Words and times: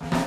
Yeah. 0.00 0.17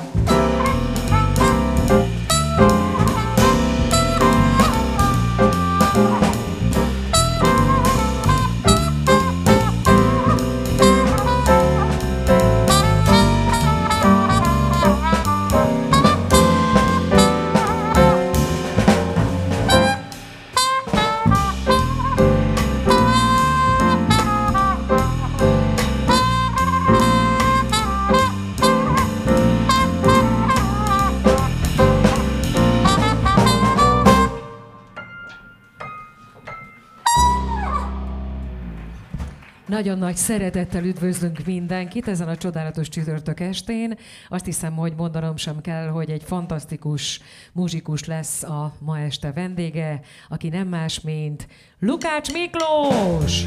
Nagyon 39.82 40.00
nagy 40.00 40.16
szeretettel 40.16 40.84
üdvözlünk 40.84 41.46
mindenkit 41.46 42.08
ezen 42.08 42.28
a 42.28 42.38
csodálatos 42.38 42.90
csütörtök 42.90 43.40
estén. 43.40 43.98
Azt 44.30 44.46
hiszem, 44.46 44.76
hogy 44.76 44.94
mondanom 44.96 45.38
sem 45.38 45.62
kell, 45.62 45.88
hogy 45.88 46.10
egy 46.10 46.24
fantasztikus 46.24 47.22
muzsikus 47.54 48.06
lesz 48.06 48.44
a 48.44 48.74
ma 48.80 49.00
este 49.00 49.32
vendége, 49.32 50.02
aki 50.30 50.50
nem 50.50 50.68
más, 50.68 51.00
mint 51.00 51.48
Lukács 51.80 52.32
Miklós! 52.32 53.44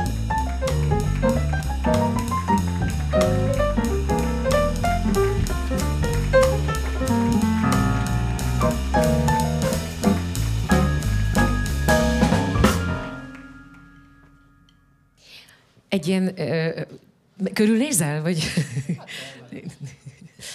Egy 15.95 16.09
ilyen... 16.09 16.41
Ö, 16.41 16.81
körülnézel, 17.53 18.23
vagy... 18.23 18.42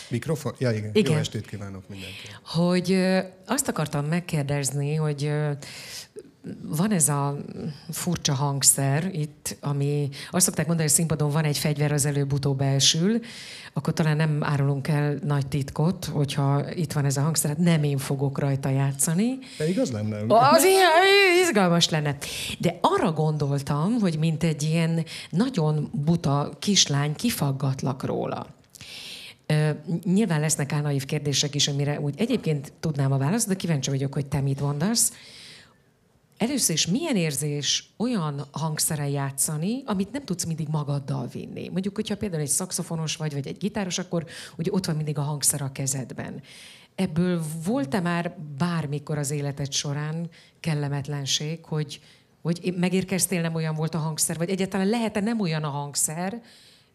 Mikrofon? 0.09 0.54
Ja, 0.58 0.72
igen. 0.72 0.90
igen. 0.94 1.12
Jó 1.12 1.18
estét 1.18 1.48
kívánok 1.48 1.90
mindenkinek. 1.90 2.40
Hogy 2.44 2.92
ö, 2.92 3.20
azt 3.46 3.68
akartam 3.68 4.06
megkérdezni, 4.06 4.96
hogy 4.96 5.23
ö, 5.23 5.52
van 6.62 6.92
ez 6.92 7.09
a 7.09 7.38
furcsa 7.90 8.34
hangszer 8.34 9.09
itt, 9.12 9.58
ami 9.62 10.09
azt 10.32 10.46
szokták 10.46 10.68
mondani, 10.68 10.88
hogy 10.88 10.98
színpadon 10.98 11.31
van 11.31 11.44
egy 11.44 11.58
fegyver, 11.58 11.92
az 11.92 12.06
előbb-utóbb 12.06 12.62
elsül, 12.62 13.20
akkor 13.73 13.94
talán 13.94 14.18
nem 14.18 14.44
árulunk 14.44 14.88
el 14.88 15.20
nagy 15.23 15.48
titkot, 15.48 16.06
hogyha 16.06 16.73
itt 16.73 16.94
van 16.94 17.06
ez 17.06 17.18
a 17.18 17.22
hangszer, 17.22 17.50
hát 17.50 17.59
nem 17.59 17.84
én 17.84 17.98
fogok 17.98 18.40
rajta 18.40 18.70
játszani. 18.70 19.38
De 19.58 19.70
igaz 19.70 19.92
lenne. 19.92 20.18
Az 20.28 20.64
ilyen 20.64 20.90
izgalmas 21.42 21.90
lenne. 21.90 22.18
De 22.59 22.78
arra 22.81 23.12
gondoltam, 23.12 24.00
hogy 24.00 24.18
mint 24.20 24.44
egy 24.44 24.64
ilyen 24.64 25.06
nagyon 25.30 25.90
buta 25.92 26.52
kislány 26.59 27.16
kifaggatlak 27.16 28.03
róla. 28.03 28.48
Uh, 29.53 29.70
nyilván 30.03 30.40
lesznek 30.40 30.74
álnaív 30.74 31.06
kérdések 31.06 31.56
is, 31.56 31.68
amire 31.68 32.00
úgy 32.00 32.14
egyébként 32.18 32.74
tudnám 32.80 33.12
a 33.12 33.18
választ, 33.18 33.48
de 33.48 33.56
kíváncsi 33.56 33.90
vagyok, 33.90 34.14
hogy 34.14 34.26
te 34.26 34.42
mit 34.42 34.62
mondasz. 34.62 35.12
Először 36.40 36.76
is 36.76 36.88
milyen 36.88 37.16
érzés 37.16 37.94
olyan 37.98 38.45
hangszeren 38.52 39.08
játszani, 39.08 39.84
amit 39.86 40.12
nem 40.12 40.23
tudsz 40.23 40.44
mindig 40.44 40.68
magaddal 40.68 41.28
vinni? 41.28 41.70
Mondjuk, 41.70 41.96
hogyha 41.96 42.18
például 42.18 42.42
egy 42.42 42.48
szakszofonos 42.48 43.16
vagy, 43.16 43.34
vagy 43.34 43.48
egy 43.48 43.58
gitáros, 43.58 43.98
akkor 43.98 44.26
ugye 44.58 44.72
ott 44.72 44.86
van 44.86 44.96
mindig 44.96 45.18
a 45.18 45.22
hangszer 45.22 45.62
a 45.62 45.72
kezedben. 45.72 46.42
Ebből 46.96 47.42
volt-e 47.66 48.00
már 48.00 48.36
bármikor 48.58 49.18
az 49.18 49.31
életed 49.31 49.72
során 49.72 50.30
kellemetlenség, 50.59 51.66
hogy, 51.66 52.02
hogy 52.42 52.74
megérkeztél, 52.78 53.42
nem 53.42 53.56
olyan 53.56 53.75
volt 53.75 53.96
a 53.96 53.97
hangszer, 53.97 54.38
vagy 54.38 54.50
egyáltalán 54.50 54.88
lehet-e 54.88 55.19
nem 55.19 55.40
olyan 55.40 55.63
a 55.63 55.69
hangszer, 55.69 56.42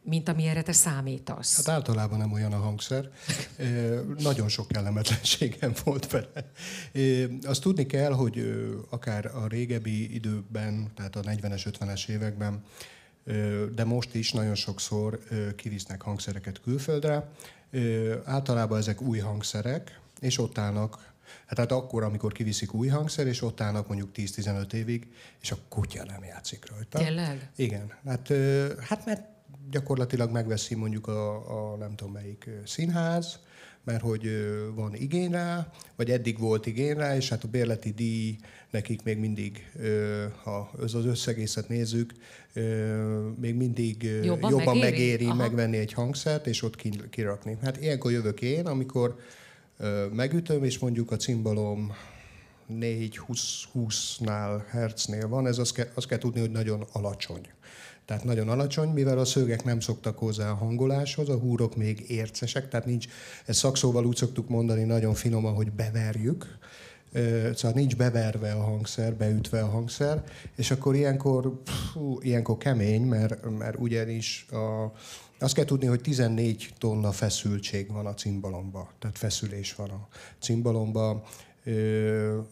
mint 0.05 0.29
amire 0.29 0.63
te 0.63 0.73
számítasz? 0.73 1.57
Hát 1.57 1.69
általában 1.69 2.19
nem 2.19 2.33
olyan 2.33 2.53
a 2.53 2.57
hangszer. 2.57 3.11
E, 3.57 3.65
nagyon 4.19 4.49
sok 4.49 4.69
kellemetlenségem 4.69 5.73
volt 5.85 6.11
vele. 6.11 6.51
E, 6.93 7.01
azt 7.43 7.63
tudni 7.63 7.87
kell, 7.87 8.13
hogy 8.13 8.65
akár 8.91 9.27
a 9.27 9.47
régebbi 9.47 10.15
időben, 10.15 10.93
tehát 10.95 11.17
a 11.17 11.21
40-es, 11.21 11.67
50-es 11.81 12.09
években, 12.09 12.65
de 13.75 13.85
most 13.85 14.15
is 14.15 14.33
nagyon 14.33 14.55
sokszor 14.55 15.19
kivisznek 15.57 16.03
hangszereket 16.03 16.61
külföldre. 16.61 17.31
Általában 18.25 18.79
ezek 18.79 19.01
új 19.01 19.19
hangszerek, 19.19 20.01
és 20.21 20.39
ott 20.39 20.59
állnak 20.59 21.13
Hát, 21.47 21.59
hát 21.59 21.73
akkor, 21.73 22.03
amikor 22.03 22.33
kiviszik 22.33 22.75
új 22.75 22.89
hangszer, 22.89 23.27
és 23.27 23.43
ott 23.43 23.61
állnak 23.61 23.89
mondjuk 23.89 24.11
10-15 24.15 24.73
évig, 24.73 25.13
és 25.41 25.51
a 25.51 25.57
kutya 25.69 26.05
nem 26.05 26.25
játszik 26.25 26.71
rajta. 26.71 26.99
Tényleg? 26.99 27.51
Igen. 27.57 27.93
Hát, 28.05 28.33
hát 28.81 29.07
mert 29.07 29.23
gyakorlatilag 29.71 30.31
megveszi 30.31 30.75
mondjuk 30.75 31.07
a, 31.07 31.73
a 31.73 31.77
nem 31.77 31.95
tudom 31.95 32.13
melyik 32.13 32.51
színház, 32.65 33.39
mert 33.85 34.03
hogy 34.03 34.29
van 34.75 34.95
igény 34.95 35.31
rá, 35.31 35.71
vagy 35.97 36.11
eddig 36.11 36.39
volt 36.39 36.67
igény 36.67 36.95
rá, 36.95 37.17
és 37.17 37.29
hát 37.29 37.45
a 37.45 37.49
bérleti 37.49 37.91
díj 37.91 38.37
nekik 38.71 39.03
még 39.03 39.19
mindig, 39.19 39.71
ha 40.43 40.71
az 40.79 40.95
összegészet 40.95 41.69
nézzük, 41.69 42.15
még 43.41 43.55
mindig 43.55 44.03
jobban, 44.03 44.51
jobban 44.51 44.79
megéri, 44.79 45.01
megéri 45.01 45.33
megvenni 45.33 45.77
egy 45.77 45.93
hangszert, 45.93 46.47
és 46.47 46.63
ott 46.63 46.83
kirakni. 47.11 47.59
Hát 47.63 47.81
ilyenkor 47.81 48.13
jövök 48.13 48.41
én, 48.43 48.67
amikor 48.67 49.17
megütöm, 50.13 50.65
és 50.65 50.79
mondjuk 50.79 51.11
a 51.11 51.17
cimbalom 51.17 51.93
4-20-nál 52.73 54.63
hertznél 54.69 55.29
van, 55.29 55.47
ez 55.47 55.59
azt 55.59 55.75
kell, 55.75 55.89
azt 55.95 56.07
kell 56.07 56.19
tudni, 56.19 56.41
hogy 56.41 56.51
nagyon 56.51 56.87
alacsony 56.93 57.49
tehát 58.07 58.25
nagyon 58.25 58.49
alacsony, 58.49 58.89
mivel 58.89 59.19
a 59.19 59.25
szögek 59.25 59.65
nem 59.65 59.81
szoktak 59.81 60.19
hozzá 60.19 60.51
a 60.51 60.55
hangoláshoz, 60.55 61.29
a 61.29 61.39
húrok 61.39 61.77
még 61.77 62.05
ércesek, 62.11 62.69
tehát 62.69 62.87
nincs, 62.87 63.07
ezt 63.47 63.59
szakszóval 63.59 64.07
úgy 64.07 64.17
szoktuk 64.17 64.49
mondani 64.49 64.83
nagyon 64.83 65.15
finoman, 65.15 65.55
hogy 65.55 65.73
beverjük, 65.73 66.59
szóval 67.55 67.73
nincs 67.75 67.97
beverve 67.97 68.53
a 68.53 68.63
hangszer, 68.63 69.15
beütve 69.15 69.63
a 69.63 69.69
hangszer, 69.69 70.25
és 70.57 70.71
akkor 70.71 70.95
ilyenkor, 70.95 71.61
fú, 71.93 72.19
ilyenkor 72.21 72.57
kemény, 72.57 73.03
mert, 73.03 73.59
mert 73.59 73.79
ugyanis 73.79 74.47
a, 74.51 74.93
azt 75.39 75.55
kell 75.55 75.65
tudni, 75.65 75.87
hogy 75.87 76.01
14 76.01 76.73
tonna 76.79 77.13
feszültség 77.13 77.93
van 77.93 78.07
a 78.07 78.15
cimbalomba, 78.15 78.91
tehát 78.99 79.19
feszülés 79.19 79.75
van 79.75 79.91
a 79.91 80.09
cimbalomba, 80.41 81.25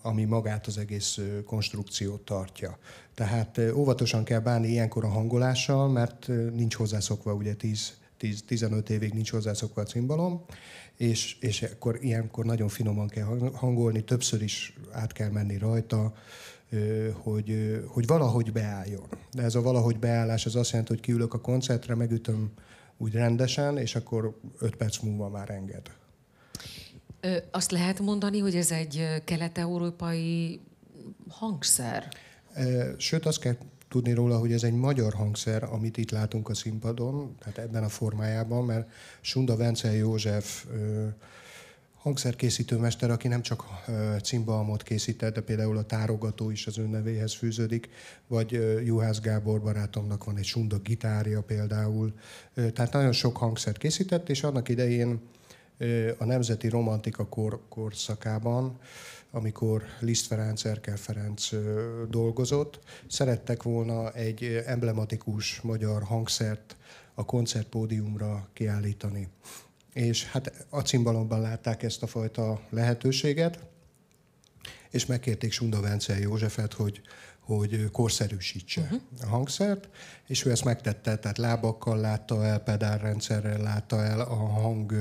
ami 0.03 0.25
magát 0.25 0.67
az 0.67 0.79
egész 0.79 1.19
konstrukciót 1.47 2.21
tartja. 2.21 2.79
Tehát 3.15 3.61
óvatosan 3.75 4.25
kell 4.25 4.41
bánni 4.41 4.69
ilyenkor 4.69 5.05
a 5.05 5.09
hangolással, 5.09 5.89
mert 5.89 6.27
nincs 6.55 6.75
hozzászokva, 6.75 7.35
ugye 7.35 7.55
10, 7.55 7.97
10, 8.17 8.43
15 8.47 8.91
évig 8.91 9.13
nincs 9.13 9.31
hozzászokva 9.31 9.81
a 9.81 9.85
cimbalom, 9.85 10.45
és, 10.97 11.37
és 11.41 11.63
akkor 11.63 11.99
ilyenkor 12.01 12.45
nagyon 12.45 12.69
finoman 12.69 13.09
kell 13.09 13.51
hangolni, 13.55 14.05
többször 14.05 14.43
is 14.43 14.75
át 14.91 15.13
kell 15.13 15.31
menni 15.31 15.59
rajta, 15.59 16.13
hogy, 17.13 17.81
hogy 17.87 18.07
valahogy 18.07 18.53
beálljon. 18.53 19.07
De 19.33 19.43
ez 19.43 19.55
a 19.55 19.63
valahogy 19.63 19.99
beállás 19.99 20.47
az 20.47 20.57
azt 20.57 20.71
jelenti, 20.71 20.93
hogy 20.93 21.03
kiülök 21.03 21.35
a 21.35 21.41
koncertre, 21.41 21.95
megütöm 21.95 22.53
úgy 22.97 23.13
rendesen, 23.13 23.79
és 23.79 23.95
akkor 23.95 24.39
5 24.59 24.77
perc 24.77 24.99
múlva 24.99 25.29
már 25.29 25.51
enged. 25.51 25.91
Azt 27.51 27.71
lehet 27.71 28.01
mondani, 28.01 28.39
hogy 28.39 28.57
ez 28.57 28.71
egy 28.71 29.23
kelet-európai 29.25 30.61
hangszer? 31.29 32.09
Sőt, 32.97 33.27
azt 33.27 33.41
kell 33.41 33.57
tudni 33.89 34.13
róla, 34.13 34.39
hogy 34.39 34.53
ez 34.53 34.63
egy 34.63 34.75
magyar 34.75 35.13
hangszer, 35.13 35.63
amit 35.63 35.97
itt 35.97 36.11
látunk 36.11 36.49
a 36.49 36.55
színpadon, 36.55 37.35
tehát 37.39 37.59
ebben 37.59 37.85
a 37.85 37.89
formájában, 37.89 38.65
mert 38.65 38.91
Sunda 39.21 39.57
Vencel 39.57 39.95
József 39.95 40.67
hangszerkészítőmester, 41.95 43.11
aki 43.11 43.29
nem 43.29 43.43
csak 43.43 43.65
cimbalmot 44.23 44.83
készített, 44.83 45.35
de 45.35 45.41
például 45.41 45.77
a 45.77 45.83
tárogató 45.83 46.51
is 46.51 46.67
az 46.67 46.79
ő 46.79 46.87
nevéhez 46.87 47.35
fűződik, 47.35 47.89
vagy 48.27 48.81
Juhász 48.85 49.21
Gábor 49.21 49.61
barátomnak 49.61 50.25
van 50.25 50.37
egy 50.37 50.45
Sunda 50.45 50.79
gitárja 50.79 51.43
például. 51.43 52.15
Tehát 52.55 52.93
nagyon 52.93 53.13
sok 53.13 53.37
hangszert 53.37 53.79
készített, 53.79 54.29
és 54.29 54.43
annak 54.43 54.69
idején 54.69 55.21
a 56.19 56.25
Nemzeti 56.25 56.69
Romantika 56.69 57.27
kor, 57.27 57.61
korszakában 57.69 58.79
amikor 59.35 59.83
Liszt 60.01 60.27
Ferenc, 60.27 60.65
Erkel 60.65 60.97
Ferenc 60.97 61.49
dolgozott. 62.09 62.79
Szerettek 63.09 63.63
volna 63.63 64.13
egy 64.13 64.63
emblematikus 64.67 65.61
magyar 65.61 66.03
hangszert 66.03 66.77
a 67.15 67.25
koncertpódiumra 67.25 68.49
kiállítani. 68.53 69.29
És 69.93 70.27
hát 70.27 70.67
a 70.69 70.81
cimbalomban 70.81 71.41
látták 71.41 71.83
ezt 71.83 72.03
a 72.03 72.07
fajta 72.07 72.61
lehetőséget, 72.71 73.59
és 74.91 75.07
megkérték 75.07 75.53
Sunda 75.53 75.81
Vencel 75.81 76.19
Józsefet, 76.19 76.73
hogy, 76.73 77.01
hogy 77.41 77.91
korszerűsítse 77.91 78.81
uh-huh. 78.81 79.01
a 79.21 79.27
hangszert, 79.27 79.89
és 80.27 80.45
ő 80.45 80.51
ezt 80.51 80.65
megtette, 80.65 81.17
tehát 81.17 81.39
lábakkal 81.39 81.99
látta 82.01 82.45
el, 82.45 82.59
pedálrendszerrel 82.59 83.63
látta 83.63 84.03
el 84.03 84.21
a 84.21 84.35
hang 84.35 84.93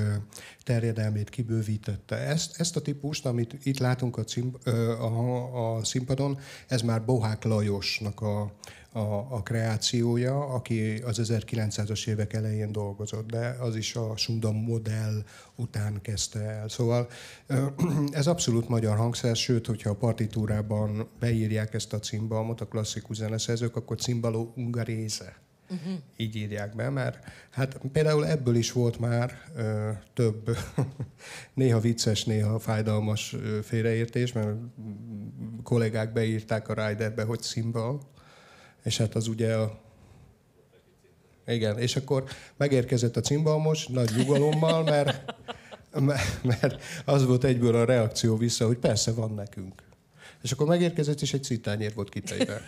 terjedelmét 0.62 1.28
kibővítette. 1.28 2.16
Ezt, 2.16 2.60
ezt 2.60 2.76
a 2.76 2.80
típust, 2.80 3.26
amit 3.26 3.56
itt 3.62 3.78
látunk 3.78 4.16
a, 4.16 4.24
cím, 4.24 4.56
a, 5.00 5.76
a 5.76 5.84
színpadon, 5.84 6.38
ez 6.68 6.82
már 6.82 7.04
Bohák 7.04 7.44
Lajosnak 7.44 8.20
a, 8.20 8.52
a, 8.92 9.26
a 9.30 9.42
kreációja, 9.42 10.46
aki 10.46 11.02
az 11.04 11.20
1900-as 11.22 12.08
évek 12.08 12.32
elején 12.32 12.72
dolgozott, 12.72 13.30
de 13.30 13.56
az 13.60 13.76
is 13.76 13.94
a 13.94 14.16
Sunda 14.16 14.52
modell 14.52 15.24
után 15.56 16.00
kezdte 16.02 16.40
el. 16.40 16.68
Szóval 16.68 17.08
ez 18.10 18.26
abszolút 18.26 18.68
magyar 18.68 18.96
hangszer, 18.96 19.36
sőt, 19.36 19.66
hogyha 19.66 19.90
a 19.90 19.96
partitúrában 19.96 21.08
beírják 21.18 21.74
ezt 21.74 21.92
a 21.92 21.98
cimbalmot, 21.98 22.60
a 22.60 22.66
klasszikus 22.66 23.16
zeneszerzők, 23.16 23.76
akkor 23.76 23.96
cimbaló 23.96 24.52
ungaréze. 24.56 25.40
Uh-huh. 25.72 25.98
Így 26.16 26.36
írják 26.36 26.76
be, 26.76 26.90
mert 26.90 27.24
hát 27.50 27.80
például 27.92 28.26
ebből 28.26 28.54
is 28.54 28.72
volt 28.72 28.98
már 28.98 29.40
ö, 29.56 29.90
több 30.14 30.56
néha 31.54 31.80
vicces, 31.80 32.24
néha 32.24 32.58
fájdalmas 32.58 33.32
ö, 33.32 33.58
félreértés, 33.62 34.32
mert 34.32 34.56
kollégák 35.62 36.12
beírták 36.12 36.68
a 36.68 36.86
riderbe, 36.86 37.22
hogy 37.22 37.40
cimbal, 37.40 38.00
és 38.82 38.96
hát 38.96 39.14
az 39.14 39.28
ugye 39.28 39.54
a... 39.54 39.80
Igen, 41.46 41.78
és 41.78 41.96
akkor 41.96 42.24
megérkezett 42.56 43.16
a 43.16 43.20
cimbalmos 43.20 43.86
nagy 43.86 44.10
nyugalommal, 44.16 44.82
mert, 44.82 45.34
mert 46.42 46.82
az 47.04 47.26
volt 47.26 47.44
egyből 47.44 47.74
a 47.74 47.84
reakció 47.84 48.36
vissza, 48.36 48.66
hogy 48.66 48.78
persze 48.78 49.12
van 49.12 49.34
nekünk. 49.34 49.82
És 50.42 50.52
akkor 50.52 50.66
megérkezett, 50.66 51.20
és 51.20 51.32
egy 51.32 51.42
citányér 51.42 51.94
volt 51.94 52.08
kitejve. 52.08 52.60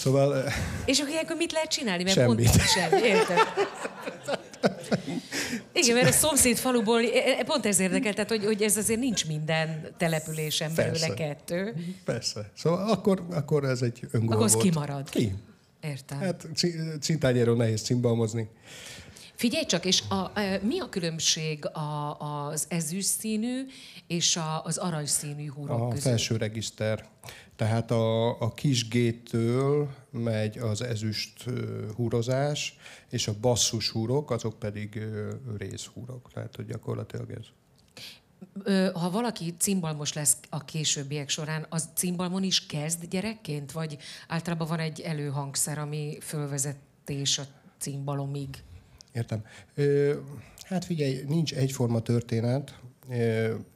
Szóval... 0.00 0.44
És 0.84 0.98
akkor 0.98 1.12
ilyenkor 1.12 1.36
mit 1.36 1.52
lehet 1.52 1.70
csinálni? 1.70 2.02
Mert 2.02 2.14
Semmit. 2.16 2.50
pont 2.50 2.60
sem, 2.60 2.92
érted? 3.04 3.38
Igen, 5.72 5.94
mert 5.94 6.08
a 6.08 6.12
szomszéd 6.12 6.56
faluból, 6.56 7.00
e, 7.00 7.38
e, 7.38 7.44
pont 7.44 7.66
ez 7.66 7.78
érdekel, 7.78 8.12
tehát 8.12 8.28
hogy, 8.28 8.44
hogy 8.44 8.62
ez 8.62 8.76
azért 8.76 9.00
nincs 9.00 9.26
minden 9.26 9.94
településen 9.96 10.74
belőle 10.74 11.14
kettő. 11.14 11.74
Persze. 12.04 12.50
Szóval 12.56 12.90
akkor, 12.90 13.26
akkor 13.30 13.64
ez 13.64 13.82
egy 13.82 14.00
öngól 14.10 14.32
Akkor 14.32 14.44
az 14.44 14.52
volt. 14.52 14.64
kimarad. 14.64 15.10
Ki? 15.10 15.34
Értem. 15.80 16.18
Hát 16.18 16.46
cintányéről 17.00 17.56
nehéz 17.56 17.82
cimbalmozni. 17.82 18.48
Figyelj 19.34 19.64
csak, 19.64 19.84
és 19.84 20.02
a, 20.08 20.14
a, 20.14 20.32
mi 20.62 20.80
a 20.80 20.88
különbség 20.88 21.66
a, 21.66 22.18
az 22.18 22.66
ezüst 22.68 23.08
színű 23.08 23.66
és 24.06 24.36
a, 24.36 24.62
az 24.64 24.76
aranyszínű 24.76 25.50
húrok 25.50 25.80
a 25.80 25.88
között? 25.88 26.04
A 26.04 26.08
felső 26.08 26.36
regiszter. 26.36 27.08
Tehát 27.60 27.90
a, 27.90 28.40
a 28.40 28.54
kis 28.54 28.88
gétől 28.88 29.88
megy 30.10 30.58
az 30.58 30.82
ezüst 30.82 31.44
húrozás, 31.96 32.78
és 33.10 33.28
a 33.28 33.34
basszus 33.40 33.90
húrok, 33.90 34.30
azok 34.30 34.58
pedig 34.58 35.02
részhúrok. 35.58 36.30
Tehát, 36.32 36.56
hogy 36.56 36.66
gyakorlatilag 36.66 37.30
ez. 37.30 37.46
Ha 38.92 39.10
valaki 39.10 39.54
cimbalmos 39.58 40.12
lesz 40.12 40.36
a 40.50 40.64
későbbiek 40.64 41.28
során, 41.28 41.66
az 41.68 41.88
cimbalmon 41.94 42.42
is 42.42 42.66
kezd 42.66 43.06
gyerekként? 43.06 43.72
Vagy 43.72 43.98
általában 44.28 44.68
van 44.68 44.78
egy 44.78 45.00
előhangszer, 45.00 45.78
ami 45.78 46.18
fölvezetés 46.20 47.38
a 47.38 47.42
cimbalomig? 47.78 48.48
Értem. 49.12 49.44
Hát 50.64 50.84
figyelj, 50.84 51.22
nincs 51.26 51.54
egyforma 51.54 52.00
történet. 52.00 52.78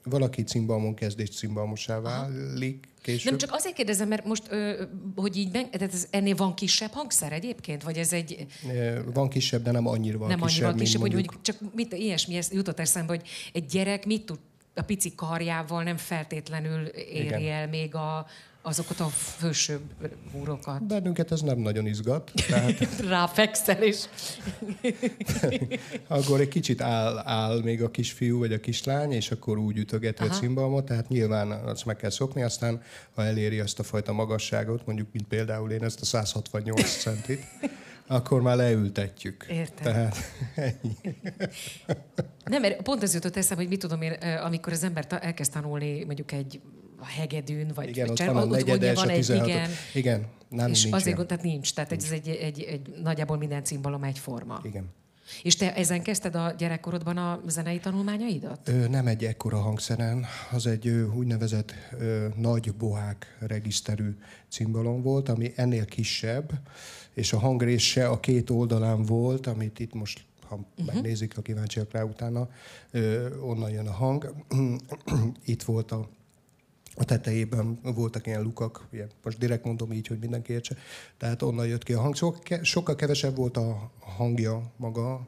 Valaki 0.05 0.43
cimbalmon 0.43 0.95
kezd 0.95 1.21
és 1.21 1.31
cimbalmosá 1.31 2.01
válik, 2.01 2.93
később. 3.05 3.31
Nem 3.31 3.39
csak 3.39 3.53
azért 3.53 3.75
kérdezem, 3.75 4.09
mert 4.09 4.25
most, 4.25 4.43
hogy 5.17 5.37
így, 5.37 5.51
ben, 5.51 5.71
tehát 5.71 5.93
ez, 5.93 6.07
ennél 6.11 6.35
van 6.35 6.55
kisebb 6.55 6.93
hangszer 6.93 7.33
egyébként? 7.33 7.83
Vagy 7.83 7.97
ez 7.97 8.13
egy... 8.13 8.47
Van 9.15 9.29
kisebb, 9.29 9.63
de 9.63 9.71
nem 9.71 9.87
annyira 9.87 10.19
van 10.19 10.29
nem 10.29 10.41
kisebb, 10.41 10.65
annyira 10.65 10.79
kisebb, 10.79 11.01
hogy 11.01 11.13
mondjuk... 11.13 11.33
hogy 11.35 11.43
csak 11.43 11.75
mit, 11.75 11.93
ilyesmi 11.93 12.39
jutott 12.51 12.79
eszembe, 12.79 13.13
hogy 13.13 13.29
egy 13.53 13.67
gyerek 13.67 14.07
mit 14.07 14.27
tud 14.27 14.39
a 14.75 14.83
pici 14.83 15.15
karjával 15.15 15.83
nem 15.83 15.97
feltétlenül 15.97 16.87
éri 16.87 17.25
Igen. 17.25 17.47
el 17.47 17.69
még 17.69 17.95
a, 17.95 18.27
azokat 18.67 19.01
a 19.01 19.07
fősőbb 19.07 19.83
húrokat. 20.33 20.87
Bennünket 20.87 21.33
ez 21.33 21.41
nem 21.41 21.59
nagyon 21.59 21.87
izgat. 21.87 22.33
Tehát... 22.49 22.97
Ráfekszel 23.09 23.83
és... 23.83 24.05
akkor 26.09 26.41
egy 26.41 26.49
kicsit 26.49 26.81
áll, 26.81 27.19
áll 27.25 27.63
még 27.63 27.83
a 27.83 27.91
kisfiú 27.91 28.39
vagy 28.39 28.53
a 28.53 28.61
kislány, 28.61 29.13
és 29.13 29.31
akkor 29.31 29.59
úgy 29.59 29.79
ütögeti 29.79 30.23
a 30.23 30.29
cimbalmot, 30.29 30.85
tehát 30.85 31.09
nyilván 31.09 31.51
azt 31.51 31.85
meg 31.85 31.97
kell 31.97 32.11
szokni, 32.11 32.43
aztán 32.43 32.83
ha 33.15 33.25
eléri 33.25 33.61
azt 33.61 33.79
a 33.79 33.83
fajta 33.83 34.13
magasságot, 34.13 34.87
mondjuk, 34.87 35.09
mint 35.13 35.27
például 35.27 35.71
én 35.71 35.85
ezt 35.85 36.01
a 36.01 36.05
168 36.05 36.97
centit, 37.03 37.43
akkor 38.07 38.43
már 38.43 38.57
leültetjük. 38.57 39.47
Értem. 39.49 39.93
Tehát 39.93 40.17
ennyi. 40.55 40.97
Nem, 42.45 42.61
mert 42.61 42.83
pont 42.83 43.03
az 43.03 43.15
jutott 43.15 43.37
eszembe, 43.37 43.63
hogy 43.63 43.71
mit 43.71 43.81
tudom 43.81 44.03
én, 44.03 44.13
amikor 44.43 44.73
az 44.73 44.85
ember 44.85 45.07
elkezd 45.21 45.53
tanulni 45.53 46.05
mondjuk 46.05 46.33
egy 46.33 46.61
a 47.05 47.21
hegedűn, 47.21 47.71
vagy 47.75 47.89
igen, 47.89 48.11
ott 48.11 48.19
van 48.19 48.37
a 48.37 48.45
negyedes, 48.45 48.95
van 48.95 49.09
egy, 49.09 49.29
igen, 49.29 49.71
igen, 49.95 50.27
nem 50.49 50.71
és 50.71 50.83
nincs 50.83 50.97
azért, 50.97 51.27
tehát 51.27 51.45
nincs, 51.45 51.75
tehát 51.75 51.93
ez 51.93 52.11
egy, 52.11 52.29
egy, 52.29 52.61
egy, 52.61 52.95
nagyjából 53.03 53.37
minden 53.37 53.65
cimbalom 53.65 54.03
egyforma. 54.03 54.61
Igen. 54.63 54.93
És 55.43 55.57
te 55.57 55.75
ezen 55.75 56.03
kezdted 56.03 56.35
a 56.35 56.55
gyerekkorodban 56.59 57.17
a 57.17 57.41
zenei 57.47 57.79
tanulmányaidat? 57.79 58.69
Ö, 58.69 58.89
nem 58.89 59.07
egy 59.07 59.25
ekkora 59.25 59.59
hangszeren, 59.59 60.25
az 60.53 60.67
egy 60.67 60.87
ö, 60.87 61.07
úgynevezett 61.07 61.75
ö, 61.99 62.27
nagy 62.37 62.75
bohák 62.75 63.37
regiszterű 63.41 64.17
cimbalom 64.49 65.03
volt, 65.03 65.29
ami 65.29 65.53
ennél 65.57 65.85
kisebb, 65.85 66.53
és 67.15 67.33
a 67.33 67.39
hangrésze 67.39 68.09
a 68.09 68.21
két 68.21 68.51
oldalán 68.51 69.03
volt, 69.03 69.47
amit 69.47 69.79
itt 69.79 69.95
most 69.95 70.25
ha 70.49 70.55
uh-huh. 70.55 70.95
megnézik, 70.95 71.39
a 71.39 71.43
kíváncsiak 71.43 71.93
rá 71.93 72.03
utána, 72.03 72.49
ö, 72.91 73.37
onnan 73.41 73.71
jön 73.71 73.87
a 73.87 73.93
hang. 73.93 74.35
itt 75.45 75.63
volt 75.63 75.93
a 75.93 76.09
a 76.97 77.05
tetejében 77.05 77.79
voltak 77.83 78.27
ilyen 78.27 78.43
lukak, 78.43 78.87
ilyen, 78.91 79.11
most 79.23 79.39
direkt 79.39 79.65
mondom 79.65 79.93
így, 79.93 80.07
hogy 80.07 80.19
mindenki 80.19 80.53
értse, 80.53 80.77
tehát 81.19 81.43
onnan 81.43 81.67
jött 81.67 81.83
ki 81.83 81.93
a 81.93 82.01
hang. 82.01 82.15
Sokkal 82.63 82.95
kevesebb 82.95 83.37
volt 83.37 83.57
a 83.57 83.91
hangja 84.01 84.73
maga, 84.77 85.27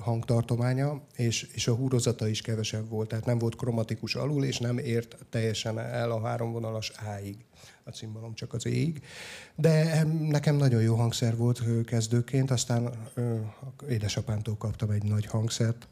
hangtartománya, 0.00 1.02
és, 1.16 1.42
és 1.42 1.68
a 1.68 1.74
húrozata 1.74 2.28
is 2.28 2.40
kevesebb 2.40 2.88
volt, 2.88 3.08
tehát 3.08 3.24
nem 3.24 3.38
volt 3.38 3.56
kromatikus 3.56 4.14
alul, 4.14 4.44
és 4.44 4.58
nem 4.58 4.78
ért 4.78 5.16
teljesen 5.30 5.78
el 5.78 6.10
a 6.10 6.20
háromvonalas 6.20 6.92
áig 6.96 7.36
a 7.84 7.90
cimbalom 7.90 8.34
csak 8.34 8.52
az 8.52 8.66
ég. 8.66 9.02
De 9.54 10.04
nekem 10.04 10.56
nagyon 10.56 10.82
jó 10.82 10.94
hangszer 10.94 11.36
volt 11.36 11.62
kezdőként, 11.84 12.50
aztán 12.50 12.90
édesapámtól 13.88 14.56
kaptam 14.56 14.90
egy 14.90 15.02
nagy 15.02 15.26
hangszert, 15.26 15.88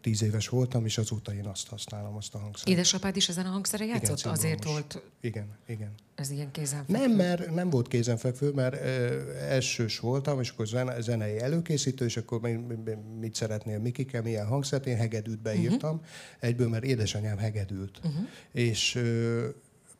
tíz 0.00 0.22
éves 0.22 0.48
voltam, 0.48 0.84
és 0.84 0.98
azóta 0.98 1.34
én 1.34 1.46
azt 1.46 1.68
használom, 1.68 2.16
azt 2.16 2.34
a 2.34 2.38
hangszert. 2.38 2.68
Édesapád 2.68 3.16
is 3.16 3.28
ezen 3.28 3.46
a 3.46 3.48
hangszere 3.48 3.84
játszott? 3.84 4.18
Igen, 4.18 4.32
Azért 4.32 4.64
volt... 4.64 5.02
Igen, 5.20 5.46
igen. 5.66 5.94
Ez 6.14 6.30
ilyen 6.30 6.50
kézenfekvő? 6.50 7.06
Nem, 7.06 7.16
mert 7.16 7.54
nem 7.54 7.70
volt 7.70 7.88
kézenfekvő, 7.88 8.52
mert 8.52 8.74
ö, 8.74 9.34
elsős 9.36 9.98
voltam, 9.98 10.40
és 10.40 10.50
akkor 10.50 10.66
zene, 10.66 11.00
zenei 11.00 11.38
előkészítő, 11.38 12.04
és 12.04 12.16
akkor 12.16 12.40
mit 13.20 13.34
szeretnél, 13.34 13.78
Mikike, 13.78 14.20
milyen 14.20 14.46
hangszert, 14.46 14.86
én 14.86 14.96
hegedűt 14.96 15.40
beírtam, 15.40 15.94
uh-huh. 15.94 16.08
egyből, 16.38 16.68
mert 16.68 16.84
édesanyám 16.84 17.38
hegedült. 17.38 18.00
Uh-huh. 18.04 18.28
És 18.52 18.94
ö, 18.94 19.48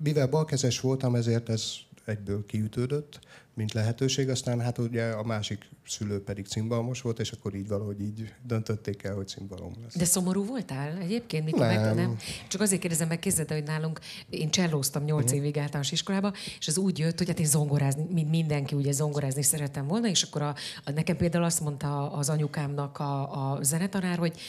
mivel 0.03 0.27
balkezes 0.27 0.81
voltam, 0.81 1.15
ezért 1.15 1.49
ez 1.49 1.73
egyből 2.05 2.47
kiütődött, 2.47 3.19
mint 3.55 3.73
lehetőség. 3.73 4.29
Aztán 4.29 4.61
hát 4.61 4.79
ugye 4.79 5.05
a 5.05 5.23
másik 5.23 5.69
szülő 5.87 6.23
pedig 6.23 6.47
cimbalmos 6.47 7.01
volt, 7.01 7.19
és 7.19 7.33
akkor 7.33 7.55
így 7.55 7.69
valahogy 7.69 8.01
így 8.01 8.35
döntötték 8.43 9.03
el, 9.03 9.15
hogy 9.15 9.29
cimbalom 9.29 9.73
lesz. 9.83 9.97
De 9.97 10.05
szomorú 10.05 10.45
voltál 10.45 10.99
egyébként? 10.99 11.45
Mikor 11.45 11.61
nem. 11.61 11.85
Meg, 11.85 11.95
nem. 11.95 12.17
Csak 12.49 12.61
azért 12.61 12.81
kérdezem 12.81 13.09
meg, 13.09 13.19
kézzed, 13.19 13.51
hogy 13.51 13.63
nálunk 13.63 14.01
én 14.31 14.51
csellóztam 14.51 15.05
nyolc 15.05 15.25
uh-huh. 15.25 15.39
évig 15.39 15.59
általános 15.59 15.93
iskolába, 15.93 16.33
és 16.59 16.69
az 16.69 16.79
úgy 16.79 16.99
jött, 16.99 17.19
hogy 17.19 17.29
hát 17.29 17.39
én 17.39 17.47
zongorázni, 17.47 18.07
mint 18.13 18.31
mindenki 18.31 18.75
ugye 18.75 18.93
zongorázni 18.93 19.43
szerettem 19.43 19.87
volna, 19.87 20.09
és 20.09 20.23
akkor 20.23 20.43
a, 20.43 20.55
a, 20.85 20.91
nekem 20.91 21.17
például 21.17 21.45
azt 21.45 21.61
mondta 21.61 22.13
az 22.13 22.29
anyukámnak 22.29 22.99
a, 22.99 23.53
a 23.53 23.63
zenetanár, 23.63 24.19
hogy 24.19 24.41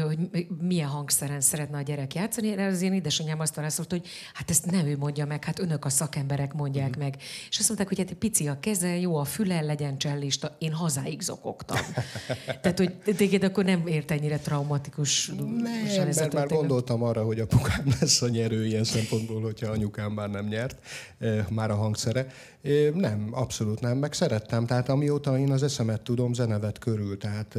hogy 0.00 0.46
milyen 0.60 0.88
hangszeren 0.88 1.40
szeretne 1.40 1.78
a 1.78 1.82
gyerek 1.82 2.14
játszani. 2.14 2.52
Erre 2.52 2.66
az 2.66 2.82
én 2.82 2.92
édesanyám 2.92 3.40
azt 3.40 3.54
válaszolt, 3.54 3.90
hogy 3.90 4.06
hát 4.32 4.50
ezt 4.50 4.70
nem 4.70 4.86
ő 4.86 4.96
mondja 4.96 5.26
meg, 5.26 5.44
hát 5.44 5.58
önök 5.58 5.84
a 5.84 5.88
szakemberek 5.88 6.52
mondják 6.52 6.96
mm. 6.96 7.00
meg. 7.00 7.16
És 7.48 7.58
azt 7.58 7.68
mondták, 7.68 7.88
hogy 7.88 7.98
hát 7.98 8.12
pici 8.12 8.48
a 8.48 8.60
keze, 8.60 8.98
jó 8.98 9.16
a 9.16 9.24
füle, 9.24 9.60
legyen 9.60 9.98
csellista. 9.98 10.56
Én 10.58 10.72
hazáig 10.72 11.20
zokogtam. 11.20 11.78
Tehát, 12.62 12.78
hogy 12.78 12.94
téged 13.16 13.42
akkor 13.42 13.64
nem 13.64 13.86
ért 13.86 14.10
ennyire 14.10 14.38
traumatikus. 14.38 15.26
Nem, 15.36 16.06
ez 16.06 16.16
mert 16.16 16.32
már 16.32 16.46
gondoltam 16.46 17.02
arra, 17.02 17.24
hogy 17.24 17.40
apukám 17.40 17.84
lesz 18.00 18.22
a 18.22 18.28
nyerő 18.28 18.66
ilyen 18.66 18.84
szempontból, 18.84 19.40
hogyha 19.40 19.70
anyukám 19.70 20.12
már 20.12 20.30
nem 20.30 20.46
nyert, 20.46 20.86
már 21.48 21.70
a 21.70 21.74
hangszere. 21.74 22.26
Nem, 22.94 23.28
abszolút 23.30 23.80
nem, 23.80 23.98
meg 23.98 24.12
szerettem. 24.12 24.66
Tehát 24.66 24.88
amióta 24.88 25.38
én 25.38 25.50
az 25.50 25.62
eszemet 25.62 26.02
tudom, 26.02 26.32
zenevet 26.32 26.78
körül. 26.78 27.18
Tehát 27.18 27.58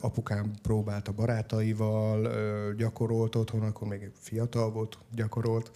apukám 0.00 0.50
próbált 0.62 1.08
a 1.08 1.12
barátaival, 1.12 2.28
gyakorolt 2.76 3.34
otthon, 3.34 3.62
akkor 3.62 3.88
még 3.88 4.10
fiatal 4.20 4.70
volt, 4.70 4.98
gyakorolt. 5.14 5.70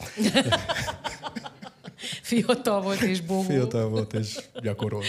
Fiatal 2.22 2.82
volt 2.82 3.00
és 3.00 3.20
bogó. 3.20 3.42
Fiatal 3.42 3.88
volt 3.88 4.12
és 4.12 4.48
gyakorolt. 4.62 5.06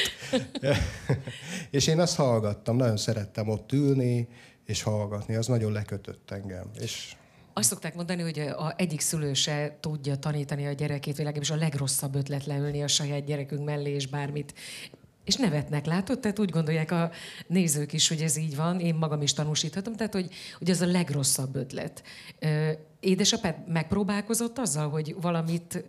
és 1.72 1.88
én 1.88 2.00
azt 2.00 2.16
hallgattam, 2.16 2.76
nagyon 2.76 2.98
szerettem 2.98 3.50
ott 3.50 3.72
ülni, 3.72 4.28
és 4.66 4.82
hallgatni. 4.82 5.36
Az 5.36 5.48
nagyon 5.48 5.72
lekötött 5.72 6.32
engem. 6.32 6.70
És 6.80 7.16
azt 7.60 7.70
szokták 7.70 7.96
mondani, 7.96 8.22
hogy 8.22 8.40
a 8.40 8.74
egyik 8.78 9.00
szülő 9.00 9.34
se 9.34 9.78
tudja 9.80 10.16
tanítani 10.16 10.66
a 10.68 10.72
gyerekét, 10.72 11.16
vagy 11.16 11.26
legalábbis 11.26 11.50
a 11.50 11.56
legrosszabb 11.56 12.16
ötlet 12.16 12.46
leülni 12.46 12.84
a 12.84 12.88
saját 12.88 13.26
gyerekünk 13.26 13.66
mellé, 13.66 13.92
és 13.92 14.08
bármit 14.08 14.54
és 15.24 15.36
nevetnek, 15.36 15.86
látod? 15.86 16.20
Tehát 16.20 16.40
úgy 16.40 16.50
gondolják 16.50 16.92
a 16.92 17.12
nézők 17.48 17.94
is, 17.94 18.08
hogy 18.08 18.22
ez 18.22 18.38
így 18.38 18.56
van, 18.56 18.80
én 18.80 18.96
magam 18.96 19.22
is 19.22 19.34
tanúsíthatom, 19.34 19.96
tehát 19.96 20.14
hogy, 20.14 20.30
hogy 20.58 20.70
ez 20.70 20.82
a 20.82 20.86
legrosszabb 20.86 21.56
ötlet. 21.56 22.04
Édesapád 23.00 23.56
megpróbálkozott 23.68 24.58
azzal, 24.58 24.90
hogy 24.90 25.16
valamit 25.22 25.84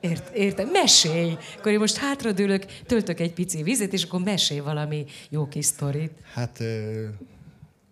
Ért, 0.00 0.34
értem, 0.34 0.68
mesélj! 0.68 1.36
Akkor 1.58 1.72
én 1.72 1.78
most 1.78 1.96
hátradőlök, 1.96 2.64
töltök 2.86 3.20
egy 3.20 3.32
pici 3.32 3.62
vizet, 3.62 3.92
és 3.92 4.02
akkor 4.02 4.20
mesélj 4.20 4.60
valami 4.60 5.04
jó 5.30 5.48
kis 5.48 5.64
sztorit. 5.64 6.12
Hát 6.32 6.62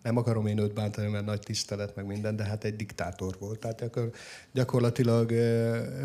nem 0.03 0.17
akarom 0.17 0.45
én 0.45 0.57
őt 0.57 0.73
bántani, 0.73 1.07
mert 1.07 1.25
nagy 1.25 1.39
tisztelet, 1.39 1.95
meg 1.95 2.05
minden, 2.05 2.35
de 2.35 2.43
hát 2.43 2.63
egy 2.63 2.75
diktátor 2.75 3.35
volt. 3.39 3.59
Tehát 3.59 3.81
akkor 3.81 4.11
gyakorlatilag, 4.51 5.33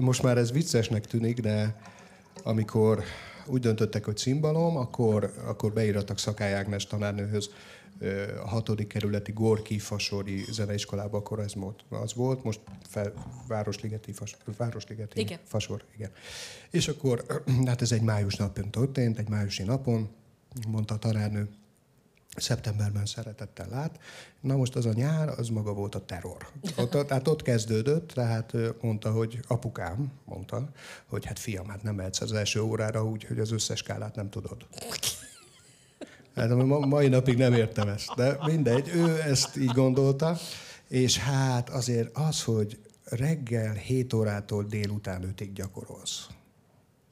most 0.01 0.23
már 0.23 0.39
ez 0.39 0.53
viccesnek 0.53 1.07
tűnik, 1.07 1.41
de 1.41 1.77
amikor 2.43 3.03
úgy 3.47 3.61
döntöttek, 3.61 4.05
hogy 4.05 4.17
cimbalom, 4.17 4.77
akkor, 4.77 5.33
akkor 5.45 5.73
beírattak 5.73 6.19
Szakály 6.19 6.55
Ágnes 6.55 6.87
tanárnőhöz 6.87 7.51
a 8.43 8.49
hatodik 8.49 8.87
kerületi 8.87 9.33
Gorki 9.33 9.79
Fasori 9.79 10.45
zeneiskolába, 10.51 11.17
akkor 11.17 11.41
ez 11.41 11.55
volt, 11.55 11.85
az 11.89 12.15
volt, 12.15 12.45
most 12.45 12.61
fel, 12.89 13.13
Városligeti, 13.49 14.13
Fas, 14.13 14.37
Városligeti 14.57 15.21
igen. 15.21 15.39
Fasor, 15.45 15.85
igen. 15.95 16.11
És 16.71 16.89
akkor, 16.89 17.25
hát 17.67 17.83
ez 17.83 17.93
egy 17.93 18.03
május 18.03 18.37
napon 18.37 18.71
történt, 18.71 19.19
egy 19.19 19.29
májusi 19.29 19.63
napon, 19.63 20.09
mondta 20.69 20.95
a 20.95 20.99
tanárnő, 20.99 21.49
szeptemberben 22.41 23.07
szeretettel 23.07 23.69
lát. 23.69 23.99
Na 24.41 24.57
most 24.57 24.77
az 24.77 24.87
a 24.87 24.93
nyár, 24.93 25.29
az 25.29 25.49
maga 25.49 25.73
volt 25.73 25.95
a 25.95 26.05
terror. 26.05 26.49
Ott, 26.77 27.07
tehát 27.07 27.29
ott 27.29 27.43
kezdődött, 27.43 28.09
tehát 28.09 28.55
mondta, 28.81 29.11
hogy 29.13 29.41
apukám, 29.47 30.13
mondta, 30.25 30.69
hogy 31.07 31.25
hát 31.25 31.39
fiam, 31.39 31.69
hát 31.69 31.83
nem 31.83 31.95
mehetsz 31.95 32.21
az 32.21 32.33
első 32.33 32.61
órára 32.61 33.05
úgy, 33.05 33.25
hogy 33.25 33.39
az 33.39 33.53
összes 33.53 33.79
skálát 33.79 34.15
nem 34.15 34.31
tudod. 34.31 34.67
Hát 36.35 36.49
ma, 36.49 36.79
mai 36.79 37.09
napig 37.09 37.37
nem 37.37 37.53
értem 37.53 37.89
ezt, 37.89 38.15
de 38.17 38.39
mindegy, 38.47 38.89
ő 38.89 39.21
ezt 39.21 39.57
így 39.57 39.73
gondolta, 39.73 40.37
és 40.89 41.19
hát 41.19 41.69
azért 41.69 42.17
az, 42.17 42.43
hogy 42.43 42.79
reggel 43.05 43.73
7 43.73 44.13
órától 44.13 44.65
délután 44.65 45.35
5-ig 45.37 45.51
gyakorolsz. 45.55 46.27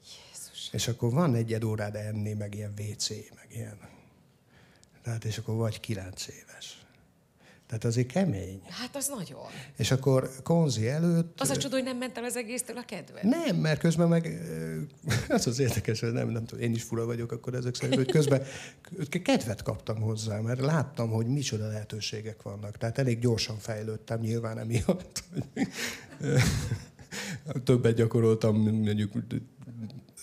Jézus. 0.03 0.69
És 0.71 0.87
akkor 0.87 1.11
van 1.11 1.35
egyed 1.35 1.63
órád 1.63 1.95
enni, 1.95 2.33
meg 2.33 2.55
ilyen 2.55 2.73
WC, 2.79 3.09
meg 3.09 3.47
ilyen 3.49 3.77
tehát 5.07 5.25
és 5.25 5.37
akkor 5.37 5.55
vagy 5.55 5.79
kilenc 5.79 6.27
éves. 6.27 6.85
Tehát 7.67 7.83
azért 7.83 8.11
kemény. 8.11 8.61
Hát 8.69 8.95
az 8.95 9.07
nagyon. 9.17 9.45
És 9.77 9.91
akkor 9.91 10.31
konzi 10.43 10.87
előtt... 10.87 11.41
Az 11.41 11.49
a 11.49 11.57
csoda, 11.57 11.75
hogy 11.75 11.83
nem 11.83 11.97
ment 11.97 12.17
el 12.17 12.23
az 12.23 12.35
egésztől 12.35 12.77
a 12.77 12.85
kedve. 12.85 13.19
Nem, 13.23 13.55
mert 13.55 13.79
közben 13.79 14.07
meg... 14.07 14.41
Az 15.29 15.47
az 15.47 15.59
érdekes, 15.59 15.99
hogy 15.99 16.11
nem, 16.11 16.29
nem 16.29 16.45
tudom, 16.45 16.63
én 16.63 16.71
is 16.73 16.83
fura 16.83 17.05
vagyok 17.05 17.31
akkor 17.31 17.53
ezek 17.53 17.75
szerint, 17.75 17.95
hogy 17.95 18.11
közben 18.11 18.43
kedvet 19.23 19.61
kaptam 19.61 20.01
hozzá, 20.01 20.39
mert 20.39 20.59
láttam, 20.59 21.09
hogy 21.09 21.27
micsoda 21.27 21.67
lehetőségek 21.67 22.41
vannak. 22.41 22.77
Tehát 22.77 22.97
elég 22.97 23.19
gyorsan 23.19 23.57
fejlődtem 23.57 24.19
nyilván 24.19 24.59
emiatt. 24.59 25.23
Többet 27.63 27.95
gyakoroltam, 27.95 28.55
mondjuk 28.57 29.11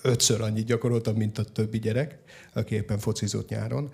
ötször 0.02 0.40
annyit 0.40 0.66
gyakoroltam, 0.66 1.16
mint 1.16 1.38
a 1.38 1.44
többi 1.44 1.78
gyerek, 1.78 2.24
aki 2.54 2.75
éppen 2.75 2.99
focizott 2.99 3.49
nyáron. 3.49 3.92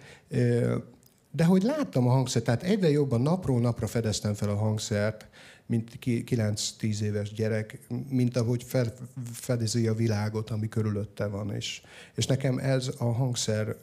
De 1.32 1.44
hogy 1.44 1.62
láttam 1.62 2.06
a 2.06 2.10
hangszert, 2.10 2.44
tehát 2.44 2.62
egyre 2.62 2.90
jobban 2.90 3.20
napról 3.20 3.60
napra 3.60 3.86
fedeztem 3.86 4.34
fel 4.34 4.48
a 4.48 4.56
hangszert, 4.56 5.26
mint 5.66 5.98
9-10 6.04 7.00
éves 7.00 7.32
gyerek, 7.32 7.78
mint 8.08 8.36
ahogy 8.36 8.62
fel, 8.62 8.94
fedezi 9.32 9.86
a 9.86 9.94
világot, 9.94 10.50
ami 10.50 10.68
körülötte 10.68 11.26
van. 11.26 11.54
És, 11.54 11.82
és 12.14 12.26
nekem 12.26 12.58
ez 12.58 12.90
a 12.98 13.04
hangszer 13.04 13.76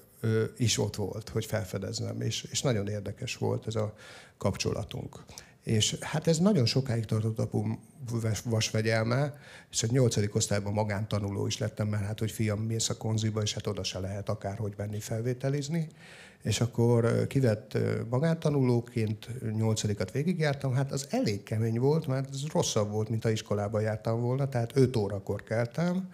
is 0.57 0.77
ott 0.77 0.95
volt, 0.95 1.29
hogy 1.29 1.45
felfedeznem, 1.45 2.21
és, 2.21 2.47
és 2.51 2.61
nagyon 2.61 2.87
érdekes 2.87 3.37
volt 3.37 3.67
ez 3.67 3.75
a 3.75 3.95
kapcsolatunk. 4.37 5.23
És 5.67 5.97
hát 6.01 6.27
ez 6.27 6.37
nagyon 6.37 6.65
sokáig 6.65 7.05
tartott 7.05 7.39
apum 7.39 7.79
vasvegyelme, 8.43 9.37
és 9.71 9.83
egy 9.83 9.91
nyolcadik 9.91 10.35
osztályban 10.35 10.73
magántanuló 10.73 11.47
is 11.47 11.57
lettem, 11.57 11.87
mert 11.87 12.05
hát, 12.05 12.19
hogy 12.19 12.31
fiam, 12.31 12.59
mész 12.59 12.89
a 12.89 12.97
konziba, 12.97 13.41
és 13.41 13.53
hát 13.53 13.67
oda 13.67 13.83
se 13.83 13.99
lehet 13.99 14.29
akárhogy 14.29 14.73
menni 14.77 14.99
felvételizni. 14.99 15.87
És 16.43 16.61
akkor 16.61 17.27
kivett 17.27 17.77
magántanulóként 18.09 19.27
nyolcadikat 19.55 20.11
végigjártam, 20.11 20.73
hát 20.73 20.91
az 20.91 21.07
elég 21.09 21.43
kemény 21.43 21.79
volt, 21.79 22.07
mert 22.07 22.29
ez 22.29 22.45
rosszabb 22.51 22.91
volt, 22.91 23.09
mint 23.09 23.25
a 23.25 23.29
iskolába 23.29 23.79
jártam 23.79 24.21
volna, 24.21 24.49
tehát 24.49 24.71
5 24.75 24.95
órakor 24.95 25.43
keltem, 25.43 26.13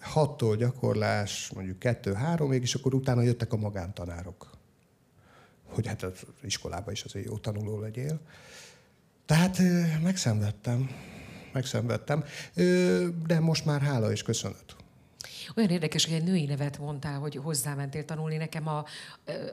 hattól 0.00 0.56
gyakorlás, 0.56 1.50
mondjuk 1.54 1.78
kettő-háromig, 1.78 2.62
és 2.62 2.74
akkor 2.74 2.94
utána 2.94 3.22
jöttek 3.22 3.52
a 3.52 3.56
magántanárok. 3.56 4.50
Hogy 5.66 5.86
hát 5.86 6.02
az 6.02 6.12
iskolában 6.42 6.92
is 6.92 7.02
azért 7.02 7.26
jó 7.26 7.36
tanuló 7.36 7.80
legyél. 7.80 8.20
Tehát 9.28 9.58
megszenvedtem, 10.02 10.90
megszenvedtem, 11.52 12.24
de 13.26 13.40
most 13.40 13.64
már 13.64 13.80
hála 13.80 14.10
és 14.10 14.22
köszönet. 14.22 14.76
Olyan 15.56 15.70
érdekes, 15.70 16.04
hogy 16.04 16.14
egy 16.14 16.24
női 16.24 16.44
nevet 16.44 16.78
mondtál, 16.78 17.18
hogy 17.18 17.36
hozzámentél 17.36 18.04
tanulni. 18.04 18.36
Nekem 18.36 18.68
a, 18.68 18.84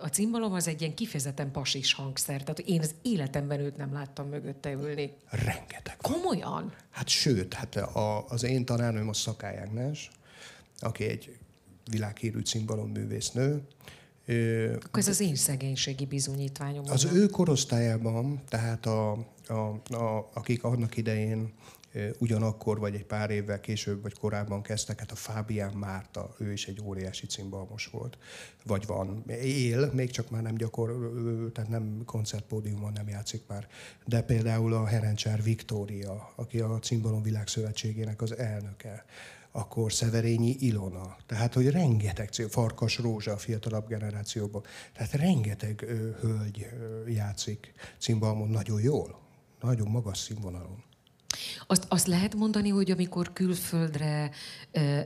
a 0.01 0.07
cimbalom 0.07 0.53
az 0.53 0.67
egy 0.67 0.81
ilyen 0.81 0.93
kifejezetten 0.93 1.51
pasis 1.51 1.93
hangszer. 1.93 2.41
Tehát 2.41 2.59
én 2.59 2.79
az 2.79 2.95
életemben 3.01 3.59
őt 3.59 3.77
nem 3.77 3.93
láttam 3.93 4.27
mögötte 4.27 4.71
ülni. 4.71 5.13
Rengeteg. 5.29 5.97
Komolyan? 5.97 6.73
Hát 6.89 7.07
sőt, 7.07 7.53
hát 7.53 7.75
a, 7.75 8.25
az 8.27 8.43
én 8.43 8.65
tanárnőm 8.65 9.09
a 9.09 9.13
Szakály 9.13 9.57
Ágnes, 9.57 10.09
aki 10.79 11.03
egy 11.03 11.37
világhírű 11.89 12.39
cimbalom 12.39 12.89
művésznő, 12.89 13.67
akkor 14.75 14.99
ez 14.99 15.07
az 15.07 15.19
én 15.19 15.35
szegénységi 15.35 16.05
bizonyítványom. 16.05 16.83
Az 16.87 17.05
ő 17.13 17.25
korosztályában, 17.25 18.41
tehát 18.49 18.85
a, 18.85 19.33
a, 19.47 19.93
a, 19.95 20.29
akik 20.33 20.63
annak 20.63 20.97
idején 20.97 21.53
ugyanakkor, 22.17 22.79
vagy 22.79 22.95
egy 22.95 23.05
pár 23.05 23.29
évvel 23.29 23.59
később, 23.59 24.01
vagy 24.01 24.13
korábban 24.13 24.61
kezdtek, 24.61 24.99
hát 24.99 25.11
a 25.11 25.15
Fábián 25.15 25.73
Márta, 25.73 26.35
ő 26.37 26.51
is 26.51 26.67
egy 26.67 26.81
óriási 26.83 27.25
cimbalmos 27.25 27.85
volt. 27.85 28.17
Vagy 28.65 28.85
van, 28.85 29.23
él, 29.41 29.91
még 29.93 30.09
csak 30.09 30.29
már 30.29 30.41
nem 30.41 30.55
gyakor, 30.55 31.11
tehát 31.53 31.69
nem 31.69 32.01
koncertpódiumon 32.05 32.91
nem 32.91 33.07
játszik 33.07 33.41
már. 33.47 33.67
De 34.05 34.21
például 34.21 34.73
a 34.73 34.85
Herencsár 34.85 35.43
Viktória, 35.43 36.33
aki 36.35 36.59
a 36.59 36.79
Cimbalom 36.79 37.21
Világszövetségének 37.21 38.21
az 38.21 38.37
elnöke 38.37 39.05
akkor 39.51 39.93
Szeverényi 39.93 40.55
Ilona. 40.59 41.15
Tehát, 41.25 41.53
hogy 41.53 41.69
rengeteg 41.69 42.29
Farkas 42.49 42.97
Rózsa 42.97 43.31
a 43.31 43.37
fiatalabb 43.37 43.87
generációban. 43.87 44.63
Tehát 44.93 45.11
rengeteg 45.11 45.85
hölgy 46.19 46.67
játszik 47.07 47.73
cimbalmon 47.99 48.49
nagyon 48.49 48.81
jól, 48.81 49.24
nagyon 49.65 49.87
magas 49.87 50.17
színvonalon. 50.17 50.83
Azt, 51.67 51.85
azt 51.89 52.07
lehet 52.07 52.35
mondani, 52.35 52.69
hogy 52.69 52.91
amikor 52.91 53.33
külföldre 53.33 54.31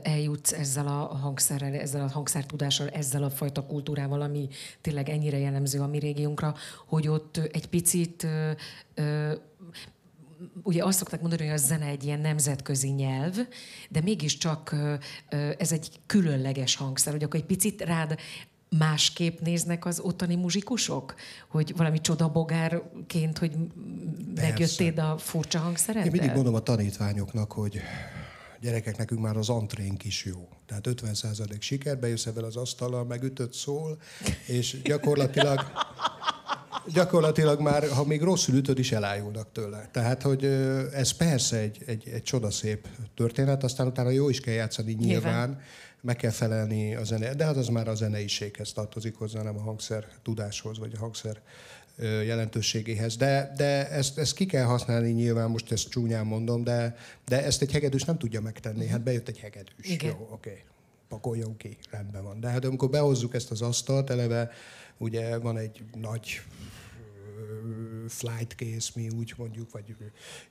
eljutsz 0.02 0.52
ezzel 0.52 0.86
a 0.86 1.14
hangszerrel, 1.14 1.74
ezzel 1.74 2.02
a 2.02 2.10
hangszertudással, 2.10 2.88
ezzel 2.88 3.22
a 3.22 3.30
fajta 3.30 3.66
kultúrával, 3.66 4.20
ami 4.20 4.48
tényleg 4.80 5.08
ennyire 5.08 5.38
jellemző 5.38 5.80
a 5.80 5.86
mi 5.86 5.98
régiónkra, 5.98 6.54
hogy 6.86 7.08
ott 7.08 7.36
egy 7.36 7.68
picit 7.68 8.26
ugye 10.62 10.84
azt 10.84 10.98
szokták 10.98 11.20
mondani, 11.20 11.42
hogy 11.42 11.54
a 11.54 11.56
zene 11.56 11.86
egy 11.86 12.04
ilyen 12.04 12.20
nemzetközi 12.20 12.88
nyelv, 12.88 13.36
de 13.88 14.00
mégiscsak 14.00 14.76
ez 15.58 15.72
egy 15.72 15.90
különleges 16.06 16.76
hangszer, 16.76 17.12
hogy 17.12 17.22
akkor 17.22 17.40
egy 17.40 17.46
picit 17.46 17.80
rád 17.80 18.18
másképp 18.78 19.40
néznek 19.40 19.86
az 19.86 20.00
ottani 20.00 20.34
muzsikusok? 20.34 21.14
Hogy 21.48 21.76
valami 21.76 22.00
csodabogárként, 22.00 23.38
hogy 23.38 23.52
megjöttéd 24.34 24.98
a 24.98 25.18
furcsa 25.18 25.58
hangszereddel? 25.58 26.06
Én 26.06 26.12
mindig 26.12 26.34
mondom 26.34 26.54
a 26.54 26.60
tanítványoknak, 26.60 27.52
hogy 27.52 27.80
gyerekek, 28.60 28.96
nekünk 28.96 29.20
már 29.20 29.36
az 29.36 29.48
antrénk 29.48 30.04
is 30.04 30.24
jó. 30.24 30.48
Tehát 30.66 30.86
50% 30.88 31.60
sikerbe 31.60 32.08
jössz 32.08 32.26
ebben 32.26 32.44
az 32.44 32.56
asztallal, 32.56 33.04
megütött 33.04 33.52
szól, 33.52 34.00
és 34.46 34.82
gyakorlatilag 34.82 35.60
gyakorlatilag 36.92 37.60
már, 37.60 37.88
ha 37.88 38.04
még 38.04 38.22
rosszul 38.22 38.54
ütöd 38.54 38.78
is, 38.78 38.92
elájulnak 38.92 39.52
tőle. 39.52 39.88
Tehát, 39.92 40.22
hogy 40.22 40.44
ez 40.92 41.10
persze 41.10 41.56
egy, 41.56 41.82
egy, 41.86 42.08
egy 42.08 42.22
csodaszép 42.22 42.88
történet, 43.14 43.64
aztán 43.64 43.86
utána 43.86 44.10
jó 44.10 44.28
is 44.28 44.40
kell 44.40 44.54
játszani 44.54 44.92
nyilván, 44.92 45.32
nyilván. 45.32 45.60
Meg 46.00 46.16
kell 46.16 46.30
felelni 46.30 46.94
a 46.94 47.04
zene, 47.04 47.34
de 47.34 47.44
hát 47.44 47.56
az 47.56 47.68
már 47.68 47.88
a 47.88 47.94
zeneiséghez 47.94 48.72
tartozik 48.72 49.14
hozzá, 49.14 49.42
nem 49.42 49.58
a 49.58 49.62
hangszer 49.62 50.06
tudáshoz, 50.22 50.78
vagy 50.78 50.92
a 50.94 50.98
hangszer 50.98 51.40
jelentőségéhez. 52.24 53.16
De, 53.16 53.52
de 53.56 53.90
ezt, 53.90 54.18
ezt 54.18 54.34
ki 54.34 54.46
kell 54.46 54.64
használni 54.64 55.10
nyilván, 55.10 55.50
most 55.50 55.72
ezt 55.72 55.88
csúnyán 55.88 56.26
mondom, 56.26 56.64
de, 56.64 56.96
de 57.26 57.44
ezt 57.44 57.62
egy 57.62 57.72
hegedűs 57.72 58.04
nem 58.04 58.18
tudja 58.18 58.40
megtenni. 58.40 58.86
Hát 58.86 59.02
bejött 59.02 59.28
egy 59.28 59.38
hegedűs. 59.38 59.88
Igen. 59.88 60.10
Jó, 60.10 60.28
oké. 60.30 60.50
Okay 60.50 60.62
pakoljon 61.10 61.56
ki, 61.56 61.76
rendben 61.90 62.22
van. 62.22 62.40
De 62.40 62.48
hát 62.48 62.64
amikor 62.64 62.90
behozzuk 62.90 63.34
ezt 63.34 63.50
az 63.50 63.62
asztalt, 63.62 64.10
eleve 64.10 64.50
ugye 64.98 65.38
van 65.38 65.58
egy 65.58 65.82
nagy 66.00 66.40
flight 68.08 68.54
case, 68.56 68.90
mi 68.94 69.08
úgy 69.18 69.34
mondjuk, 69.36 69.72
vagy 69.72 69.96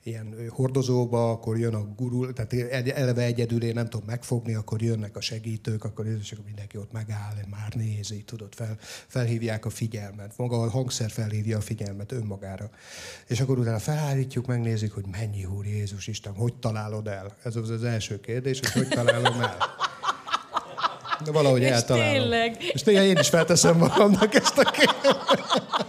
ilyen 0.04 0.36
hordozóba, 0.50 1.32
akkor 1.32 1.58
jön 1.58 1.74
a 1.74 1.94
gurul, 1.96 2.34
tehát 2.34 2.54
eleve 2.90 3.24
egyedül 3.24 3.64
én 3.64 3.74
nem 3.74 3.88
tudom 3.88 4.08
megfogni, 4.08 4.54
akkor 4.54 4.82
jönnek 4.82 5.16
a 5.16 5.22
segítők, 5.22 5.84
akkor, 5.84 6.06
és 6.06 6.32
akkor 6.32 6.46
mindenki 6.46 6.78
ott 6.78 6.92
megáll, 6.92 7.34
már 7.50 7.74
nézi, 7.74 8.24
tudod, 8.24 8.56
fel, 8.56 8.78
felhívják 9.08 9.66
a 9.66 9.70
figyelmet. 9.70 10.34
Maga 10.38 10.62
a 10.62 10.70
hangszer 10.70 11.10
felhívja 11.10 11.58
a 11.58 11.62
figyelmet 11.62 12.12
önmagára. 12.12 12.70
És 13.28 13.40
akkor 13.40 13.60
utána 13.60 13.80
felállítjuk, 13.80 14.46
megnézik, 14.46 14.94
hogy 14.94 15.06
mennyi 15.12 15.46
úr 15.46 15.66
Jézus 15.66 16.08
Isten, 16.08 16.34
hogy 16.34 16.54
találod 16.54 17.08
el? 17.08 17.38
Ez 17.44 17.56
az 17.56 17.70
az 17.70 17.84
első 17.84 18.20
kérdés, 18.20 18.60
hogy 18.60 18.72
hogy 18.72 18.88
találom 18.88 19.42
el. 19.42 19.58
De 21.24 21.32
valahogy 21.32 21.62
és 21.62 21.70
eltalálom. 21.70 22.14
Tényleg. 22.14 22.64
És 22.74 22.82
tényleg 22.82 23.06
én 23.06 23.18
is 23.18 23.30
felteszem 23.30 23.78
magamnak 23.78 24.34
ezt 24.34 24.58
a 24.58 24.72
kérdést. 24.72 25.86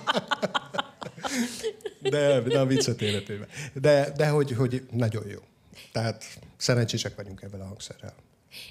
De, 2.01 2.41
de 2.41 2.59
a 2.59 2.67
viccet 2.67 3.03
életében. 3.03 3.49
De, 3.73 4.13
de 4.17 4.29
hogy, 4.29 4.53
hogy 4.53 4.83
nagyon 4.91 5.27
jó. 5.27 5.39
Tehát 5.93 6.25
szerencsések 6.57 7.17
vagyunk 7.17 7.43
ebben 7.43 7.61
a 7.61 7.65
hangszerrel. 7.65 8.15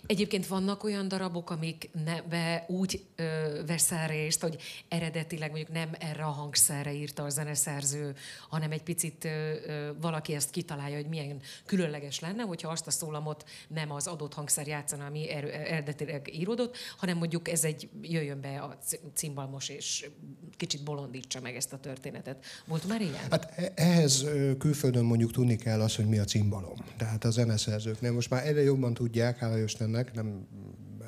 Egyébként 0.05 0.47
vannak 0.47 0.83
olyan 0.83 1.07
darabok, 1.07 1.49
amik 1.49 1.89
neve 2.05 2.65
úgy 2.67 3.05
ö, 3.15 3.23
veszel 3.65 4.07
részt, 4.07 4.41
hogy 4.41 4.61
eredetileg 4.87 5.49
mondjuk 5.49 5.71
nem 5.71 5.89
erre 5.99 6.23
a 6.23 6.29
hangszerre 6.29 6.93
írta 6.93 7.23
a 7.23 7.29
zeneszerző, 7.29 8.15
hanem 8.49 8.71
egy 8.71 8.83
picit 8.83 9.25
ö, 9.25 9.29
ö, 9.29 9.91
valaki 10.01 10.33
ezt 10.33 10.49
kitalálja, 10.49 10.95
hogy 10.95 11.07
milyen 11.07 11.41
különleges 11.65 12.19
lenne, 12.19 12.43
hogyha 12.43 12.69
azt 12.69 12.87
a 12.87 12.91
szólamot 12.91 13.49
nem 13.67 13.91
az 13.91 14.07
adott 14.07 14.33
hangszer 14.33 14.67
játszaná, 14.67 15.07
ami 15.07 15.31
er, 15.31 15.43
eredetileg 15.43 16.29
íródott, 16.33 16.77
hanem 16.97 17.17
mondjuk 17.17 17.49
ez 17.49 17.63
egy 17.63 17.89
jöjjön 18.01 18.41
be 18.41 18.59
a 18.59 18.77
cimbalmos, 19.13 19.69
és 19.69 20.09
kicsit 20.57 20.83
bolondítsa 20.83 21.39
meg 21.39 21.55
ezt 21.55 21.73
a 21.73 21.77
történetet. 21.77 22.45
Volt 22.65 22.87
már 22.87 23.01
ilyen? 23.01 23.29
Hát 23.29 23.53
e-, 23.55 23.71
ehhez 23.75 24.25
külföldön 24.57 25.05
mondjuk 25.05 25.31
tudni 25.31 25.55
kell 25.55 25.81
az, 25.81 25.95
hogy 25.95 26.07
mi 26.07 26.17
a 26.17 26.23
cimbalom. 26.23 26.77
Tehát 26.97 27.23
a 27.23 27.29
zeneszerzőknél 27.29 28.11
most 28.11 28.29
már 28.29 28.47
egyre 28.47 28.61
jobban 28.61 28.93
tudják, 28.93 29.37
hála 29.37 29.57
Istennek, 29.69 30.13
nem, 30.13 30.47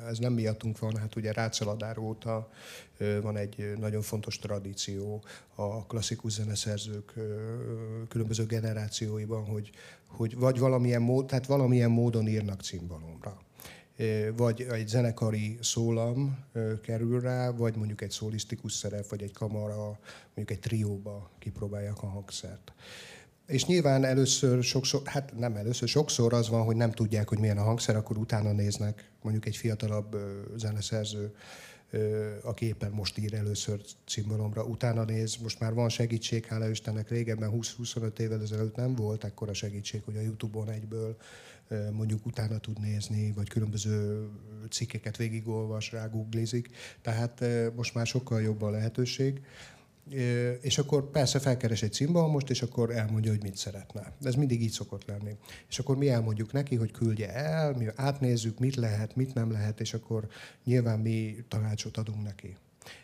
ez 0.08 0.18
nem 0.18 0.32
miattunk 0.32 0.78
van, 0.78 0.96
hát 0.96 1.16
ugye 1.16 1.32
Rácsaladár 1.32 1.98
óta 1.98 2.50
van 3.22 3.36
egy 3.36 3.72
nagyon 3.78 4.02
fontos 4.02 4.38
tradíció 4.38 5.24
a 5.54 5.86
klasszikus 5.86 6.32
zeneszerzők 6.32 7.12
különböző 8.08 8.46
generációiban, 8.46 9.44
hogy, 9.44 9.70
hogy 10.06 10.36
vagy 10.36 10.58
valamilyen, 10.58 11.02
mód, 11.02 11.26
tehát 11.26 11.46
valamilyen 11.46 11.90
módon 11.90 12.28
írnak 12.28 12.60
cimbalomra 12.60 13.40
vagy 14.36 14.66
egy 14.70 14.88
zenekari 14.88 15.58
szólam 15.60 16.38
kerül 16.82 17.20
rá, 17.20 17.50
vagy 17.50 17.76
mondjuk 17.76 18.00
egy 18.00 18.10
szólisztikus 18.10 18.72
szerep, 18.72 19.08
vagy 19.08 19.22
egy 19.22 19.32
kamara, 19.32 19.98
mondjuk 20.34 20.50
egy 20.50 20.58
trióba 20.58 21.30
kipróbálják 21.38 22.02
a 22.02 22.06
hangszert. 22.06 22.72
És 23.46 23.64
nyilván 23.66 24.04
először 24.04 24.62
sokszor, 24.62 25.02
hát 25.04 25.38
nem 25.38 25.56
először, 25.56 25.88
sokszor 25.88 26.32
az 26.32 26.48
van, 26.48 26.64
hogy 26.64 26.76
nem 26.76 26.90
tudják, 26.90 27.28
hogy 27.28 27.38
milyen 27.38 27.58
a 27.58 27.62
hangszer, 27.62 27.96
akkor 27.96 28.16
utána 28.16 28.52
néznek, 28.52 29.10
mondjuk 29.22 29.46
egy 29.46 29.56
fiatalabb 29.56 30.16
zeneszerző, 30.56 31.34
aki 32.42 32.66
éppen 32.66 32.90
most 32.90 33.18
ír 33.18 33.34
először 33.34 33.80
cimbalomra, 34.06 34.64
utána 34.64 35.04
néz, 35.04 35.36
most 35.36 35.60
már 35.60 35.74
van 35.74 35.88
segítség, 35.88 36.44
hála 36.44 36.68
Istennek, 36.68 37.08
régebben 37.08 37.50
20-25 37.54 38.18
évvel 38.18 38.42
ezelőtt 38.42 38.76
nem 38.76 38.94
volt 38.94 39.24
ekkora 39.24 39.52
segítség, 39.52 40.02
hogy 40.04 40.16
a 40.16 40.20
Youtube-on 40.20 40.70
egyből 40.70 41.16
mondjuk 41.92 42.26
utána 42.26 42.58
tud 42.58 42.80
nézni, 42.80 43.32
vagy 43.32 43.48
különböző 43.48 44.28
cikkeket 44.70 45.16
végigolvas, 45.16 45.92
rágooglizik, 45.92 46.68
tehát 47.02 47.44
most 47.76 47.94
már 47.94 48.06
sokkal 48.06 48.42
jobb 48.42 48.62
a 48.62 48.70
lehetőség 48.70 49.40
és 50.60 50.78
akkor 50.78 51.10
persze 51.10 51.38
felkeres 51.38 51.82
egy 51.82 52.08
most, 52.08 52.50
és 52.50 52.62
akkor 52.62 52.90
elmondja, 52.90 53.30
hogy 53.30 53.42
mit 53.42 53.56
szeretne. 53.56 54.12
Ez 54.22 54.34
mindig 54.34 54.62
így 54.62 54.70
szokott 54.70 55.04
lenni. 55.04 55.36
És 55.68 55.78
akkor 55.78 55.96
mi 55.96 56.08
elmondjuk 56.08 56.52
neki, 56.52 56.76
hogy 56.76 56.90
küldje 56.90 57.34
el, 57.34 57.72
mi 57.76 57.86
átnézzük, 57.94 58.58
mit 58.58 58.74
lehet, 58.74 59.16
mit 59.16 59.34
nem 59.34 59.50
lehet, 59.50 59.80
és 59.80 59.94
akkor 59.94 60.28
nyilván 60.64 60.98
mi 60.98 61.44
tanácsot 61.48 61.96
adunk 61.96 62.22
neki. 62.22 62.56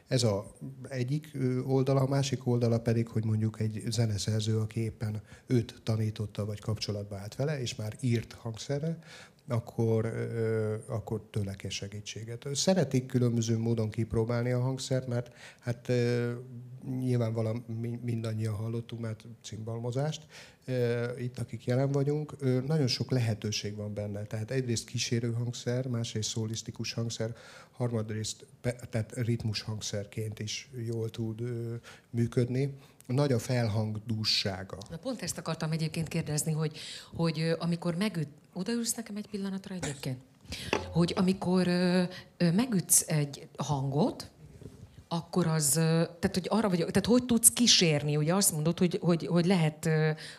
Ez 0.06 0.22
a 0.22 0.52
egyik 0.88 1.30
oldala, 1.66 2.00
a 2.00 2.08
másik 2.08 2.46
oldala 2.46 2.80
pedig, 2.80 3.08
hogy 3.08 3.24
mondjuk 3.24 3.60
egy 3.60 3.82
zeneszerző, 3.88 4.58
aki 4.58 4.80
éppen 4.80 5.22
őt 5.46 5.80
tanította, 5.82 6.44
vagy 6.44 6.60
kapcsolatba 6.60 7.16
állt 7.16 7.36
vele, 7.36 7.60
és 7.60 7.74
már 7.74 7.96
írt 8.00 8.32
hangszerre, 8.32 8.98
akkor, 9.48 10.06
akkor 10.86 11.26
tőle 11.30 11.54
kell 11.54 11.70
segítséget. 11.70 12.46
Szeretik 12.52 13.06
különböző 13.06 13.58
módon 13.58 13.90
kipróbálni 13.90 14.50
a 14.50 14.60
hangszert, 14.60 15.06
mert 15.06 15.32
hát 15.60 15.92
nyilván 16.98 17.64
mindannyian 18.02 18.54
hallottunk 18.54 19.02
már 19.02 19.16
cimbalmozást, 19.42 20.26
itt 21.18 21.38
akik 21.38 21.64
jelen 21.64 21.92
vagyunk, 21.92 22.36
nagyon 22.66 22.86
sok 22.86 23.10
lehetőség 23.10 23.76
van 23.76 23.94
benne. 23.94 24.22
Tehát 24.22 24.50
egyrészt 24.50 24.86
kísérő 24.86 25.32
hangszer, 25.32 25.86
másrészt 25.86 26.28
szólisztikus 26.28 26.92
hangszer, 26.92 27.36
harmadrészt 27.70 28.46
tehát 28.90 29.12
ritmus 29.12 29.62
hangszerként 29.62 30.38
is 30.38 30.70
jól 30.86 31.10
tud 31.10 31.42
működni 32.10 32.74
nagy 33.08 33.32
a 33.32 33.38
felhang 33.38 34.00
dússága. 34.06 34.78
Na 34.90 34.96
pont 34.96 35.22
ezt 35.22 35.38
akartam 35.38 35.72
egyébként 35.72 36.08
kérdezni, 36.08 36.52
hogy, 36.52 36.78
hogy 37.14 37.54
amikor 37.58 37.94
megüt... 37.94 38.28
Odaülsz 38.52 38.94
nekem 38.94 39.16
egy 39.16 39.28
pillanatra 39.28 39.74
egyébként? 39.74 40.18
Hogy 40.90 41.12
amikor 41.16 41.66
ö, 41.66 42.04
megütsz 42.38 43.04
egy 43.06 43.48
hangot, 43.56 44.30
akkor 45.08 45.46
az, 45.46 45.70
tehát 45.72 46.30
hogy 46.32 46.46
arra 46.48 46.68
vagy, 46.68 46.78
tehát 46.78 47.06
hogy 47.06 47.24
tudsz 47.24 47.50
kísérni, 47.50 48.16
ugye 48.16 48.34
azt 48.34 48.52
mondod, 48.52 48.78
hogy, 48.78 48.98
hogy, 49.02 49.26
hogy 49.26 49.46
lehet 49.46 49.88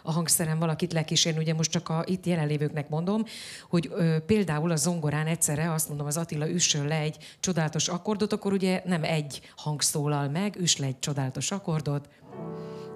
a 0.03 0.11
hangszeren 0.11 0.59
valakit 0.59 0.93
lekísérni, 0.93 1.39
ugye 1.39 1.53
most 1.53 1.71
csak 1.71 1.89
a 1.89 2.03
itt 2.05 2.25
jelenlévőknek 2.25 2.89
mondom, 2.89 3.23
hogy 3.69 3.91
például 4.25 4.71
a 4.71 4.75
zongorán 4.75 5.27
egyszerre 5.27 5.71
azt 5.71 5.87
mondom, 5.87 6.07
az 6.07 6.17
Attila 6.17 6.49
üssön 6.49 6.87
le 6.87 6.95
egy 6.95 7.17
csodálatos 7.39 7.87
akkordot, 7.87 8.33
akkor 8.33 8.53
ugye 8.53 8.81
nem 8.85 9.03
egy 9.03 9.41
hang 9.55 9.81
szólal 9.81 10.29
meg, 10.29 10.55
üss 10.59 10.77
le 10.77 10.85
egy 10.85 10.99
csodálatos 10.99 11.51
akkordot, 11.51 12.09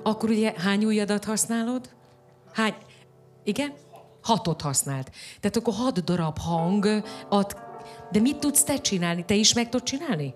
akkor 0.04 0.30
ugye 0.30 0.54
hány 0.58 0.86
ujjadat 0.86 1.26
használod? 1.26 1.90
Hány? 2.54 2.76
Igen? 3.44 3.74
Hatot 4.22 4.62
használt. 4.62 5.12
Tehát 5.40 5.58
akkor 5.58 5.74
hat 5.74 6.04
darab 6.04 6.38
hang 6.38 7.04
ad... 7.30 7.62
De 8.12 8.20
mit 8.20 8.38
tudsz 8.38 8.64
te 8.64 8.78
csinálni? 8.78 9.26
Te 9.26 9.34
is 9.34 9.54
meg 9.54 9.70
tudod 9.70 9.86
csinálni? 9.88 10.34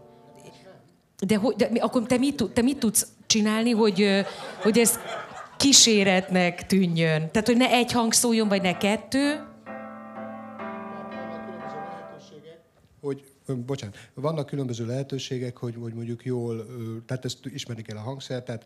De, 1.25 1.35
hogy, 1.35 1.55
de 1.55 1.69
akkor 1.79 2.03
te 2.03 2.17
mit, 2.17 2.43
te 2.53 2.61
mit 2.61 2.77
tudsz 2.77 3.07
csinálni, 3.25 3.71
hogy, 3.71 4.25
hogy 4.61 4.77
ez 4.77 4.99
kíséretnek 5.57 6.65
tűnjön? 6.65 7.31
Tehát, 7.31 7.47
hogy 7.47 7.57
ne 7.57 7.69
egy 7.69 7.91
hang 7.91 8.13
szóljon, 8.13 8.47
vagy 8.47 8.61
ne 8.61 8.77
kettő? 8.77 9.45
Hogy 13.01 13.23
bocsánat, 13.65 13.95
vannak 14.13 14.45
különböző 14.45 14.85
lehetőségek, 14.85 15.57
hogy, 15.57 15.75
hogy 15.79 15.93
mondjuk 15.93 16.25
jól, 16.25 16.65
tehát 17.05 17.25
ezt 17.25 17.45
ismerik 17.45 17.89
el 17.89 17.97
a 17.97 18.01
hangszer, 18.01 18.43
tehát 18.43 18.65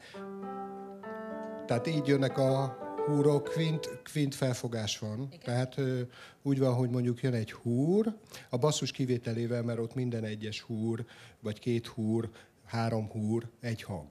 tehát 1.71 1.87
így 1.87 2.07
jönnek 2.07 2.37
a 2.37 2.77
húrok, 3.12 3.43
kvint, 3.43 3.89
kvint 4.04 4.36
felfogás 4.36 5.00
van. 5.00 5.28
Igen. 5.28 5.39
Tehát 5.43 5.78
ö, 5.78 6.02
úgy 6.41 6.60
van, 6.60 6.74
hogy 6.74 6.89
mondjuk 6.89 7.21
jön 7.21 7.34
egy 7.34 7.52
húr, 7.52 8.13
a 8.50 8.58
basszus 8.58 8.91
kivételével, 8.91 9.63
mert 9.63 9.80
ott 9.80 9.95
minden 9.95 10.24
egyes 10.24 10.62
húr, 10.62 11.06
vagy 11.39 11.60
két 11.60 11.88
húr, 11.88 12.30
három 12.65 13.10
húr, 13.10 13.47
egy 13.62 13.84
hang. 13.84 14.08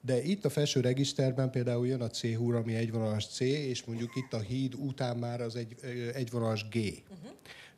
De 0.00 0.22
itt 0.22 0.44
a 0.44 0.50
felső 0.50 0.80
regiszterben 0.80 1.50
például 1.50 1.86
jön 1.86 2.00
a 2.00 2.08
C 2.08 2.34
húr, 2.34 2.54
ami 2.54 2.74
egyvonalas 2.74 3.26
C, 3.26 3.40
és 3.40 3.84
mondjuk 3.84 4.16
itt 4.16 4.32
a 4.32 4.38
híd 4.38 4.74
után 4.74 5.16
már 5.16 5.40
az 5.40 5.56
egy, 5.56 5.74
egyvonalas 6.14 6.68
G. 6.68 6.76
Uh-huh. 6.76 7.30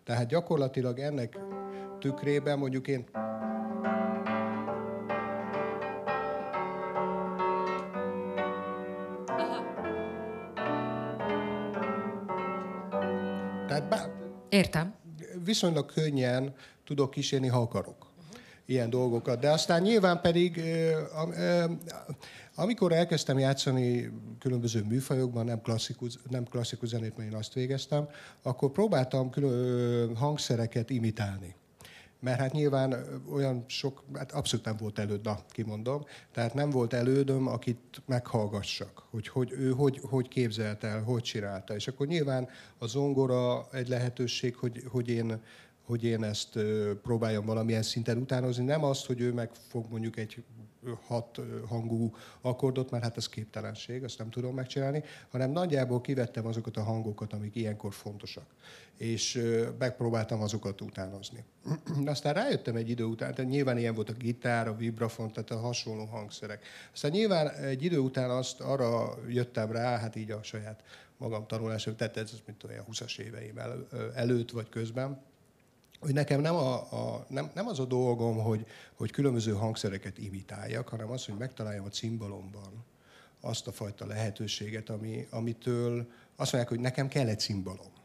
Tehát 0.05 0.29
gyakorlatilag 0.29 0.99
ennek 0.99 1.39
tükrében 1.99 2.59
mondjuk 2.59 2.89
én 2.89 3.05
Értem. 14.59 14.95
Viszonylag 15.45 15.93
könnyen 15.93 16.55
tudok 16.85 17.11
kísérni, 17.11 17.49
ha 17.49 17.61
akarok. 17.61 18.07
Ilyen 18.67 18.91
dolgokat. 18.91 19.41
De 19.41 19.51
aztán 19.51 19.83
nyilván 19.83 20.21
pedig, 20.21 20.63
amikor 22.55 22.93
elkezdtem 22.93 23.39
játszani 23.39 24.11
különböző 24.39 24.83
műfajokban, 24.83 25.45
nem 25.45 25.61
klasszikus, 25.61 26.15
nem 26.31 26.45
klasszikus 26.45 26.89
zenét, 26.89 27.17
mert 27.17 27.31
én 27.31 27.37
azt 27.37 27.53
végeztem, 27.53 28.09
akkor 28.43 28.71
próbáltam 28.71 29.31
külön 29.31 30.17
hangszereket 30.17 30.91
imitálni 30.91 31.55
mert 32.21 32.39
hát 32.41 32.53
nyilván 32.53 32.95
olyan 33.33 33.65
sok, 33.67 34.05
hát 34.15 34.33
abszolút 34.33 34.65
nem 34.65 34.77
volt 34.77 34.99
előd, 34.99 35.25
na, 35.25 35.39
kimondom, 35.49 36.05
tehát 36.33 36.55
nem 36.55 36.71
volt 36.71 36.93
elődöm, 36.93 37.47
akit 37.47 38.03
meghallgassak, 38.07 39.07
hogy, 39.11 39.29
hogy 39.29 39.53
ő 39.53 39.71
hogy, 39.71 40.01
hogy 40.03 40.29
képzelte 40.29 40.87
el, 40.87 41.03
hogy 41.03 41.23
csinálta. 41.23 41.75
És 41.75 41.89
akkor 41.89 42.07
nyilván 42.07 42.49
a 42.79 42.87
zongora 42.87 43.69
egy 43.73 43.89
lehetőség, 43.89 44.57
hogy, 44.57 44.83
hogy 44.91 45.09
én 45.09 45.41
hogy 45.89 46.05
én 46.05 46.25
ezt 46.25 46.59
próbáljam 47.03 47.45
valamilyen 47.45 47.83
szinten 47.83 48.19
utánozni. 48.19 48.65
Nem 48.65 48.85
azt, 48.85 49.07
hogy 49.07 49.21
ő 49.21 49.33
meg 49.33 49.51
fog 49.69 49.91
mondjuk 49.91 50.17
egy 50.17 50.45
hat 51.07 51.41
hangú 51.69 52.15
akkordot, 52.41 52.91
mert 52.91 53.03
hát 53.03 53.17
ez 53.17 53.29
képtelenség, 53.29 54.05
azt 54.05 54.19
nem 54.19 54.31
tudom 54.31 54.55
megcsinálni, 54.55 55.03
hanem 55.31 55.51
nagyjából 55.51 56.01
kivettem 56.01 56.47
azokat 56.47 56.77
a 56.77 56.83
hangokat, 56.83 57.33
amik 57.33 57.55
ilyenkor 57.55 57.93
fontosak. 57.93 58.47
És 58.97 59.43
megpróbáltam 59.79 60.43
azokat 60.43 60.81
utánozni. 60.81 61.45
Aztán 62.07 62.35
rájöttem 62.35 62.77
egy 62.77 62.91
idő 62.91 63.05
után, 63.05 63.35
tehát 63.35 63.51
nyilván 63.51 63.79
ilyen 63.79 63.95
volt 63.95 64.11
a 64.11 64.13
gitár, 64.13 64.69
a 64.69 64.77
vibrafon, 64.77 65.33
tehát 65.33 65.51
a 65.51 65.59
hasonló 65.59 66.05
hangszerek. 66.05 66.65
Aztán 66.93 67.11
nyilván 67.11 67.49
egy 67.49 67.83
idő 67.83 67.99
után 67.99 68.31
azt 68.31 68.61
arra 68.61 69.19
jöttem 69.29 69.73
rá, 69.73 69.99
hát 69.99 70.17
így 70.17 70.31
a 70.31 70.43
saját 70.43 70.83
magam 71.17 71.47
tanulásom, 71.47 71.97
tehát 71.97 72.17
ez 72.17 72.33
mint 72.47 72.65
olyan 72.65 72.85
20-as 72.91 73.19
éveim 73.19 73.59
el, 73.59 73.87
előtt 74.15 74.51
vagy 74.51 74.69
közben, 74.69 75.23
hogy 76.01 76.13
nekem 76.13 76.41
nem, 76.41 76.55
a, 76.55 76.75
a, 76.75 77.27
nem, 77.29 77.51
nem 77.55 77.67
az 77.67 77.79
a 77.79 77.85
dolgom, 77.85 78.39
hogy, 78.39 78.67
hogy 78.95 79.11
különböző 79.11 79.53
hangszereket 79.53 80.19
imitáljak, 80.19 80.89
hanem 80.89 81.11
az, 81.11 81.25
hogy 81.25 81.35
megtaláljam 81.39 81.85
a 81.85 81.89
cimbalomban 81.89 82.85
azt 83.41 83.67
a 83.67 83.73
fajta 83.73 84.07
lehetőséget, 84.07 84.89
ami, 84.89 85.27
amitől 85.31 86.07
azt 86.37 86.53
mondják, 86.53 86.69
hogy 86.69 86.81
nekem 86.81 87.09
kell 87.09 87.27
egy 87.27 87.39
cimbalom. 87.39 87.97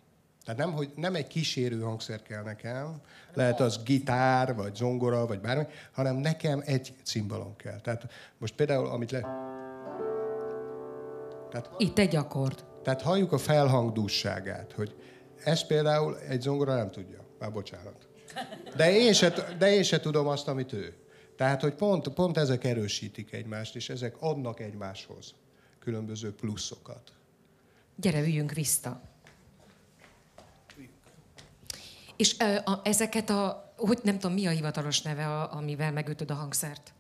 Tehát 0.44 0.60
nem, 0.60 0.72
hogy 0.72 0.92
nem 0.96 1.16
egy 1.16 1.28
kísérő 1.28 1.82
hangszer 1.82 2.22
kell 2.22 2.44
nekem, 2.44 3.02
lehet 3.34 3.60
az 3.60 3.84
gitár, 3.84 4.56
vagy 4.56 4.76
zongora, 4.76 5.26
vagy 5.26 5.40
bármi, 5.40 5.66
hanem 5.92 6.16
nekem 6.16 6.62
egy 6.66 6.94
cimbalom 7.04 7.56
kell. 7.56 7.80
Tehát 7.82 8.12
most 8.38 8.56
például, 8.56 8.88
amit 8.88 9.12
le... 9.12 9.20
Tehát, 11.52 11.70
Itt 11.78 12.00
egy 12.00 12.16
akkord. 12.16 12.66
Tehát 12.84 13.02
halljuk 13.02 13.32
a 13.32 13.38
felhangdúságát, 13.38 14.72
hogy 14.72 14.96
ez 15.44 15.66
például 15.66 16.20
egy 16.20 16.42
zongora 16.42 16.76
nem 16.76 16.92
tudja. 16.92 17.23
Már 17.44 17.52
bocsánat. 17.52 18.08
De 18.76 18.92
én, 18.92 19.14
se, 19.14 19.56
de 19.58 19.74
én 19.74 19.84
se 19.84 20.00
tudom 20.00 20.28
azt, 20.28 20.48
amit 20.48 20.74
ő. 20.74 20.96
Tehát, 21.36 21.62
hogy 21.62 21.74
pont, 21.74 22.10
pont 22.10 22.38
ezek 22.38 22.64
erősítik 22.64 23.32
egymást, 23.32 23.76
és 23.76 23.90
ezek 23.90 24.16
adnak 24.20 24.60
egymáshoz 24.60 25.34
különböző 25.80 26.36
pluszokat. 26.36 27.12
Gyere, 27.96 28.20
üljünk 28.20 28.52
vissza. 28.52 29.02
És 32.16 32.38
a, 32.40 32.72
a, 32.72 32.82
ezeket 32.84 33.30
a, 33.30 33.74
hogy 33.78 34.00
nem 34.04 34.20
tudom, 34.20 34.36
mi 34.36 34.46
a 34.46 34.52
hivatalos 34.52 35.02
neve, 35.02 35.28
a, 35.28 35.54
amivel 35.54 35.92
megütöd 35.92 36.32
a 36.32 36.34
hangszert? 36.34 36.94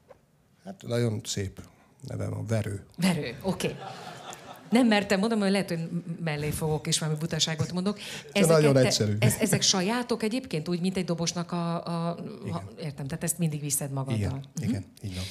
Hát 0.63 0.81
nagyon 0.81 1.21
szép 1.23 1.61
nevem, 2.07 2.33
a 2.33 2.43
verő. 2.45 2.85
Verő, 2.97 3.37
oké. 3.41 3.67
Okay. 3.67 3.79
Nem 4.73 4.87
mertem 4.87 5.19
mondom, 5.19 5.39
hogy 5.39 5.51
lehet, 5.51 5.69
hogy 5.69 5.89
mellé 6.23 6.49
fogok, 6.49 6.87
és 6.87 6.99
valami 6.99 7.17
butaságot 7.17 7.71
mondok. 7.71 7.99
Ez 8.31 8.47
nagyon 8.47 8.77
egyszerű. 8.77 9.15
Ez, 9.19 9.35
ezek 9.39 9.61
sajátok 9.61 10.23
egyébként, 10.23 10.67
úgy, 10.67 10.81
mint 10.81 10.97
egy 10.97 11.05
dobosnak 11.05 11.51
a... 11.51 11.83
a 11.83 12.17
ha, 12.51 12.63
értem, 12.79 13.07
tehát 13.07 13.23
ezt 13.23 13.37
mindig 13.37 13.61
viszed 13.61 13.91
magaddal. 13.91 14.15
Igen, 14.17 14.33
uh-huh. 14.55 14.69
igen 14.69 14.85
így 15.01 15.15
van. 15.15 15.23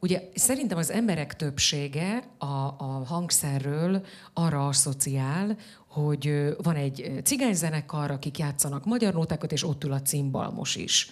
Ugye 0.00 0.22
szerintem 0.34 0.78
az 0.78 0.90
emberek 0.90 1.36
többsége 1.36 2.22
a, 2.38 2.44
a 2.78 3.04
hangszerről 3.06 4.04
arra 4.32 4.66
asszociál, 4.66 5.56
hogy 5.88 6.54
van 6.62 6.74
egy 6.76 7.12
cigányzenekar, 7.24 8.10
akik 8.10 8.38
játszanak 8.38 8.84
magyar 8.84 9.14
nótákat, 9.14 9.52
és 9.52 9.64
ott 9.64 9.84
ül 9.84 9.92
a 9.92 10.02
cimbalmos 10.02 10.76
is. 10.76 11.10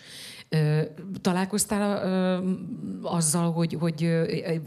Találkoztál 1.20 2.42
azzal, 3.02 3.52
hogy, 3.52 3.76
hogy 3.80 4.04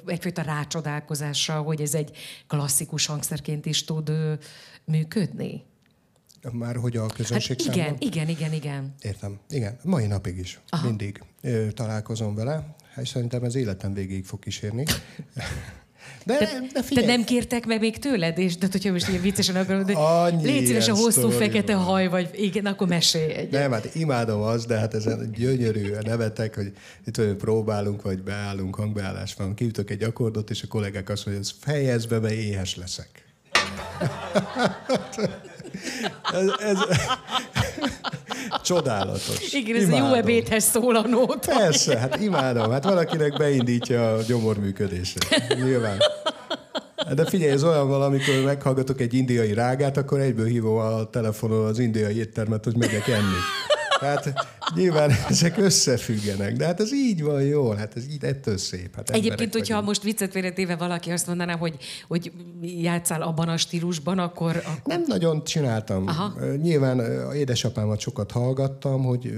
egyfajta 0.05 0.41
rácsodálkozással, 0.41 1.63
hogy 1.63 1.81
ez 1.81 1.93
egy 1.93 2.17
klasszikus 2.47 3.05
hangszerként 3.05 3.65
is 3.65 3.83
tud 3.83 4.11
működni? 4.85 5.63
Már 6.51 6.75
hogy 6.75 6.97
a 6.97 7.05
közönség 7.05 7.61
hát 7.61 7.75
igen, 7.75 7.95
igen, 7.99 8.29
igen, 8.29 8.53
igen. 8.53 8.93
Értem. 9.01 9.39
Igen, 9.49 9.77
mai 9.83 10.07
napig 10.07 10.37
is. 10.37 10.59
Aha. 10.69 10.87
Mindig 10.87 11.23
találkozom 11.73 12.35
vele. 12.35 12.75
Hát 12.93 13.05
szerintem 13.05 13.43
ez 13.43 13.55
életem 13.55 13.93
végéig 13.93 14.25
fog 14.25 14.39
kísérni. 14.39 14.83
De, 16.25 16.37
te, 16.37 16.61
de 16.73 16.83
figyelj. 16.83 17.05
Te 17.05 17.11
nem 17.11 17.23
kértek 17.23 17.65
meg 17.65 17.79
még 17.79 17.99
tőled? 17.99 18.37
És, 18.37 18.57
de 18.57 18.67
hogyha 18.71 18.91
most 18.91 19.07
ilyen 19.07 19.21
viccesen 19.21 19.55
akarod, 19.55 19.85
de 19.85 19.93
légy 20.41 20.65
szíves 20.65 20.87
a 20.87 20.95
hosszú 20.95 21.29
fekete 21.29 21.75
van. 21.75 21.83
haj, 21.83 22.07
vagy 22.07 22.29
igen, 22.33 22.65
akkor 22.65 22.87
mesélj 22.87 23.33
egy. 23.33 23.51
Nem, 23.51 23.71
hát 23.71 23.95
imádom 23.95 24.41
azt, 24.41 24.67
de 24.67 24.77
hát 24.77 24.93
ezen 24.93 25.31
gyönyörű 25.37 25.93
nevetek, 26.03 26.55
hogy 26.55 26.71
itt 27.05 27.15
vagy 27.15 27.35
próbálunk, 27.35 28.01
vagy 28.01 28.21
beállunk, 28.21 28.75
hangbeállás 28.75 29.33
van, 29.33 29.53
kiütök 29.53 29.89
egy 29.89 30.03
akkordot, 30.03 30.49
és 30.49 30.63
a 30.63 30.67
kollégák 30.67 31.09
azt 31.09 31.25
mondják, 31.25 31.47
hogy 31.47 31.73
fejezd 31.73 32.09
be, 32.09 32.19
mert 32.19 32.33
éhes 32.33 32.75
leszek. 32.75 33.09
ez, 36.33 36.47
ez, 36.59 36.77
Csodálatos. 38.63 39.53
Igen, 39.53 39.75
ez 39.75 39.87
imádom. 39.87 40.07
jó 40.07 40.13
ebédhez 40.13 40.63
szól 40.63 40.95
a 40.95 41.07
nóta. 41.07 41.57
Persze, 41.57 41.97
hát 41.97 42.19
imádom. 42.21 42.71
Hát 42.71 42.83
valakinek 42.83 43.37
beindítja 43.37 44.13
a 44.13 44.21
gyomorműködésre. 44.27 45.55
Nyilván. 45.63 45.97
De 47.15 47.25
figyelj, 47.25 47.51
ez 47.51 47.63
olyan 47.63 47.87
valamikor 47.87 48.43
meghallgatok 48.45 49.01
egy 49.01 49.13
indiai 49.13 49.53
rágát, 49.53 49.97
akkor 49.97 50.19
egyből 50.19 50.45
hívom 50.45 50.77
a 50.77 51.09
telefonon 51.09 51.65
az 51.65 51.79
indiai 51.79 52.17
éttermet, 52.17 52.63
hogy 52.63 52.77
megyek 52.77 53.07
enni. 53.07 53.37
Tehát 54.03 54.47
nyilván 54.75 55.11
ezek 55.29 55.57
összefüggenek, 55.57 56.55
de 56.55 56.65
hát 56.65 56.79
ez 56.79 56.93
így 56.93 57.23
van 57.23 57.41
jól, 57.41 57.75
hát 57.75 57.95
ez 57.95 58.07
így 58.07 58.23
ettől 58.23 58.57
szép. 58.57 58.95
Hát 58.95 59.09
Egyébként, 59.09 59.53
hogyha 59.53 59.67
vagyunk. 59.67 59.87
most 59.87 60.03
viccet 60.03 60.33
véletéve 60.33 60.75
valaki 60.75 61.11
azt 61.11 61.27
mondaná, 61.27 61.55
hogy, 61.55 61.77
hogy 62.07 62.31
játszál 62.61 63.21
abban 63.21 63.49
a 63.49 63.57
stílusban, 63.57 64.19
akkor, 64.19 64.55
akkor... 64.55 64.81
Nem 64.85 65.03
nagyon 65.07 65.43
csináltam. 65.43 66.07
Aha. 66.07 66.33
Nyilván 66.55 66.99
édesapámat 67.33 67.99
sokat 67.99 68.31
hallgattam, 68.31 69.03
hogy 69.03 69.33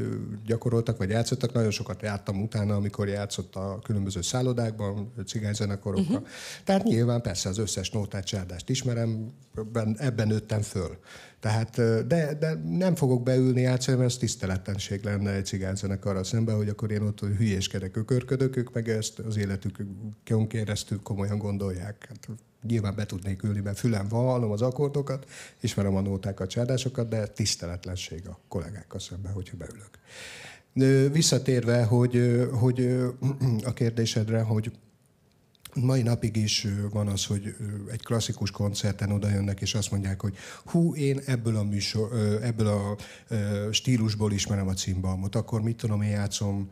gyakoroltak 0.46 0.98
vagy 0.98 1.10
játszottak, 1.10 1.54
nagyon 1.54 1.72
sokat 1.72 2.02
jártam 2.02 2.42
utána, 2.42 2.76
amikor 2.76 3.08
játszott 3.08 3.56
a 3.56 3.80
különböző 3.84 4.22
szállodákban, 4.22 5.14
cigányzenekorokkal. 5.26 6.16
Uh-huh. 6.16 6.28
Tehát 6.64 6.84
nyilván 6.84 7.22
persze 7.22 7.50
az 7.50 7.58
összes 7.58 7.92
nótát, 7.92 8.26
csárdást 8.26 8.70
ismerem, 8.70 9.32
ebben, 9.56 9.96
ebben 10.00 10.28
nőttem 10.28 10.62
föl. 10.62 10.98
Tehát, 11.46 11.76
de, 12.08 12.34
de 12.34 12.54
nem 12.70 12.96
fogok 12.96 13.24
beülni 13.24 13.62
játszani, 13.62 13.98
mert 13.98 14.10
ez 14.10 14.18
tiszteletlenség 14.18 15.04
lenne 15.04 15.32
egy 15.32 15.66
arra 16.02 16.24
szemben, 16.24 16.56
hogy 16.56 16.70
akkor 16.70 16.92
én 16.92 17.02
ott 17.02 17.20
hülyéskedek, 17.20 17.96
ökörködök, 17.96 18.56
ők 18.56 18.74
meg 18.74 18.90
ezt 18.90 19.20
az 19.20 19.38
életükön 19.38 20.48
keresztül 20.48 21.02
komolyan 21.02 21.38
gondolják. 21.38 22.06
Hát, 22.10 22.28
nyilván 22.68 22.96
be 22.96 23.06
tudnék 23.06 23.44
ülni, 23.44 23.60
mert 23.60 23.80
fülem 23.80 24.08
van, 24.08 24.26
hallom 24.26 24.52
az 24.52 24.62
akkordokat, 24.62 25.26
ismerem 25.60 25.96
a 25.96 26.02
nótákat, 26.02 26.50
csádásokat, 26.50 27.08
de 27.08 27.28
tiszteletlenség 27.28 28.28
a 28.28 28.40
kollégákkal 28.48 29.00
szemben, 29.00 29.32
hogyha 29.32 29.58
beülök. 29.58 31.12
Visszatérve, 31.12 31.84
hogy, 31.84 32.48
hogy 32.52 32.80
a 33.70 33.74
kérdésedre, 33.74 34.42
hogy 34.42 34.72
mai 35.82 36.02
napig 36.02 36.36
is 36.36 36.68
van 36.92 37.08
az, 37.08 37.26
hogy 37.26 37.56
egy 37.92 38.04
klasszikus 38.04 38.52
koncerten 38.52 39.12
oda 39.12 39.30
jönnek, 39.30 39.62
és 39.62 39.74
azt 39.74 39.92
mondják, 39.92 40.22
hogy 40.22 40.36
hú, 40.66 40.96
én 40.96 41.22
ebből 41.26 41.56
a, 41.56 41.64
műsor, 41.64 42.14
ebből 42.42 42.68
a 42.68 42.98
stílusból 43.72 44.32
ismerem 44.32 44.68
a 44.68 44.74
cimbalmot, 44.74 45.36
akkor 45.36 45.62
mit 45.62 45.78
tudom, 45.78 46.02
én 46.02 46.10
játszom 46.10 46.72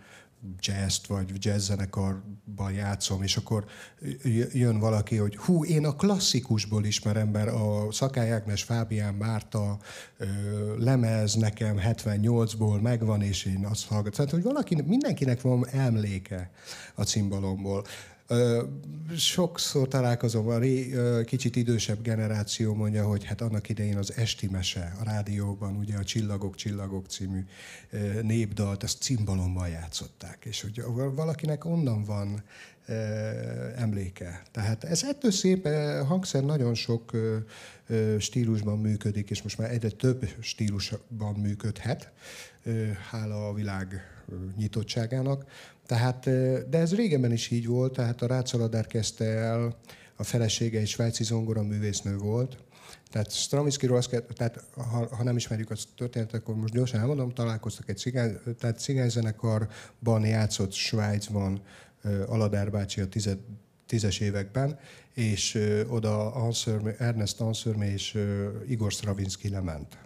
jazz 0.59 0.97
vagy 1.07 1.45
jazz 1.45 1.65
zenekarban 1.65 2.71
játszom, 2.73 3.23
és 3.23 3.37
akkor 3.37 3.65
jön 4.51 4.79
valaki, 4.79 5.15
hogy 5.15 5.37
hú, 5.37 5.65
én 5.65 5.85
a 5.85 5.95
klasszikusból 5.95 6.85
ismerem, 6.85 7.27
mert 7.27 7.51
a 7.51 7.87
Szakály 7.91 8.31
Ágnes 8.31 8.63
Fábián 8.63 9.13
Márta 9.13 9.77
lemez 10.77 11.33
nekem 11.33 11.79
78-ból 11.79 12.81
megvan, 12.81 13.21
és 13.21 13.45
én 13.45 13.65
azt 13.65 13.85
hallgatom. 13.85 14.11
Tehát, 14.11 14.31
hogy 14.31 14.43
valaki, 14.43 14.81
mindenkinek 14.81 15.41
van 15.41 15.67
emléke 15.67 16.51
a 16.95 17.03
cimbalomból. 17.03 17.85
Sokszor 19.17 19.87
találkozom, 19.87 20.47
a 20.47 20.59
kicsit 21.25 21.55
idősebb 21.55 22.01
generáció 22.01 22.73
mondja, 22.73 23.05
hogy 23.05 23.23
hát 23.23 23.41
annak 23.41 23.69
idején 23.69 23.97
az 23.97 24.13
esti 24.17 24.47
mese 24.47 24.93
a 24.99 25.03
rádióban, 25.03 25.75
ugye 25.75 25.97
a 25.97 26.03
Csillagok, 26.03 26.55
Csillagok 26.55 27.05
című 27.07 27.45
népdalt, 28.21 28.83
ezt 28.83 29.01
cimbalommal 29.01 29.67
játszották, 29.67 30.45
és 30.45 30.61
hogy 30.61 30.83
valakinek 31.15 31.65
onnan 31.65 32.03
van 32.03 32.43
emléke. 33.75 34.41
Tehát 34.51 34.83
ez 34.83 35.03
ettől 35.03 35.31
szép, 35.31 35.67
hangszer 36.07 36.43
nagyon 36.43 36.73
sok 36.73 37.11
stílusban 38.19 38.79
működik, 38.79 39.29
és 39.29 39.41
most 39.41 39.57
már 39.57 39.71
egyre 39.71 39.89
több 39.89 40.29
stílusban 40.39 41.33
működhet, 41.35 42.11
hála 43.09 43.47
a 43.47 43.53
világ 43.53 44.01
nyitottságának. 44.57 45.45
Tehát, 45.85 46.23
de 46.69 46.77
ez 46.77 46.95
régenben 46.95 47.31
is 47.31 47.49
így 47.49 47.67
volt, 47.67 47.93
tehát 47.93 48.21
a 48.21 48.27
Rácz 48.27 48.55
kezdte 48.87 49.25
el, 49.25 49.77
a 50.15 50.23
felesége 50.23 50.79
egy 50.79 50.87
svájci 50.87 51.23
zongora 51.23 51.63
művésznő 51.63 52.17
volt, 52.17 52.57
tehát 53.13 53.31
Stravinskyról 53.31 53.97
azt 53.97 54.23
tehát 54.33 54.63
ha, 54.75 55.15
ha 55.15 55.23
nem 55.23 55.35
ismerjük 55.35 55.69
a 55.69 55.75
történetet, 55.95 56.41
akkor 56.41 56.55
most 56.55 56.73
gyorsan 56.73 56.99
elmondom, 56.99 57.33
találkoztak 57.33 57.89
egy 57.89 57.97
cigány, 57.97 58.37
tehát 58.59 58.79
cigányzenekarban 58.79 60.25
játszott 60.25 60.71
Svájcban 60.71 61.61
Aladár 62.27 62.71
bácsi 62.71 63.01
a 63.01 63.07
tized, 63.07 63.37
tízes 63.85 64.19
években, 64.19 64.79
és 65.13 65.59
oda 65.89 66.33
Anserme, 66.33 66.95
Ernest 66.97 67.41
Anserme 67.41 67.91
és 67.91 68.17
Igor 68.67 68.91
Stravinsky 68.91 69.49
lement 69.49 69.97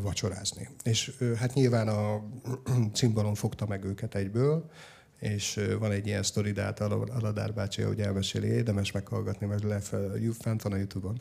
vacsorázni. 0.00 0.68
És 0.82 1.16
hát 1.36 1.54
nyilván 1.54 1.88
a 1.88 2.22
cimbalom 2.94 3.34
fogta 3.34 3.66
meg 3.66 3.84
őket 3.84 4.14
egyből, 4.14 4.70
és 5.18 5.60
van 5.78 5.92
egy 5.92 6.06
ilyen 6.06 6.22
sztori, 6.22 6.52
de 6.52 6.62
hát 6.62 6.80
Aladár 6.80 7.54
bácsi, 7.54 7.82
hogy 7.82 8.00
elmeséli, 8.00 8.46
érdemes 8.46 8.92
meghallgatni, 8.92 9.46
mert 9.46 9.62
lefel, 9.62 10.12
fent 10.38 10.62
van 10.62 10.72
a 10.72 10.76
Youtube-on, 10.76 11.20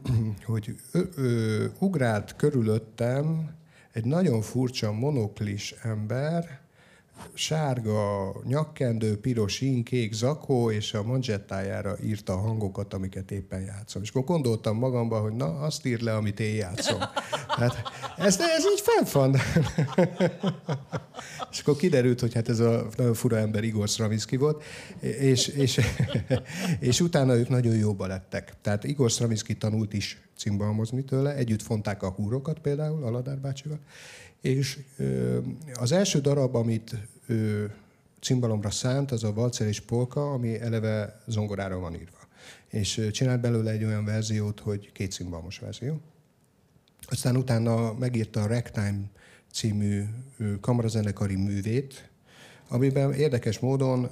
hogy 0.44 0.74
ő, 0.92 1.08
ő, 1.16 1.72
ugrált 1.78 2.36
körülöttem 2.36 3.54
egy 3.92 4.04
nagyon 4.04 4.40
furcsa 4.40 4.92
monoklis 4.92 5.72
ember, 5.82 6.60
sárga 7.34 8.32
nyakkendő, 8.44 9.20
piros 9.20 9.60
inkék, 9.60 10.12
zakó, 10.12 10.70
és 10.70 10.94
a 10.94 11.02
manzsettájára 11.02 11.96
írta 12.04 12.32
a 12.32 12.40
hangokat, 12.40 12.94
amiket 12.94 13.30
éppen 13.30 13.60
játszom. 13.60 14.02
És 14.02 14.08
akkor 14.08 14.24
gondoltam 14.24 14.76
magamban, 14.76 15.22
hogy 15.22 15.32
na, 15.32 15.58
azt 15.58 15.86
ír 15.86 16.00
le, 16.00 16.14
amit 16.14 16.40
én 16.40 16.54
játszom. 16.54 16.98
Hát 17.48 17.82
ez, 18.16 18.40
ez 18.40 18.64
így 18.72 18.82
fent 18.82 19.10
van. 19.10 19.34
és 21.50 21.60
akkor 21.60 21.76
kiderült, 21.76 22.20
hogy 22.20 22.34
hát 22.34 22.48
ez 22.48 22.60
a 22.60 22.86
nagyon 22.96 23.14
fura 23.14 23.36
ember 23.36 23.64
Igor 23.64 23.88
Stravinsky 23.88 24.36
volt, 24.36 24.64
és, 25.00 25.48
és, 25.48 25.80
és 26.80 27.00
utána 27.00 27.34
ők 27.34 27.48
nagyon 27.48 27.76
jóba 27.76 28.06
lettek. 28.06 28.52
Tehát 28.60 28.84
Igor 28.84 29.10
Stravinsky 29.10 29.56
tanult 29.56 29.92
is 29.92 30.20
cimbalmozni 30.36 31.04
tőle, 31.04 31.34
együtt 31.34 31.62
fonták 31.62 32.02
a 32.02 32.10
húrokat 32.10 32.58
például, 32.58 33.04
Aladár 33.04 33.38
bácsival, 33.38 33.78
és 34.46 34.78
az 35.74 35.92
első 35.92 36.20
darab, 36.20 36.54
amit 36.54 36.96
ő 37.26 37.74
cimbalomra 38.20 38.70
szánt, 38.70 39.10
az 39.10 39.24
a 39.24 39.32
Valcer 39.32 39.66
és 39.66 39.80
Polka, 39.80 40.32
ami 40.32 40.60
eleve 40.60 41.22
zongorára 41.26 41.78
van 41.78 41.94
írva. 41.94 42.18
És 42.68 43.08
csinált 43.12 43.40
belőle 43.40 43.70
egy 43.70 43.84
olyan 43.84 44.04
verziót, 44.04 44.60
hogy 44.60 44.92
két 44.92 45.12
cimbalmos 45.12 45.58
verzió. 45.58 46.00
Aztán 47.08 47.36
utána 47.36 47.92
megírta 47.92 48.42
a 48.42 48.46
Ragtime 48.46 49.00
című 49.52 50.02
kamarazenekari 50.60 51.36
művét, 51.36 52.08
amiben 52.68 53.12
érdekes 53.12 53.58
módon 53.58 54.08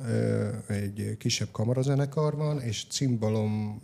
egy 0.67 1.17
kisebb 1.19 1.49
kamarazenekar 1.51 2.37
van, 2.37 2.61
és 2.61 2.87
cimbalom 2.91 3.83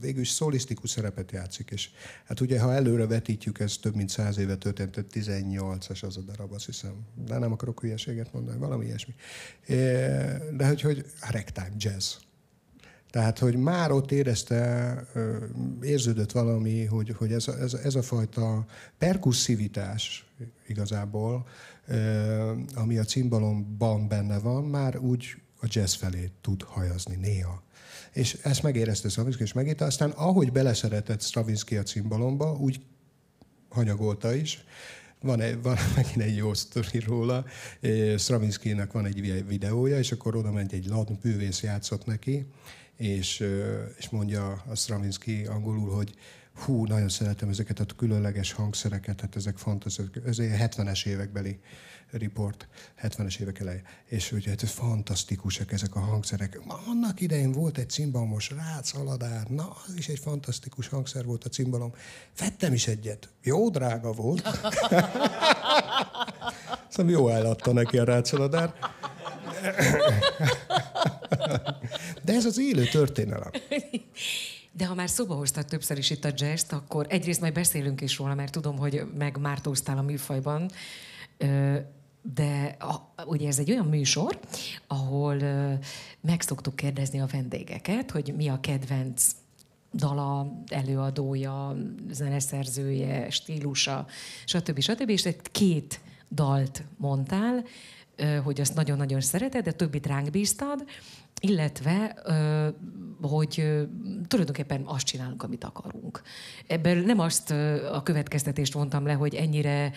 végül 0.00 0.20
is 0.20 0.30
szólisztikus 0.30 0.90
szerepet 0.90 1.32
játszik, 1.32 1.70
és 1.70 1.90
hát 2.24 2.40
ugye, 2.40 2.60
ha 2.60 2.74
előre 2.74 3.06
vetítjük, 3.06 3.60
ez 3.60 3.76
több 3.76 3.94
mint 3.94 4.08
száz 4.08 4.38
éve 4.38 4.56
történt, 4.56 5.04
18-as 5.12 6.04
az 6.04 6.16
a 6.16 6.20
darab, 6.20 6.52
azt 6.52 6.66
hiszem. 6.66 6.92
De 7.26 7.38
nem 7.38 7.52
akarok 7.52 7.80
hülyeséget 7.80 8.32
mondani, 8.32 8.58
valami 8.58 8.84
ilyesmi. 8.84 9.14
De 10.56 10.66
hogy, 10.66 10.80
hogy 10.80 11.04
ragtime 11.30 11.72
jazz. 11.76 12.14
Tehát, 13.10 13.38
hogy 13.38 13.56
már 13.56 13.90
ott 13.90 14.12
érezte, 14.12 15.06
érződött 15.82 16.32
valami, 16.32 16.84
hogy, 16.84 17.14
hogy 17.16 17.32
ez, 17.32 17.48
a, 17.48 17.58
ez, 17.58 17.74
ez 17.74 17.94
a 17.94 18.02
fajta 18.02 18.66
perkusszivitás 18.98 20.26
igazából, 20.66 21.46
ami 22.74 22.98
a 22.98 23.04
cimbalomban 23.04 24.08
benne 24.08 24.38
van, 24.38 24.64
már 24.64 24.98
úgy 24.98 25.36
a 25.60 25.66
jazz 25.68 25.94
felé 25.94 26.30
tud 26.40 26.62
hajazni 26.62 27.16
néha. 27.16 27.62
És 28.12 28.38
ezt 28.42 28.62
megérezte 28.62 29.08
Stravinsky, 29.08 29.42
és 29.42 29.52
megírta. 29.52 29.84
Aztán 29.84 30.10
ahogy 30.10 30.52
beleszeretett 30.52 31.22
Stravinsky 31.22 31.76
a 31.76 31.82
cimbalomba, 31.82 32.56
úgy 32.56 32.80
hanyagolta 33.68 34.34
is. 34.34 34.64
Van, 35.20 35.40
egy, 35.40 35.62
van 35.62 35.76
megint 35.96 36.22
egy 36.22 36.36
jó 36.36 36.54
sztori 36.54 36.98
róla. 36.98 37.44
Stravinsky-nek 38.16 38.92
van 38.92 39.06
egy 39.06 39.46
videója, 39.46 39.98
és 39.98 40.12
akkor 40.12 40.36
oda 40.36 40.52
ment 40.52 40.72
egy 40.72 40.86
ladn 40.86 41.18
bűvész 41.22 41.62
játszott 41.62 42.06
neki, 42.06 42.46
és, 42.96 43.44
és 43.98 44.08
mondja 44.08 44.62
a 44.68 44.74
Stravinsky 44.74 45.46
angolul, 45.46 45.94
hogy 45.94 46.14
hú, 46.58 46.84
nagyon 46.86 47.08
szeretem 47.08 47.48
ezeket 47.48 47.80
a 47.80 47.84
különleges 47.96 48.52
hangszereket, 48.52 49.20
hát 49.20 49.36
ezek 49.36 49.56
fantasztikus, 49.56 50.22
ez 50.26 50.38
egy 50.38 50.50
70-es 50.58 51.06
évekbeli 51.06 51.60
report, 52.10 52.68
70-es 53.02 53.40
évek 53.40 53.58
eleje. 53.58 53.82
És 54.04 54.30
hogy 54.30 54.46
hát 54.46 54.62
fantasztikusak 54.62 55.72
ezek 55.72 55.94
a 55.94 56.00
hangszerek. 56.00 56.60
Annak 56.86 57.20
idején 57.20 57.52
volt 57.52 57.78
egy 57.78 57.90
cimbalmos 57.90 58.50
rác, 58.50 58.94
aladár, 58.94 59.46
na, 59.46 59.76
az 59.86 59.94
is 59.96 60.08
egy 60.08 60.18
fantasztikus 60.18 60.88
hangszer 60.88 61.24
volt 61.24 61.44
a 61.44 61.48
cimbalom. 61.48 61.92
Vettem 62.38 62.72
is 62.72 62.86
egyet. 62.86 63.28
Jó 63.42 63.70
drága 63.70 64.12
volt. 64.12 64.48
Szóval 66.90 67.12
jó 67.12 67.28
eladta 67.28 67.72
neki 67.72 67.98
a 67.98 68.04
rácaladár. 68.04 68.74
De 72.22 72.32
ez 72.32 72.44
az 72.44 72.58
élő 72.58 72.84
történelem. 72.84 73.50
De 74.78 74.86
ha 74.86 74.94
már 74.94 75.10
szóba 75.10 75.34
hoztad 75.34 75.66
többször 75.66 75.98
is 75.98 76.10
itt 76.10 76.24
a 76.24 76.30
jazz 76.34 76.72
akkor 76.72 77.06
egyrészt 77.08 77.40
majd 77.40 77.52
beszélünk 77.52 78.00
is 78.00 78.18
róla, 78.18 78.34
mert 78.34 78.52
tudom, 78.52 78.76
hogy 78.78 79.02
megmártóztál 79.18 79.98
a 79.98 80.02
műfajban, 80.02 80.70
de 82.22 82.76
a, 82.78 83.24
ugye 83.24 83.48
ez 83.48 83.58
egy 83.58 83.70
olyan 83.70 83.86
műsor, 83.86 84.40
ahol 84.86 85.34
meg 86.20 86.40
szoktuk 86.40 86.76
kérdezni 86.76 87.20
a 87.20 87.26
vendégeket, 87.26 88.10
hogy 88.10 88.34
mi 88.36 88.48
a 88.48 88.60
kedvenc 88.60 89.30
dala, 89.92 90.62
előadója, 90.68 91.76
zeneszerzője, 92.10 93.30
stílusa, 93.30 94.06
stb. 94.44 94.80
stb. 94.80 95.08
És 95.08 95.28
két 95.52 96.00
dalt 96.30 96.82
mondtál, 96.96 97.64
hogy 98.44 98.60
azt 98.60 98.74
nagyon-nagyon 98.74 99.20
szereted, 99.20 99.64
de 99.64 99.72
többit 99.72 100.06
ránk 100.06 100.30
bíztad, 100.30 100.84
illetve 101.40 102.22
hogy 103.20 103.64
tulajdonképpen 104.28 104.82
azt 104.84 105.06
csinálunk, 105.06 105.42
amit 105.42 105.64
akarunk. 105.64 106.22
Ebből 106.66 107.02
nem 107.02 107.18
azt 107.20 107.50
a 107.92 108.02
következtetést 108.04 108.72
vontam 108.72 109.06
le, 109.06 109.12
hogy 109.12 109.34
ennyire 109.34 109.92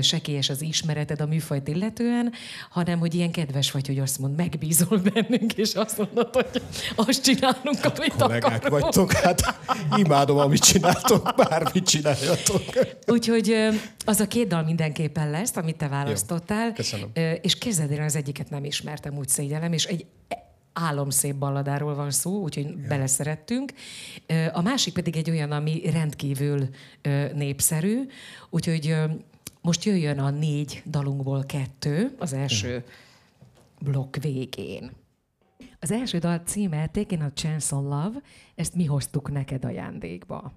sekélyes 0.00 0.48
az 0.48 0.62
ismereted 0.62 1.20
a 1.20 1.26
műfajt 1.26 1.68
illetően, 1.68 2.32
hanem 2.70 2.98
hogy 2.98 3.14
ilyen 3.14 3.30
kedves 3.30 3.70
vagy, 3.70 3.86
hogy 3.86 3.98
azt 3.98 4.18
mond, 4.18 4.36
megbízol 4.36 4.98
bennünk, 4.98 5.52
és 5.52 5.74
azt 5.74 5.98
mondod, 5.98 6.34
hogy 6.34 6.62
azt 6.96 7.22
csinálunk, 7.22 7.78
hát, 7.78 7.98
amit 7.98 8.14
kollégák 8.14 8.54
akarunk. 8.54 8.80
vagytok, 8.80 9.12
hát 9.12 9.40
imádom, 9.96 10.38
amit 10.38 10.62
csináltok, 10.62 11.34
bármit 11.36 11.86
csináljatok. 11.86 12.62
Úgyhogy 13.06 13.56
az 14.04 14.20
a 14.20 14.26
két 14.26 14.48
dal 14.48 14.62
mindenképpen 14.62 15.30
lesz, 15.30 15.56
amit 15.56 15.76
te 15.76 15.88
választottál. 15.88 16.66
Jó, 16.66 16.72
köszönöm. 16.72 17.10
És 17.40 17.58
kezdetére 17.58 18.04
az 18.04 18.16
egyiket 18.16 18.50
nem 18.50 18.64
ismertem, 18.64 19.16
úgy 19.16 19.28
szégyellem, 19.28 19.72
és 19.72 19.84
egy 19.84 20.06
álomszép 20.72 21.34
balladáról 21.36 21.94
van 21.94 22.10
szó, 22.10 22.40
úgyhogy 22.40 22.66
ja. 22.66 22.88
beleszerettünk. 22.88 23.72
A 24.52 24.62
másik 24.62 24.94
pedig 24.94 25.16
egy 25.16 25.30
olyan, 25.30 25.52
ami 25.52 25.90
rendkívül 25.90 26.68
népszerű, 27.34 28.00
úgyhogy 28.50 28.96
most 29.60 29.84
jöjjön 29.84 30.18
a 30.18 30.30
négy 30.30 30.82
dalunkból 30.86 31.44
kettő, 31.46 32.14
az 32.18 32.32
első 32.32 32.84
blokk 33.80 34.16
végén. 34.16 34.90
Az 35.80 35.90
első 35.90 36.18
dal 36.18 36.38
címe 36.44 36.86
Taking 36.86 37.22
a 37.22 37.32
Chance 37.34 37.74
on 37.74 37.82
Love, 37.82 38.22
ezt 38.54 38.74
mi 38.74 38.84
hoztuk 38.84 39.30
neked 39.30 39.64
ajándékba. 39.64 40.52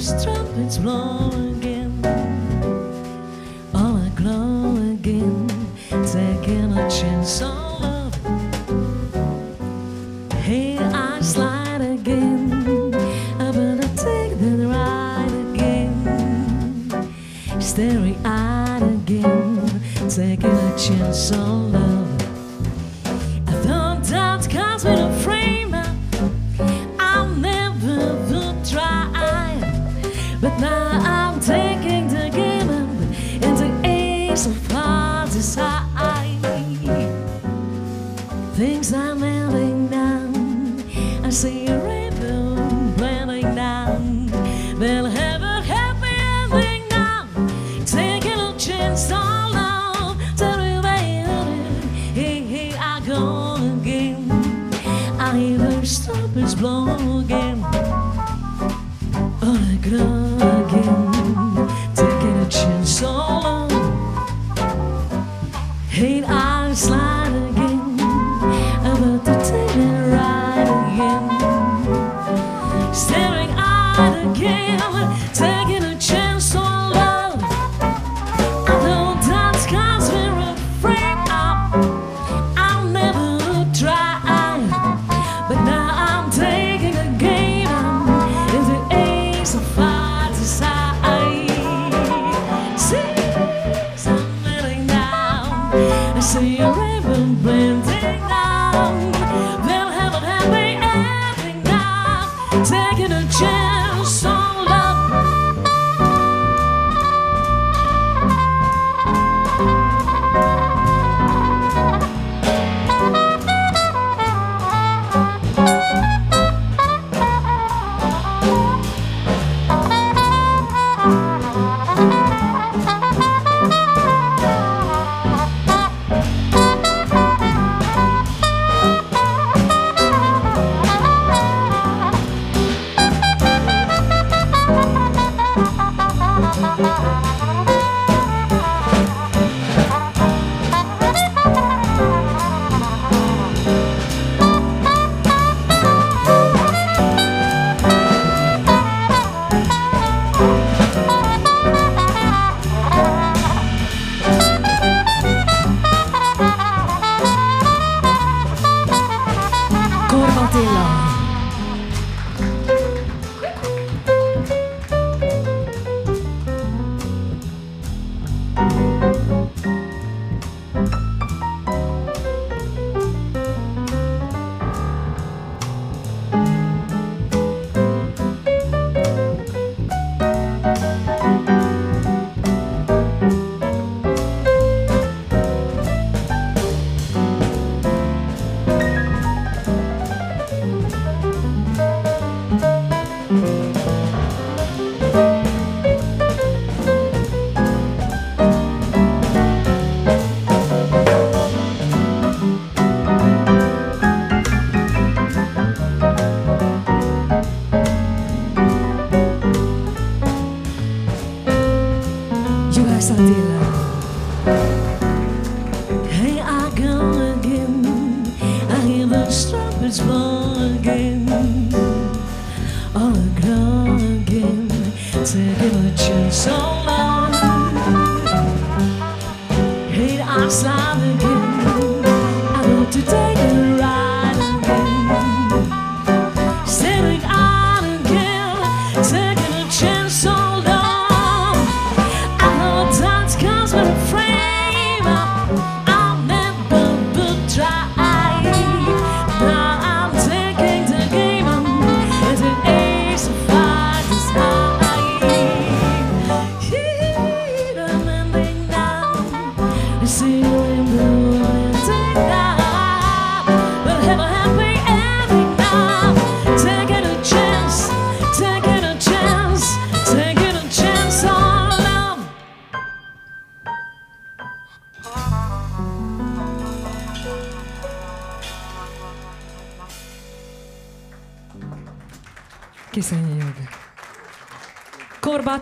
Those 0.00 0.24
trumpets 0.24 0.78
blow 0.78 1.28
again. 1.28 1.92
All 3.74 3.98
aglow 3.98 4.76
again, 4.92 5.46
taking 5.90 6.72
a 6.72 6.88
chance 6.90 7.42
on 7.42 7.82
love. 7.82 8.14
Here 10.42 10.80
I 10.80 11.20
slide 11.20 11.82
again. 11.82 12.94
I 13.38 13.52
better 13.52 13.88
take 13.88 14.38
that 14.38 14.66
ride 14.72 15.34
again. 15.54 15.92
Staring 17.60 18.16
eyed 18.24 18.82
again, 18.82 19.82
taking 20.08 20.50
a 20.50 20.78
chance 20.78 21.30
on 21.32 21.72
love. 21.72 22.22
I 23.48 23.52
thought 23.64 24.02
that 24.04 24.48
comes 24.48 24.84
with 24.84 24.98
a 24.98 25.19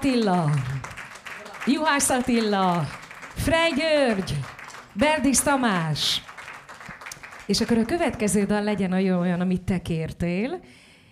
Attila, 0.09 0.51
Juhász 1.67 2.11
Attila, 2.11 2.83
Frey 3.35 3.73
György, 3.77 4.39
Berdis 4.93 5.39
Tamás. 5.39 6.23
És 7.47 7.61
akkor 7.61 7.79
a 7.79 7.85
következő 7.85 8.45
dal 8.45 8.63
legyen 8.63 8.93
olyan, 8.93 9.41
amit 9.41 9.63
te 9.63 9.83
kértél, 9.83 10.61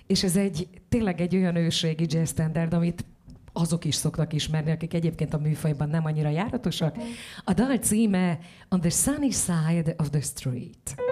és 0.06 0.22
ez 0.22 0.36
egy 0.36 0.68
tényleg 0.88 1.20
egy 1.20 1.36
olyan 1.36 1.56
őségi 1.56 2.06
jazz 2.08 2.30
standard, 2.30 2.74
amit 2.74 3.04
azok 3.52 3.84
is 3.84 3.94
szoktak 3.94 4.32
ismerni, 4.32 4.70
akik 4.70 4.94
egyébként 4.94 5.34
a 5.34 5.38
műfajban 5.38 5.88
nem 5.88 6.04
annyira 6.04 6.28
járatosak. 6.28 6.96
A 7.44 7.52
dal 7.52 7.76
címe 7.76 8.38
On 8.68 8.80
the 8.80 8.90
Sunny 8.90 9.30
Side 9.30 9.94
of 9.98 10.10
the 10.10 10.20
Street. 10.20 11.05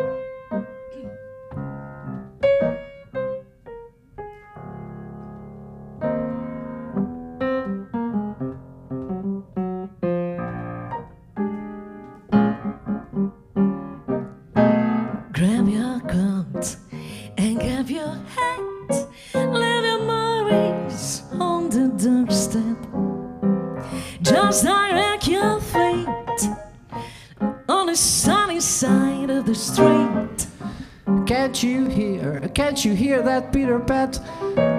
Pat? 33.86 34.18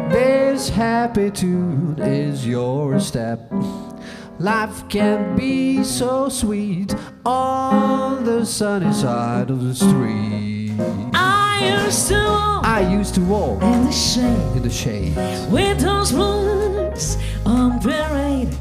This 0.10 0.70
happy 0.70 1.30
tune 1.30 1.97
is 1.99 2.45
your 2.47 2.99
step. 2.99 3.39
Life 4.39 4.88
can 4.89 5.36
be 5.36 5.84
so 5.84 6.28
sweet 6.30 6.95
on 7.26 8.24
the 8.24 8.45
sunny 8.45 8.91
side 8.93 9.49
of 9.49 9.64
the 9.64 9.76
street. 9.76 10.74
I 11.14 11.84
used 11.86 12.08
to 12.10 12.16
walk. 12.16 12.66
I 12.66 12.91
used 12.91 13.16
to 13.16 13.22
walk 13.22 13.62
in 13.62 13.86
the 13.86 13.91
shade. 13.91 14.56
In 14.56 14.64
the 14.64 14.70
shade. 14.70 15.16
With 15.51 15.80
those 15.80 16.12
blue 16.12 16.91
is 16.91 17.18
on 17.45 17.80
parade. 17.80 18.58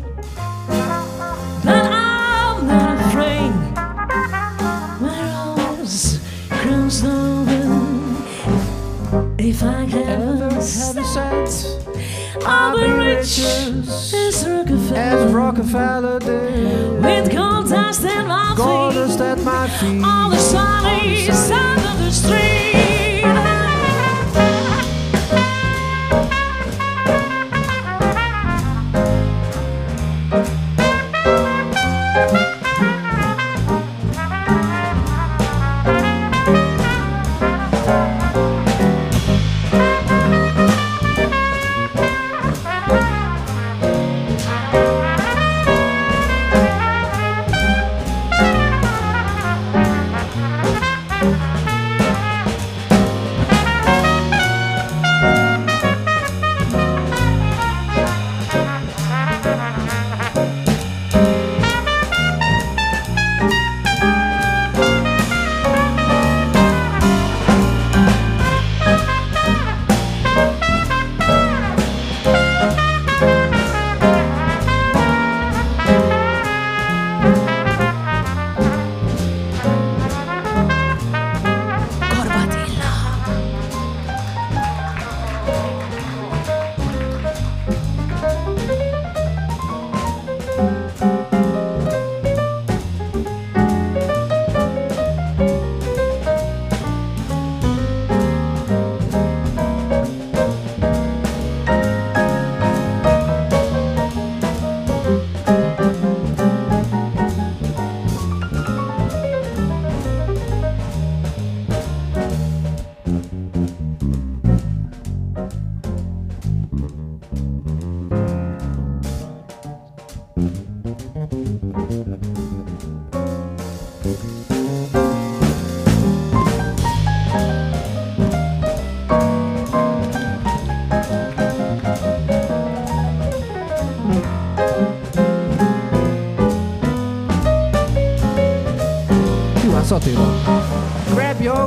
If 9.46 9.62
I 9.62 9.82
Ever 9.82 10.54
have 10.54 10.62
sense? 10.62 11.76
I'll 12.46 12.74
be 12.74 12.90
rich 12.90 13.40
as 13.40 14.48
Rockefeller. 14.48 14.96
As 14.96 15.32
Rockefeller 15.34 16.18
did. 16.18 17.02
With 17.02 17.30
gold 17.30 17.68
dust 17.68 18.04
in 18.04 18.26
my 18.26 18.54
Gold 18.56 18.94
feet. 18.94 19.00
dust 19.00 19.20
at 19.20 19.38
my 19.44 19.68
feet. 19.68 20.02
On 20.02 20.30
the 20.30 20.38
sunny 20.38 21.26
side 21.30 21.78
of 21.92 21.98
the 21.98 22.10
street. 22.10 22.63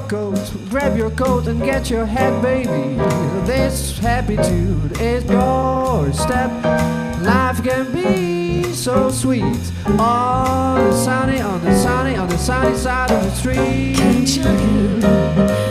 Coat, 0.08 0.54
grab 0.70 0.98
your 0.98 1.12
coat 1.12 1.48
and 1.48 1.62
get 1.62 1.90
your 1.90 2.06
hat, 2.06 2.42
baby. 2.42 2.96
This 3.46 3.98
happy 3.98 4.38
tune 4.38 4.92
is 5.00 5.24
your 5.26 6.14
step. 6.14 6.52
Life 7.24 7.64
can 7.64 7.92
be 7.92 8.64
so 8.74 9.12
sweet. 9.12 9.72
On 9.86 10.84
the 10.84 10.94
sunny, 10.94 11.42
on 11.42 11.62
the 11.64 11.76
sunny, 11.76 12.16
on 12.16 12.30
the 12.30 12.38
sunny 12.38 12.76
side 12.78 13.12
of 13.12 13.24
the 13.24 13.32
street. 13.32 13.96
Can't 13.98 15.67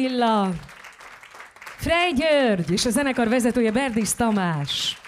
Attila, 0.00 0.54
Frey 1.76 2.12
György 2.14 2.70
és 2.70 2.84
a 2.84 2.90
zenekar 2.90 3.28
vezetője 3.28 3.70
Berdis 3.70 4.14
Tamás. 4.14 5.00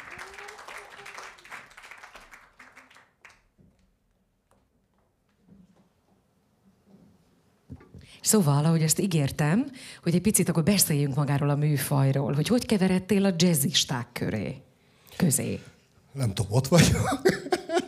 Szóval, 8.20 8.64
ahogy 8.64 8.82
ezt 8.82 8.98
ígértem, 8.98 9.70
hogy 10.02 10.14
egy 10.14 10.20
picit 10.20 10.48
akkor 10.48 10.62
beszéljünk 10.62 11.14
magáról 11.14 11.50
a 11.50 11.56
műfajról, 11.56 12.32
hogy 12.32 12.48
hogy 12.48 12.66
keveredtél 12.66 13.24
a 13.24 13.34
jazzisták 13.36 14.06
köré, 14.12 14.56
közé. 15.16 15.60
Nem 16.12 16.34
tudom, 16.34 16.52
ott 16.52 16.68
vagyok. 16.68 17.20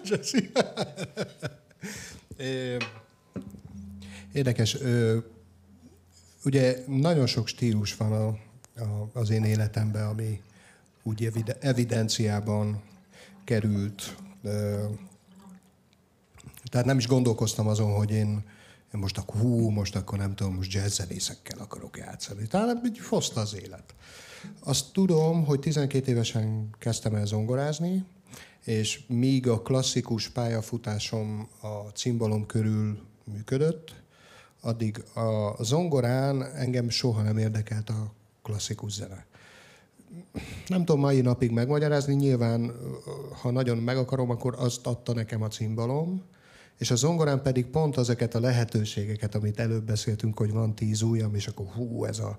Ö, 2.37 2.77
Érdekes. 4.33 4.77
Ugye 6.45 6.85
nagyon 6.87 7.27
sok 7.27 7.47
stílus 7.47 7.97
van 7.97 8.13
a, 8.13 8.27
a, 8.83 9.11
az 9.13 9.31
én 9.31 9.45
életemben, 9.45 10.07
ami 10.07 10.41
úgy 11.03 11.25
evide- 11.25 11.65
evidenciában 11.65 12.83
került. 13.45 14.17
Tehát 16.65 16.87
nem 16.87 16.99
is 16.99 17.07
gondolkoztam 17.07 17.69
azon, 17.69 17.93
hogy 17.93 18.11
én, 18.11 18.45
most 18.91 19.19
akkor 19.19 19.41
hú, 19.41 19.69
most 19.69 19.97
akkor 19.97 20.19
nem 20.19 20.35
tudom, 20.35 20.55
most 20.55 20.73
jazzzenészekkel 20.73 21.59
akarok 21.59 21.99
játszani. 21.99 22.47
Tehát 22.47 22.87
így 22.87 22.99
hozta 22.99 23.41
az 23.41 23.55
élet. 23.63 23.95
Azt 24.61 24.93
tudom, 24.93 25.45
hogy 25.45 25.61
12 25.61 26.11
évesen 26.11 26.71
kezdtem 26.79 27.15
el 27.15 27.27
zongorázni, 27.27 28.05
és 28.65 29.05
míg 29.07 29.49
a 29.49 29.63
klasszikus 29.63 30.29
pályafutásom 30.29 31.49
a 31.61 31.89
cimbalom 31.95 32.47
körül 32.47 32.99
működött, 33.25 34.04
addig 34.65 35.05
a 35.15 35.63
zongorán 35.63 36.43
engem 36.43 36.89
soha 36.89 37.23
nem 37.23 37.39
érdekelt 37.39 37.89
a 37.91 38.13
klasszikus 38.43 38.93
zene. 38.93 39.27
Nem 40.67 40.85
tudom 40.85 41.01
mai 41.01 41.21
napig 41.21 41.51
megmagyarázni, 41.51 42.15
nyilván, 42.15 42.73
ha 43.43 43.51
nagyon 43.51 43.79
meg 43.79 43.97
akarom, 43.97 44.31
akkor 44.31 44.55
azt 44.59 44.87
adta 44.87 45.13
nekem 45.13 45.43
a 45.43 45.49
cimbalom, 45.49 46.23
és 46.79 46.91
a 46.91 46.97
zongorán 46.97 47.43
pedig 47.43 47.67
pont 47.67 47.97
ezeket 47.97 48.35
a 48.35 48.41
lehetőségeket, 48.41 49.35
amit 49.35 49.61
előbb 49.61 49.85
beszéltünk, 49.85 50.39
hogy 50.39 50.53
van 50.53 50.75
tíz 50.75 51.03
ujjam, 51.03 51.35
és 51.35 51.47
akkor 51.47 51.67
hú, 51.67 52.05
ez 52.05 52.19
a, 52.19 52.39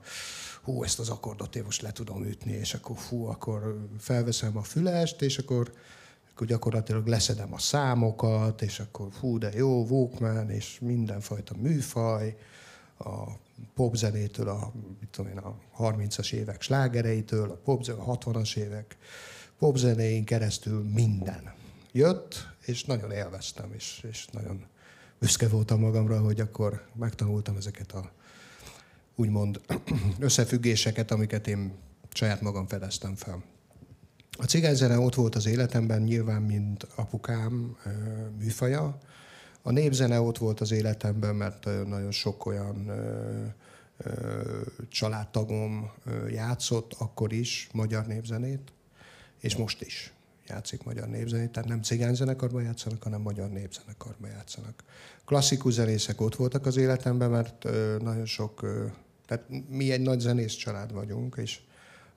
hú, 0.64 0.84
ezt 0.84 1.00
az 1.00 1.10
akkordot 1.10 1.56
én 1.56 1.64
most 1.64 1.82
le 1.82 1.92
tudom 1.92 2.24
ütni, 2.24 2.52
és 2.52 2.74
akkor 2.74 2.96
hú, 3.10 3.26
akkor 3.26 3.88
felveszem 4.00 4.58
a 4.58 4.62
fülest, 4.62 5.22
és 5.22 5.38
akkor 5.38 5.72
akkor 6.36 6.48
gyakorlatilag 6.48 7.08
leszedem 7.08 7.54
a 7.54 7.60
számokat, 7.60 8.62
és 8.62 8.80
akkor 8.80 9.08
fú, 9.12 9.38
de 9.38 9.52
jó, 9.54 9.86
Walkman, 9.86 10.50
és 10.50 10.80
mindenfajta 10.80 11.56
műfaj, 11.58 12.38
a 12.98 13.24
popzenétől, 13.74 14.50
a, 14.50 14.72
mit 15.00 15.10
tudom 15.10 15.32
én, 15.32 15.38
a 15.38 15.56
30-as 15.78 16.34
évek 16.34 16.62
slágereitől, 16.62 17.50
a, 17.50 17.56
pop, 17.56 17.88
a 17.88 18.18
60-as 18.18 18.56
évek 18.56 18.98
popzenéin 19.60 20.26
keresztül 20.26 20.84
minden 20.84 21.54
jött, 21.92 22.48
és 22.66 22.86
nagyon 22.86 23.12
élveztem, 23.12 23.74
és, 23.74 24.06
és 24.10 24.28
nagyon 24.32 24.66
büszke 25.20 25.48
voltam 25.48 25.80
magamra, 25.80 26.20
hogy 26.20 26.40
akkor 26.40 26.88
megtanultam 26.96 27.56
ezeket 27.58 27.92
a 27.92 28.12
úgymond 29.16 29.62
összefüggéseket, 30.20 31.12
amiket 31.12 31.48
én 31.48 31.74
saját 32.14 32.42
magam 32.42 32.68
fedeztem 32.68 33.16
fel. 33.16 33.44
A 34.38 34.46
cigányzene 34.46 35.00
ott 35.00 35.16
volt 35.16 35.36
az 35.36 35.46
életemben 35.46 36.02
nyilván, 36.02 36.42
mint 36.42 36.88
apukám 36.96 37.78
műfaja. 38.40 38.98
A 39.62 39.72
népzene 39.72 40.22
ott 40.22 40.38
volt 40.38 40.60
az 40.62 40.72
életemben, 40.72 41.36
mert 41.36 41.66
nagyon 41.88 42.12
sok 42.12 42.46
olyan 42.46 42.92
családtagom 44.90 45.92
játszott 46.30 46.94
akkor 46.98 47.34
is 47.34 47.70
magyar 47.74 48.06
népzenét, 48.06 48.72
és 49.40 49.56
most 49.56 49.82
is 49.82 50.14
játszik 50.48 50.84
magyar 50.84 51.08
népzenét, 51.08 51.52
tehát 51.52 51.70
nem 51.70 51.82
cigányzenekarban 51.82 52.64
játszanak, 52.64 53.04
hanem 53.04 53.22
magyar 53.22 53.50
népzenekarban 53.50 54.30
játszanak. 54.30 54.84
Klasszikus 55.26 55.74
zenészek 55.74 56.22
ott 56.22 56.36
voltak 56.36 56.66
az 56.66 56.78
életemben, 56.78 57.30
mert 57.30 57.64
nagyon 58.02 58.26
sok, 58.26 58.66
tehát 59.28 59.44
mi 59.70 59.92
egy 59.92 60.02
nagy 60.02 60.20
zenész 60.20 60.54
család 60.54 60.94
vagyunk, 60.94 61.36
és 61.42 61.60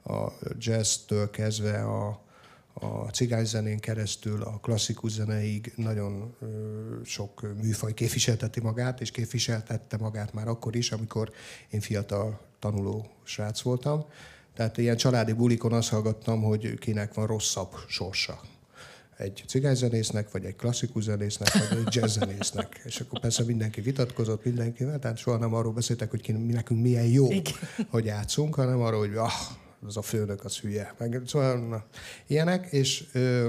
a 0.08 0.32
jazztől 0.58 1.30
kezdve 1.30 1.84
a, 1.84 2.20
a 2.72 3.08
cigányzenén 3.12 3.78
keresztül 3.78 4.42
a 4.42 4.58
klasszikus 4.62 5.12
zeneig 5.12 5.72
nagyon 5.76 6.36
sok 7.04 7.54
műfaj 7.62 7.94
képviselteti 7.94 8.60
magát, 8.60 9.00
és 9.00 9.10
képviseltette 9.10 9.96
magát 9.96 10.32
már 10.32 10.48
akkor 10.48 10.76
is, 10.76 10.92
amikor 10.92 11.30
én 11.70 11.80
fiatal 11.80 12.40
tanuló 12.58 13.06
srác 13.24 13.60
voltam. 13.60 14.04
Tehát 14.54 14.78
ilyen 14.78 14.96
családi 14.96 15.32
bulikon 15.32 15.72
azt 15.72 15.88
hallgattam, 15.88 16.42
hogy 16.42 16.78
kinek 16.78 17.14
van 17.14 17.26
rosszabb 17.26 17.74
sorsa. 17.88 18.40
Egy 19.16 19.44
cigányzenésznek, 19.46 20.30
vagy 20.30 20.44
egy 20.44 20.56
klasszikus 20.56 21.02
zenésznek, 21.02 21.68
vagy 21.68 21.78
egy 21.86 21.94
jazzzenésznek. 21.94 22.80
És 22.84 23.00
akkor 23.00 23.20
persze 23.20 23.44
mindenki 23.44 23.80
vitatkozott 23.80 24.44
mindenkivel, 24.44 24.98
tehát 24.98 25.16
soha 25.16 25.36
nem 25.36 25.54
arról 25.54 25.72
beszéltek, 25.72 26.10
hogy 26.10 26.20
ki, 26.20 26.32
nekünk 26.32 26.80
milyen 26.80 27.04
jó, 27.04 27.30
Igen. 27.30 27.52
hogy 27.90 28.04
játszunk, 28.04 28.54
hanem 28.54 28.80
arról, 28.80 28.98
hogy 28.98 29.16
ah, 29.16 29.32
az 29.86 29.96
a 29.96 30.02
főnök 30.02 30.44
az 30.44 30.58
hülye. 30.58 30.94
Meg, 30.98 31.22
szóval 31.26 31.68
na, 31.68 31.84
ilyenek, 32.26 32.72
és 32.72 33.04
ö, 33.12 33.48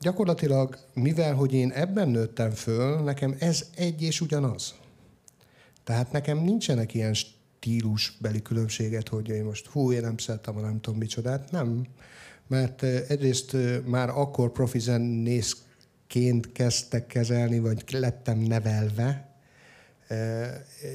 gyakorlatilag, 0.00 0.78
mivel 0.94 1.34
hogy 1.34 1.52
én 1.52 1.70
ebben 1.70 2.08
nőttem 2.08 2.50
föl, 2.50 3.02
nekem 3.02 3.36
ez 3.38 3.66
egy 3.76 4.02
és 4.02 4.20
ugyanaz. 4.20 4.74
Tehát 5.84 6.12
nekem 6.12 6.38
nincsenek 6.38 6.94
ilyen 6.94 7.14
stílusbeli 7.14 8.42
különbséget, 8.42 9.08
hogy 9.08 9.28
én 9.28 9.44
most 9.44 9.66
hú, 9.66 9.92
én 9.92 10.00
nem 10.00 10.16
szeretem 10.16 10.56
a 10.56 10.60
nem 10.60 10.80
tudom 10.80 10.98
micsodát. 10.98 11.50
Nem. 11.50 11.86
Mert 12.46 12.82
egyrészt 12.82 13.56
már 13.84 14.08
akkor 14.08 14.52
profi 14.52 14.78
zenészként 14.78 16.52
kezdtek 16.52 17.06
kezelni, 17.06 17.58
vagy 17.58 17.84
lettem 17.90 18.38
nevelve, 18.38 19.33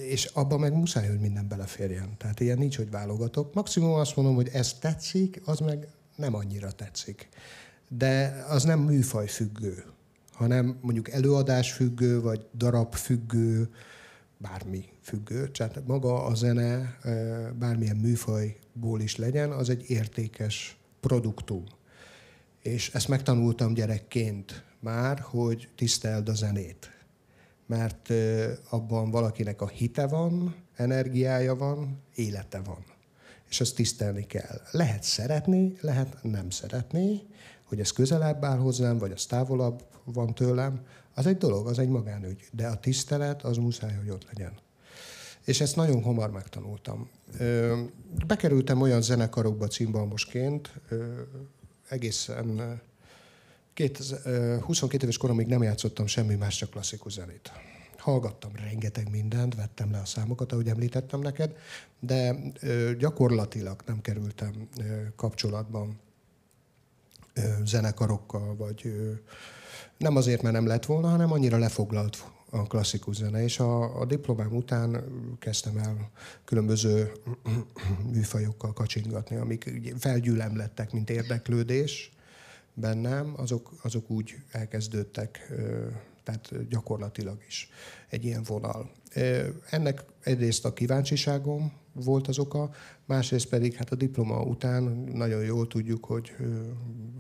és 0.08 0.26
abban 0.26 0.60
meg 0.60 0.74
muszáj, 0.74 1.08
hogy 1.08 1.20
minden 1.20 1.48
beleférjen. 1.48 2.18
Tehát 2.18 2.40
ilyen 2.40 2.58
nincs, 2.58 2.78
hogy 2.78 2.90
válogatok. 2.90 3.54
Maximum 3.54 3.94
azt 3.94 4.16
mondom, 4.16 4.36
hogy 4.36 4.50
ez 4.54 4.74
tetszik, 4.74 5.42
az 5.46 5.60
meg 5.60 5.88
nem 6.16 6.36
annyira 6.36 6.72
tetszik. 6.72 7.30
De 7.88 8.46
az 8.48 8.64
nem 8.64 8.80
műfaj 8.80 9.28
függő, 9.28 9.84
hanem 10.32 10.78
mondjuk 10.82 11.10
előadás 11.10 11.72
függő, 11.72 12.22
vagy 12.22 12.46
darab 12.54 12.96
függő, 12.96 13.70
bármi 14.38 14.86
függő. 15.02 15.48
Tehát 15.48 15.88
maga 15.88 16.24
a 16.26 16.36
zene, 16.36 16.98
bármilyen 17.60 17.96
műfajból 17.96 19.02
is 19.02 19.16
legyen, 19.16 19.52
az 19.52 19.70
egy 19.70 19.90
értékes 19.90 20.78
produktum. 21.00 21.64
És 22.62 22.94
ezt 22.94 23.08
megtanultam 23.08 23.74
gyerekként 23.74 24.64
már, 24.80 25.20
hogy 25.20 25.70
tiszteld 25.76 26.30
a 26.30 26.34
zenét 26.34 26.99
mert 27.70 28.14
abban 28.70 29.12
valakinek 29.12 29.62
a 29.62 29.68
hite 29.68 30.08
van, 30.08 30.56
energiája 30.76 31.56
van, 31.56 32.02
élete 32.16 32.60
van. 32.60 32.84
És 33.50 33.62
azt 33.62 33.76
tisztelni 33.76 34.26
kell. 34.26 34.62
Lehet 34.72 35.04
szeretni, 35.04 35.78
lehet 35.82 36.18
nem 36.22 36.50
szeretni, 36.50 37.22
hogy 37.64 37.80
ez 37.80 37.92
közelebb 37.92 38.44
áll 38.44 38.58
hozzám, 38.58 38.98
vagy 38.98 39.12
az 39.12 39.26
távolabb 39.26 39.84
van 40.04 40.34
tőlem, 40.34 40.82
az 41.14 41.26
egy 41.26 41.38
dolog, 41.38 41.68
az 41.68 41.80
egy 41.80 41.90
magánügy. 41.90 42.48
De 42.52 42.68
a 42.68 42.80
tisztelet, 42.80 43.44
az 43.44 43.58
muszáj, 43.58 43.96
hogy 43.96 44.10
ott 44.10 44.26
legyen. 44.26 44.54
És 45.46 45.62
ezt 45.62 45.76
nagyon 45.76 46.04
hamar 46.04 46.32
megtanultam. 46.32 47.10
Bekerültem 48.28 48.82
olyan 48.82 49.02
zenekarokba 49.02 49.68
cimbalmosként, 49.68 50.74
egészen 51.90 52.82
22 54.62 55.04
éves 55.04 55.18
koromig 55.18 55.48
nem 55.48 55.64
játszottam 55.64 56.06
semmi 56.06 56.36
más, 56.36 56.58
csak 56.58 56.70
klasszikus 56.70 57.14
zenét. 57.14 57.52
Hallgattam 57.98 58.52
rengeteg 58.56 59.10
mindent, 59.10 59.56
vettem 59.56 59.92
le 59.92 60.00
a 60.00 60.06
számokat, 60.06 60.52
ahogy 60.52 60.68
említettem 60.68 61.20
neked, 61.20 61.56
de 62.00 62.36
gyakorlatilag 62.98 63.82
nem 63.86 64.02
kerültem 64.02 64.70
kapcsolatban 65.16 66.00
zenekarokkal, 67.66 68.56
vagy 68.56 68.94
nem 69.98 70.16
azért, 70.16 70.42
mert 70.42 70.56
nem 70.56 70.68
lett 70.68 70.86
volna, 70.86 71.08
hanem 71.08 71.32
annyira 71.32 71.58
lefoglalt 71.58 72.24
a 72.50 72.64
klasszikus 72.64 73.16
zene. 73.16 73.44
És 73.44 73.60
a, 73.60 74.00
a 74.00 74.06
diplomám 74.06 74.56
után 74.56 75.04
kezdtem 75.40 75.78
el 75.78 76.10
különböző 76.46 77.12
műfajokkal 78.14 78.74
kacsingatni, 78.74 79.36
amik 79.36 79.94
felgyűlemlettek, 79.98 80.92
mint 80.92 81.10
érdeklődés, 81.10 82.12
bennem, 82.80 83.34
azok, 83.38 83.72
azok 83.82 84.10
úgy 84.10 84.36
elkezdődtek, 84.52 85.54
tehát 86.24 86.68
gyakorlatilag 86.68 87.38
is 87.48 87.70
egy 88.10 88.26
ilyen 88.26 88.44
vonal. 88.44 88.92
Ennek 89.70 90.04
egyrészt 90.24 90.66
a 90.66 90.74
kíváncsiságom 90.74 91.74
volt 91.94 92.28
az 92.28 92.40
oka, 92.40 92.70
másrészt 93.06 93.48
pedig 93.48 93.74
hát 93.74 93.92
a 93.92 93.96
diploma 93.96 94.42
után 94.42 94.84
nagyon 95.14 95.44
jól 95.44 95.68
tudjuk, 95.68 96.06
hogy 96.06 96.36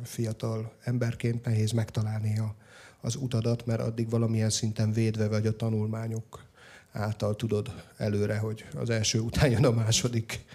fiatal 0.03 0.73
emberként 0.83 1.45
nehéz 1.45 1.71
megtalálni 1.71 2.39
a, 2.39 2.55
az 3.01 3.15
utadat, 3.15 3.65
mert 3.65 3.81
addig 3.81 4.09
valamilyen 4.09 4.49
szinten 4.49 4.91
védve 4.91 5.27
vagy 5.27 5.47
a 5.47 5.55
tanulmányok 5.55 6.47
által 6.91 7.35
tudod 7.35 7.83
előre, 7.97 8.37
hogy 8.37 8.65
az 8.75 8.89
első 8.89 9.19
után 9.19 9.51
jön 9.51 9.65
a 9.65 9.71
második. 9.71 10.45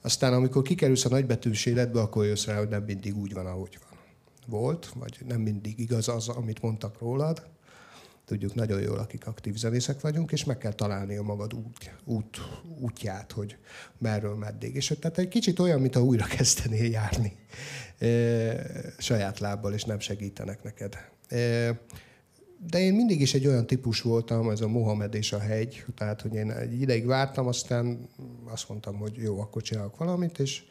Aztán 0.00 0.32
amikor 0.32 0.62
kikerülsz 0.62 1.04
a 1.04 1.08
nagybetűs 1.08 1.66
életbe, 1.66 2.00
akkor 2.00 2.24
jössz 2.24 2.46
rá, 2.46 2.58
hogy 2.58 2.68
nem 2.68 2.82
mindig 2.82 3.16
úgy 3.16 3.32
van, 3.32 3.46
ahogy 3.46 3.78
van 3.88 3.97
volt, 4.48 4.92
vagy 4.94 5.18
nem 5.26 5.40
mindig 5.40 5.78
igaz 5.78 6.08
az, 6.08 6.28
amit 6.28 6.62
mondtak 6.62 6.98
rólad. 6.98 7.46
Tudjuk 8.24 8.54
nagyon 8.54 8.80
jól, 8.80 8.98
akik 8.98 9.26
aktív 9.26 9.54
zenészek 9.54 10.00
vagyunk, 10.00 10.32
és 10.32 10.44
meg 10.44 10.58
kell 10.58 10.72
találni 10.72 11.16
a 11.16 11.22
magad 11.22 11.54
út, 11.54 11.94
út, 12.04 12.38
útját, 12.80 13.32
hogy 13.32 13.56
merről 13.98 14.34
meddig. 14.34 14.74
És 14.74 14.94
tehát 15.00 15.18
egy 15.18 15.28
kicsit 15.28 15.58
olyan, 15.58 15.80
mint 15.80 15.96
újra 15.96 16.24
kezdenél 16.24 16.90
járni 16.90 17.36
e, 17.98 18.08
saját 18.98 19.38
lábbal, 19.38 19.72
és 19.72 19.84
nem 19.84 19.98
segítenek 19.98 20.62
neked. 20.62 20.94
E, 21.28 21.38
de 22.70 22.78
én 22.78 22.94
mindig 22.94 23.20
is 23.20 23.34
egy 23.34 23.46
olyan 23.46 23.66
típus 23.66 24.00
voltam, 24.00 24.50
ez 24.50 24.60
a 24.60 24.68
Mohamed 24.68 25.14
és 25.14 25.32
a 25.32 25.38
hegy, 25.38 25.84
tehát 25.96 26.20
hogy 26.20 26.34
én 26.34 26.50
egy 26.50 26.80
ideig 26.80 27.06
vártam, 27.06 27.46
aztán 27.46 28.08
azt 28.44 28.68
mondtam, 28.68 28.96
hogy 28.96 29.16
jó, 29.16 29.40
akkor 29.40 29.62
csinálok 29.62 29.96
valamit, 29.96 30.38
és 30.38 30.62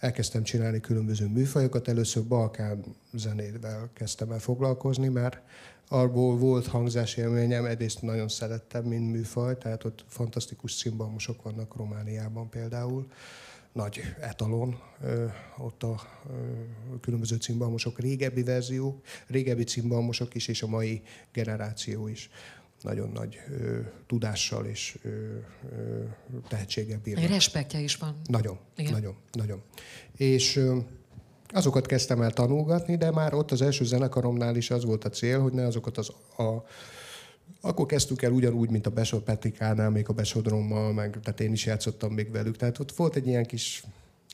elkezdtem 0.00 0.42
csinálni 0.42 0.80
különböző 0.80 1.26
műfajokat. 1.26 1.88
Először 1.88 2.24
Balkán 2.24 2.84
zenével 3.12 3.90
kezdtem 3.92 4.30
el 4.32 4.38
foglalkozni, 4.38 5.08
mert 5.08 5.40
arból 5.88 6.36
volt 6.36 6.66
hangzási 6.66 7.20
élményem, 7.20 7.64
egyrészt 7.64 8.02
nagyon 8.02 8.28
szerettem, 8.28 8.84
mint 8.84 9.12
műfaj, 9.12 9.58
tehát 9.58 9.84
ott 9.84 10.04
fantasztikus 10.08 10.76
cimbalmosok 10.76 11.42
vannak 11.42 11.76
Romániában 11.76 12.48
például, 12.48 13.06
nagy 13.72 14.00
etalon, 14.20 14.78
ott 15.58 15.82
a 15.82 16.00
különböző 17.00 17.36
cimbalmosok, 17.36 17.98
régebbi 17.98 18.42
verzió, 18.42 19.00
régebbi 19.26 19.64
cimbalmosok 19.64 20.34
is, 20.34 20.48
és 20.48 20.62
a 20.62 20.66
mai 20.66 21.02
generáció 21.32 22.08
is 22.08 22.30
nagyon 22.80 23.10
nagy 23.10 23.38
ö, 23.50 23.80
tudással 24.06 24.66
és 24.66 24.98
ö, 25.02 25.08
ö, 25.08 26.02
tehetséggel 26.48 27.00
bírnak. 27.02 27.28
Respektje 27.28 27.80
is 27.80 27.96
van. 27.96 28.20
Nagyon, 28.24 28.58
Igen. 28.76 28.92
nagyon, 28.92 29.16
nagyon. 29.32 29.62
És 30.16 30.56
ö, 30.56 30.76
azokat 31.48 31.86
kezdtem 31.86 32.22
el 32.22 32.32
tanulgatni, 32.32 32.96
de 32.96 33.10
már 33.10 33.34
ott 33.34 33.50
az 33.50 33.62
első 33.62 33.84
zenekaromnál 33.84 34.56
is 34.56 34.70
az 34.70 34.84
volt 34.84 35.04
a 35.04 35.08
cél, 35.08 35.40
hogy 35.40 35.52
ne 35.52 35.66
azokat 35.66 35.98
az 35.98 36.10
a, 36.36 36.64
akkor 37.60 37.86
kezdtük 37.86 38.22
el 38.22 38.32
ugyanúgy, 38.32 38.70
mint 38.70 38.86
a 38.86 38.90
Besor 38.90 39.20
Petrikánál, 39.22 39.90
még 39.90 40.08
a 40.08 40.12
Besodrommal, 40.12 40.92
meg, 40.92 41.18
tehát 41.22 41.40
én 41.40 41.52
is 41.52 41.66
játszottam 41.66 42.12
még 42.12 42.30
velük. 42.30 42.56
Tehát 42.56 42.78
ott 42.78 42.92
volt 42.92 43.16
egy 43.16 43.26
ilyen 43.26 43.46
kis 43.46 43.84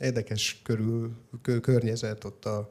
érdekes 0.01 0.61
körül, 0.63 1.13
kö, 1.43 1.61
környezet, 1.61 2.25
ott 2.25 2.45
a, 2.45 2.69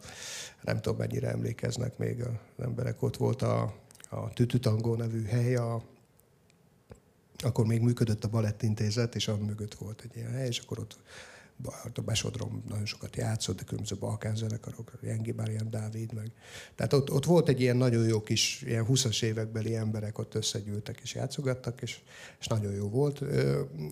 nem 0.61 0.81
tudom 0.81 0.97
mennyire 0.97 1.29
emlékeznek 1.29 1.97
még 1.97 2.21
az 2.21 2.63
emberek, 2.65 3.01
ott 3.01 3.17
volt 3.17 3.41
a, 3.41 3.73
a 4.15 4.31
Tütütangó 4.33 4.95
nevű 4.95 5.23
hely, 5.23 5.55
a, 5.55 5.83
akkor 7.43 7.65
még 7.65 7.81
működött 7.81 8.23
a 8.23 8.29
Balettintézet, 8.29 9.15
és 9.15 9.27
a 9.27 9.37
mögött 9.37 9.73
volt 9.73 10.01
egy 10.01 10.15
ilyen 10.15 10.31
hely, 10.31 10.47
és 10.47 10.59
akkor 10.59 10.79
ott 10.79 10.97
a 11.95 12.01
Besodrom 12.01 12.63
nagyon 12.69 12.85
sokat 12.85 13.15
játszott, 13.15 13.57
de 13.57 13.63
különböző 13.63 13.95
balkán 13.99 14.35
zenekarok, 14.35 14.91
Jengi 15.01 15.31
Bárián 15.31 15.69
Dávid, 15.69 16.13
meg. 16.13 16.31
Tehát 16.75 16.93
ott, 16.93 17.11
ott, 17.11 17.25
volt 17.25 17.49
egy 17.49 17.61
ilyen 17.61 17.77
nagyon 17.77 18.07
jó 18.07 18.21
kis, 18.21 18.61
ilyen 18.65 18.85
20-as 18.89 19.23
évekbeli 19.23 19.75
emberek 19.75 20.17
ott 20.17 20.35
összegyűltek 20.35 20.99
és 21.03 21.13
játszogattak, 21.13 21.81
és, 21.81 21.99
és 22.39 22.47
nagyon 22.47 22.73
jó 22.73 22.89
volt. 22.89 23.21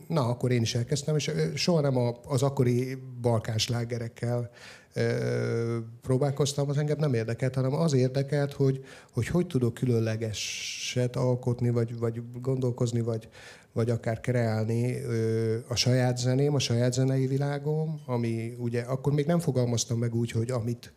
Na, 0.07 0.27
akkor 0.27 0.51
én 0.51 0.61
is 0.61 0.75
elkezdtem, 0.75 1.15
és 1.15 1.31
soha 1.55 1.81
nem 1.81 1.97
az 2.25 2.43
akkori 2.43 2.95
balkán 3.21 3.57
slágerekkel 3.57 4.51
próbálkoztam, 6.01 6.69
az 6.69 6.77
engem 6.77 6.97
nem 6.99 7.13
érdekelt, 7.13 7.55
hanem 7.55 7.73
az 7.73 7.93
érdekelt, 7.93 8.53
hogy 8.53 8.83
hogy, 9.11 9.27
hogy 9.27 9.47
tudok 9.47 9.73
különlegeset 9.73 11.15
alkotni, 11.15 11.69
vagy, 11.69 11.97
vagy 11.97 12.21
gondolkozni, 12.41 13.01
vagy, 13.01 13.29
vagy 13.71 13.89
akár 13.89 14.19
kreálni 14.19 14.97
a 15.67 15.75
saját 15.75 16.17
zeném, 16.17 16.55
a 16.55 16.59
saját 16.59 16.93
zenei 16.93 17.27
világom, 17.27 18.01
ami 18.05 18.55
ugye 18.59 18.81
akkor 18.81 19.13
még 19.13 19.25
nem 19.25 19.39
fogalmaztam 19.39 19.97
meg 19.97 20.15
úgy, 20.15 20.31
hogy 20.31 20.51
amit, 20.51 20.93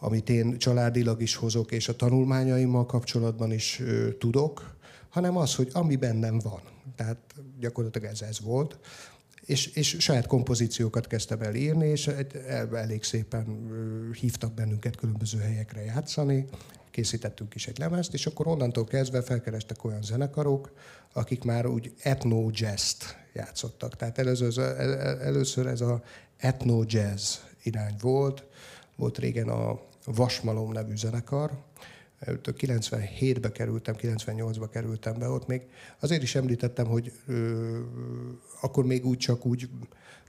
amit 0.00 0.30
én 0.30 0.58
családilag 0.58 1.22
is 1.22 1.34
hozok, 1.34 1.72
és 1.72 1.88
a 1.88 1.96
tanulmányaimmal 1.96 2.86
kapcsolatban 2.86 3.52
is 3.52 3.80
ö, 3.80 4.12
tudok, 4.12 4.76
hanem 5.08 5.36
az, 5.36 5.54
hogy 5.54 5.68
ami 5.72 5.96
bennem 5.96 6.38
van. 6.38 6.60
Tehát 6.96 7.18
gyakorlatilag 7.60 8.10
ez 8.10 8.22
ez 8.22 8.40
volt. 8.40 8.78
És, 9.46 9.66
és 9.66 9.96
saját 9.98 10.26
kompozíciókat 10.26 11.06
kezdtem 11.06 11.40
el 11.40 11.54
írni, 11.54 11.86
és 11.86 12.10
elég 12.72 13.02
szépen 13.02 13.70
hívtak 14.20 14.54
bennünket 14.54 14.96
különböző 14.96 15.38
helyekre 15.38 15.84
játszani, 15.84 16.46
készítettünk 16.90 17.54
is 17.54 17.66
egy 17.66 17.78
lemezt, 17.78 18.14
és 18.14 18.26
akkor 18.26 18.46
onnantól 18.46 18.84
kezdve 18.84 19.22
felkerestek 19.22 19.84
olyan 19.84 20.02
zenekarok, 20.02 20.72
akik 21.12 21.44
már 21.44 21.66
úgy 21.66 21.94
etno 22.02 22.48
jazz 22.52 22.94
játszottak. 23.32 23.96
Tehát 23.96 24.18
először, 24.18 25.66
ez 25.66 25.80
a 25.80 26.02
etno 26.36 26.82
jazz 26.86 27.36
irány 27.62 27.94
volt. 28.00 28.44
Volt 28.96 29.18
régen 29.18 29.48
a 29.48 29.80
Vasmalom 30.04 30.72
nevű 30.72 30.96
zenekar, 30.96 31.50
97-be 32.26 33.52
kerültem, 33.52 33.94
98-ba 33.98 34.68
kerültem 34.70 35.18
be, 35.18 35.28
ott 35.28 35.46
még 35.46 35.62
azért 36.00 36.22
is 36.22 36.34
említettem, 36.34 36.86
hogy 36.86 37.12
ö, 37.26 37.78
akkor 38.60 38.84
még 38.84 39.04
úgy 39.04 39.18
csak 39.18 39.46
úgy, 39.46 39.68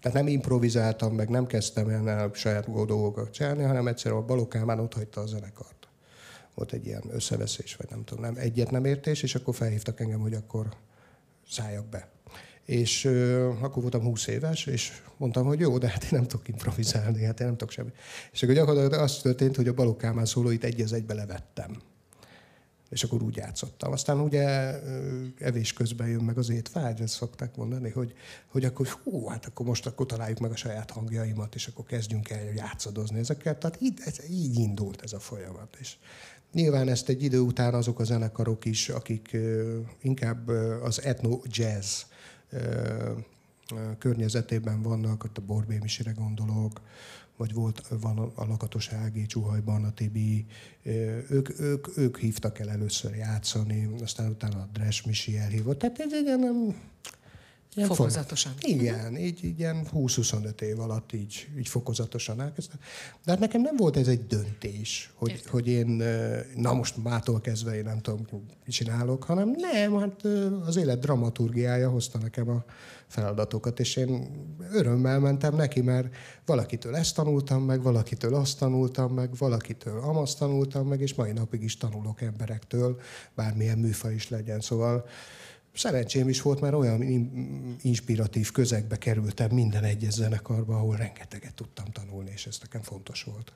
tehát 0.01 0.17
nem 0.17 0.27
improvizáltam, 0.27 1.15
meg 1.15 1.29
nem 1.29 1.45
kezdtem 1.45 1.89
el 1.89 2.31
saját 2.33 2.71
dolgokat 2.71 3.31
csinálni, 3.31 3.63
hanem 3.63 3.87
egyszerűen 3.87 4.21
a 4.21 4.25
Balokámán 4.25 4.79
ott 4.79 4.93
hagyta 4.93 5.21
a 5.21 5.25
zenekart. 5.25 5.87
Volt 6.53 6.73
egy 6.73 6.85
ilyen 6.85 7.03
összeveszés, 7.11 7.75
vagy 7.75 7.89
nem 7.89 8.03
tudom, 8.03 8.23
nem, 8.23 8.35
egyet 8.37 8.71
nem 8.71 8.85
értés, 8.85 9.23
és 9.23 9.35
akkor 9.35 9.55
felhívtak 9.55 9.99
engem, 9.99 10.19
hogy 10.19 10.33
akkor 10.33 10.67
szálljak 11.49 11.85
be. 11.85 12.12
És 12.66 13.05
ö, 13.05 13.49
akkor 13.61 13.82
voltam 13.82 14.01
20 14.01 14.28
éves, 14.28 14.66
és 14.66 14.91
mondtam, 15.18 15.45
hogy 15.45 15.59
jó, 15.59 15.78
de 15.78 15.88
hát 15.88 16.03
én 16.03 16.09
nem 16.11 16.28
tudok 16.28 16.47
improvizálni, 16.47 17.24
hát 17.24 17.39
én 17.39 17.45
nem 17.45 17.57
tudok 17.57 17.74
semmi. 17.74 17.91
És 18.32 18.43
akkor 18.43 18.55
gyakorlatilag 18.55 19.03
az 19.03 19.18
történt, 19.18 19.55
hogy 19.55 19.68
a 19.68 19.74
Balogh 19.74 20.24
szólóit 20.24 20.64
egy 20.64 20.82
az 20.82 20.93
egybe 20.93 21.14
levettem. 21.14 21.82
És 22.89 23.03
akkor 23.03 23.24
úgy 23.24 23.36
játszottam. 23.36 23.91
Aztán 23.91 24.20
ugye 24.20 24.45
evés 25.39 25.74
közben 25.74 26.07
jön 26.07 26.24
meg 26.24 26.38
az 26.38 26.49
étvágy, 26.49 27.01
ezt 27.01 27.14
szokták 27.14 27.55
mondani, 27.55 27.89
hogy, 27.89 28.14
hogy 28.47 28.66
akkor 28.66 28.88
hú, 28.88 29.28
hát 29.28 29.45
akkor 29.45 29.66
most 29.66 29.86
akkor 29.86 30.05
találjuk 30.05 30.39
meg 30.39 30.51
a 30.51 30.55
saját 30.55 30.91
hangjaimat, 30.91 31.55
és 31.55 31.68
akkor 31.68 31.86
kezdjünk 31.86 32.30
el 32.30 32.53
játszadozni 32.55 33.20
ezekkel. 33.20 33.57
Tehát 33.57 33.82
így, 33.82 33.99
ez, 34.05 34.20
így 34.30 34.57
indult 34.57 35.01
ez 35.01 35.14
a 35.14 35.20
folyamat. 35.20 35.78
És 35.80 35.95
nyilván 36.51 36.89
ezt 36.89 37.09
egy 37.09 37.24
idő 37.24 37.39
után 37.39 37.74
azok 37.74 37.99
a 37.99 38.03
zenekarok 38.03 38.66
is, 38.66 38.89
akik 38.89 39.38
inkább 40.01 40.47
az 40.82 41.01
etno 41.03 41.39
jazz 41.43 42.01
környezetében 43.97 44.82
vannak, 44.82 45.24
ott 45.24 45.38
a 45.38 45.41
Borbé 45.41 45.78
Misire 45.82 46.12
gondolok, 46.12 46.82
vagy 47.38 47.54
volt 47.54 47.88
van 48.01 48.18
a 48.36 48.45
Lakatos 48.45 48.89
Ági, 48.89 49.26
Csuhaj 49.26 49.60
Barna 49.60 49.93
Tibi, 49.93 50.45
ők, 51.30 51.60
ők, 51.60 51.97
ők 51.97 52.18
hívtak 52.18 52.60
el 52.60 52.70
először 52.70 53.16
játszani, 53.16 53.89
aztán 54.01 54.30
utána 54.30 54.58
a 54.58 54.70
Dres 54.74 55.04
Misi 55.04 55.38
elhívott. 55.38 55.80
Tehát 55.80 55.99
ez 55.99 56.14
egy 56.14 56.26
ilyen 56.26 56.76
Ilyen 57.76 57.88
fokozatosan. 57.88 58.53
Igen, 58.61 59.17
így, 59.17 59.43
így 59.43 59.59
ilyen 59.59 59.88
20-25 59.93 60.61
év 60.61 60.80
alatt 60.80 61.13
így, 61.13 61.47
így 61.57 61.67
fokozatosan 61.67 62.41
elkezdtem. 62.41 62.80
De 63.26 63.32
hát 63.32 63.39
nekem 63.39 63.61
nem 63.61 63.76
volt 63.76 63.97
ez 63.97 64.07
egy 64.07 64.28
döntés, 64.28 65.11
hogy, 65.15 65.43
hogy 65.45 65.67
én, 65.67 66.03
na 66.55 66.74
most 66.74 67.03
mától 67.03 67.41
kezdve 67.41 67.76
én 67.76 67.84
nem 67.84 68.01
tudom, 68.01 68.28
mit 68.32 68.74
csinálok, 68.74 69.24
hanem 69.24 69.55
nem, 69.57 69.97
hát 69.99 70.26
az 70.65 70.76
élet 70.76 70.99
dramaturgiája 70.99 71.89
hozta 71.89 72.17
nekem 72.17 72.49
a 72.49 72.63
feladatokat, 73.07 73.80
és 73.80 73.95
én 73.95 74.28
örömmel 74.71 75.19
mentem 75.19 75.55
neki, 75.55 75.82
mert 75.82 76.15
valakitől 76.45 76.95
ezt 76.95 77.15
tanultam 77.15 77.63
meg, 77.63 77.82
valakitől 77.82 78.36
azt 78.36 78.59
tanultam 78.59 79.13
meg, 79.13 79.36
valakitől 79.38 79.99
amazt 79.99 80.38
tanultam 80.38 80.88
meg, 80.88 81.01
és 81.01 81.13
mai 81.13 81.32
napig 81.32 81.63
is 81.63 81.78
tanulok 81.78 82.21
emberektől, 82.21 82.99
bármilyen 83.36 83.78
műfaj 83.78 84.13
is 84.13 84.30
legyen. 84.30 84.59
Szóval 84.59 85.05
szerencsém 85.74 86.30
is 86.30 86.41
volt, 86.41 86.61
mert 86.61 86.74
olyan 86.74 87.01
inspiratív 87.82 88.51
közegbe 88.51 88.97
kerültem 88.97 89.51
minden 89.51 89.84
egyes 89.84 90.13
zenekarba, 90.13 90.76
ahol 90.76 90.95
rengeteget 90.95 91.53
tudtam 91.53 91.86
tanulni, 91.86 92.32
és 92.34 92.45
ez 92.45 92.57
nekem 92.61 92.82
fontos 92.82 93.24
volt. 93.24 93.53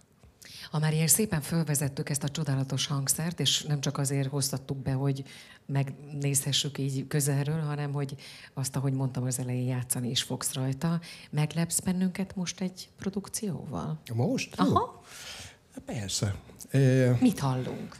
Ha 0.71 0.79
már 0.79 0.93
ilyen 0.93 1.07
szépen 1.07 1.41
fölvezettük 1.41 2.09
ezt 2.09 2.23
a 2.23 2.29
csodálatos 2.29 2.87
hangszert, 2.87 3.39
és 3.39 3.63
nem 3.63 3.81
csak 3.81 3.97
azért 3.97 4.29
hoztattuk 4.29 4.77
be, 4.77 4.91
hogy 4.91 5.23
megnézhessük 5.65 6.77
így 6.77 7.07
közelről, 7.07 7.59
hanem 7.59 7.91
hogy 7.91 8.15
azt, 8.53 8.75
ahogy 8.75 8.93
mondtam 8.93 9.23
az 9.23 9.39
elején, 9.39 9.67
játszani 9.67 10.09
is 10.09 10.21
fogsz 10.21 10.53
rajta. 10.53 10.99
Meglepsz 11.29 11.79
bennünket 11.79 12.35
most 12.35 12.61
egy 12.61 12.89
produkcióval? 12.97 13.99
Most? 14.13 14.53
Aha. 14.59 15.03
Persze. 15.85 16.35
Mit 17.19 17.39
hallunk? 17.39 17.97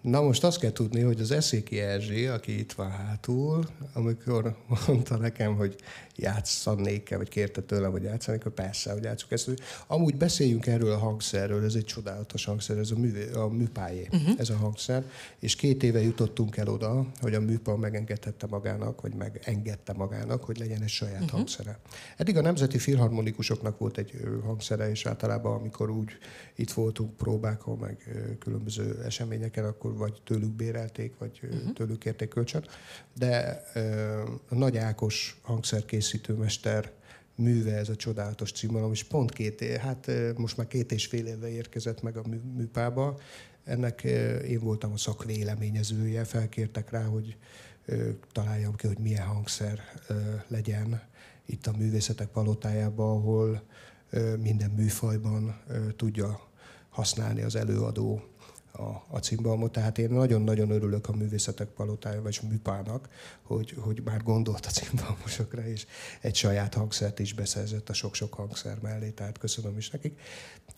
Na 0.00 0.20
most 0.20 0.44
azt 0.44 0.58
kell 0.58 0.72
tudni, 0.72 1.00
hogy 1.00 1.20
az 1.20 1.30
Eszéki 1.30 1.80
Erzsé, 1.80 2.26
aki 2.26 2.58
itt 2.58 2.72
van 2.72 2.90
hátul, 2.90 3.66
amikor 3.92 4.56
mondta 4.86 5.16
nekem, 5.16 5.56
hogy 5.56 5.76
játszanék-e, 6.16 7.16
vagy 7.16 7.28
kérte 7.28 7.60
tőlem, 7.60 7.90
hogy 7.90 8.02
játszanék, 8.02 8.42
hogy 8.42 8.52
persze, 8.52 8.92
hogy 8.92 9.02
játszuk 9.02 9.32
ezt. 9.32 9.50
Amúgy 9.86 10.16
beszéljünk 10.16 10.66
erről 10.66 10.92
a 10.92 10.98
hangszerről, 10.98 11.64
ez 11.64 11.74
egy 11.74 11.84
csodálatos 11.84 12.44
hangszer, 12.44 12.78
ez 12.78 12.90
a, 12.90 12.98
mű, 12.98 13.30
a 13.34 13.48
műpájé, 13.48 14.08
uh-huh. 14.12 14.34
ez 14.38 14.50
a 14.50 14.56
hangszer. 14.56 15.04
És 15.38 15.56
két 15.56 15.82
éve 15.82 16.00
jutottunk 16.00 16.56
el 16.56 16.68
oda, 16.68 17.06
hogy 17.20 17.34
a 17.34 17.40
műpa 17.40 17.76
megengedhette 17.76 18.46
magának, 18.46 19.00
vagy 19.00 19.14
megengedte 19.14 19.92
magának, 19.92 20.44
hogy 20.44 20.58
legyen 20.58 20.82
egy 20.82 20.88
saját 20.88 21.14
uh-huh. 21.14 21.30
hangszere. 21.30 21.78
Eddig 22.16 22.36
a 22.36 22.40
Nemzeti 22.40 22.78
Filharmonikusoknak 22.78 23.78
volt 23.78 23.98
egy 23.98 24.20
hangszere, 24.44 24.90
és 24.90 25.06
általában, 25.06 25.58
amikor 25.58 25.90
úgy 25.90 26.10
itt 26.56 26.72
voltunk 26.72 27.16
próbákon, 27.16 27.78
meg 27.78 27.96
különböző 28.38 29.02
eseményeken, 29.04 29.64
akkor 29.64 29.89
vagy 29.96 30.20
tőlük 30.24 30.50
bérelték, 30.50 31.18
vagy 31.18 31.40
uh-huh. 31.42 31.72
tőlük 31.72 31.98
kérték 31.98 32.28
kölcsön. 32.28 32.64
De 33.14 33.62
a 34.48 34.54
Nagy 34.54 34.76
Ákos 34.76 35.38
hangszerkészítő 35.42 36.18
készítőmester 36.18 36.92
műve 37.34 37.76
ez 37.76 37.88
a 37.88 37.96
csodálatos 37.96 38.52
címalom, 38.52 38.92
és 38.92 39.04
pont 39.04 39.32
két, 39.32 39.62
hát 39.76 40.10
most 40.36 40.56
már 40.56 40.66
két 40.66 40.92
és 40.92 41.06
fél 41.06 41.26
éve 41.26 41.48
érkezett 41.48 42.02
meg 42.02 42.16
a 42.16 42.22
műpába. 42.56 43.18
Ennek 43.64 44.02
én 44.48 44.60
voltam 44.60 44.92
a 44.92 44.96
szakvéleményezője, 44.96 46.24
felkértek 46.24 46.90
rá, 46.90 47.04
hogy 47.04 47.36
találjam 48.32 48.74
ki, 48.74 48.86
hogy 48.86 48.98
milyen 48.98 49.26
hangszer 49.26 49.80
legyen 50.48 51.02
itt 51.46 51.66
a 51.66 51.76
művészetek 51.76 52.28
palotájában, 52.28 53.16
ahol 53.16 53.62
minden 54.38 54.70
műfajban 54.70 55.60
tudja 55.96 56.48
használni 56.88 57.42
az 57.42 57.56
előadó 57.56 58.22
a, 58.72 59.04
a 59.08 59.18
cimbalmot. 59.18 59.72
Tehát 59.72 59.98
én 59.98 60.10
nagyon-nagyon 60.10 60.70
örülök 60.70 61.08
a 61.08 61.12
művészetek 61.16 61.68
palotája, 61.68 62.22
vagy 62.22 62.40
műpának, 62.48 63.08
hogy, 63.42 63.74
hogy 63.78 64.02
már 64.04 64.22
gondolt 64.22 64.66
a 64.66 64.70
cimbalmosokra, 64.70 65.66
és 65.66 65.86
egy 66.20 66.34
saját 66.34 66.74
hangszert 66.74 67.18
is 67.18 67.34
beszerzett 67.34 67.88
a 67.88 67.92
sok-sok 67.92 68.34
hangszer 68.34 68.78
mellé, 68.82 69.10
tehát 69.10 69.38
köszönöm 69.38 69.76
is 69.76 69.90
nekik. 69.90 70.18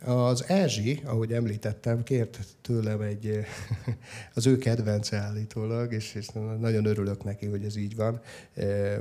Az 0.05 0.45
Erzsi, 0.49 1.01
ahogy 1.05 1.33
említettem, 1.33 2.03
kért 2.03 2.39
tőlem 2.61 3.01
egy, 3.01 3.39
az 4.35 4.47
ő 4.47 4.59
kedvence 4.59 5.17
állítólag, 5.17 5.93
és, 5.93 6.15
és 6.15 6.29
nagyon 6.59 6.85
örülök 6.85 7.25
neki, 7.25 7.47
hogy 7.47 7.65
ez 7.65 7.77
így 7.77 7.97
van. 7.97 8.21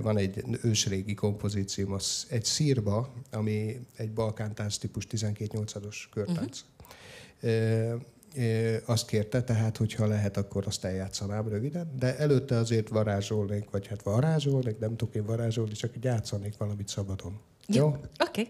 Van 0.02 0.18
egy 0.18 0.44
ősrégi 0.62 1.14
kompozícióm, 1.14 1.92
az 1.92 2.26
egy 2.30 2.46
szírba, 2.46 3.14
ami 3.32 3.80
egy 3.96 4.12
balkántánc 4.12 4.78
típus 4.78 5.08
12-8-as 5.12 5.96
körtánc. 6.12 6.60
Uh-huh 7.42 8.02
azt 8.86 9.08
kérte, 9.08 9.44
tehát 9.44 9.78
hogyha 9.78 10.08
lehet, 10.08 10.38
akkor 10.38 10.64
azt 10.68 10.86
eljátszanám 10.86 11.48
röviden, 11.48 11.92
de 12.00 12.18
előtte 12.18 12.56
azért 12.56 12.90
varázsolnék, 12.90 13.70
vagy 13.70 13.88
hát 13.88 14.04
varázsolnék, 14.04 14.80
nem 14.80 14.96
tudok 14.96 15.16
én 15.16 15.26
varázsolni, 15.26 15.72
csak 15.72 15.94
játszanék 16.02 16.58
valamit 16.58 16.88
szabadon. 16.88 17.40
Jó? 17.68 17.88
Oké. 17.88 18.02
Okay. 18.20 18.50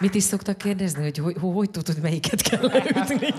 Mit 0.00 0.14
is 0.14 0.22
szoktak 0.22 0.58
kérdezni, 0.58 1.02
hogy 1.02 1.18
hogy, 1.18 1.36
hogy, 1.40 1.52
hogy 1.54 1.70
tudod, 1.70 2.00
melyiket 2.02 2.42
kell 2.42 2.60
leütni? 2.62 3.28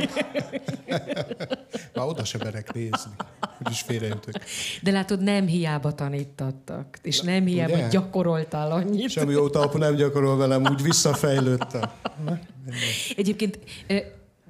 Már 1.93 2.07
oda 2.07 2.26
se 2.26 2.38
merek 2.43 2.74
nézni, 2.74 3.12
hogy 3.57 3.72
is 3.72 3.82
félreütök. 3.82 4.36
De 4.82 4.91
látod, 4.91 5.22
nem 5.22 5.45
hiába 5.45 5.95
tanítattak, 5.95 6.97
és 7.01 7.22
nem 7.22 7.45
hiába 7.45 7.74
Ugye? 7.74 7.88
gyakoroltál 7.88 8.72
annyit. 8.72 9.05
És 9.05 9.18
amióta 9.18 9.59
apu 9.59 9.78
nem 9.78 9.95
gyakorol 9.95 10.38
velem, 10.38 10.62
úgy 10.62 10.82
visszafejlődtem. 10.82 11.89
Egyébként 13.16 13.59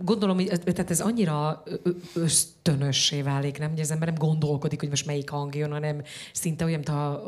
gondolom, 0.04 0.36
hogy 0.36 0.60
tehát 0.64 0.90
ez 0.90 1.02
annyira 1.02 1.64
ösztönössé 2.14 3.22
válik, 3.22 3.60
nem? 3.60 3.70
Hogy 3.70 3.80
az 3.80 3.92
ember 3.92 4.08
nem 4.08 4.18
gondolkodik, 4.18 4.80
hogy 4.80 4.90
most 4.90 5.06
melyik 5.06 5.30
hang 5.30 5.56
jön, 5.56 5.72
hanem 5.72 6.02
szinte 6.34 6.66
olyan, 6.66 6.76
mintha 6.76 7.24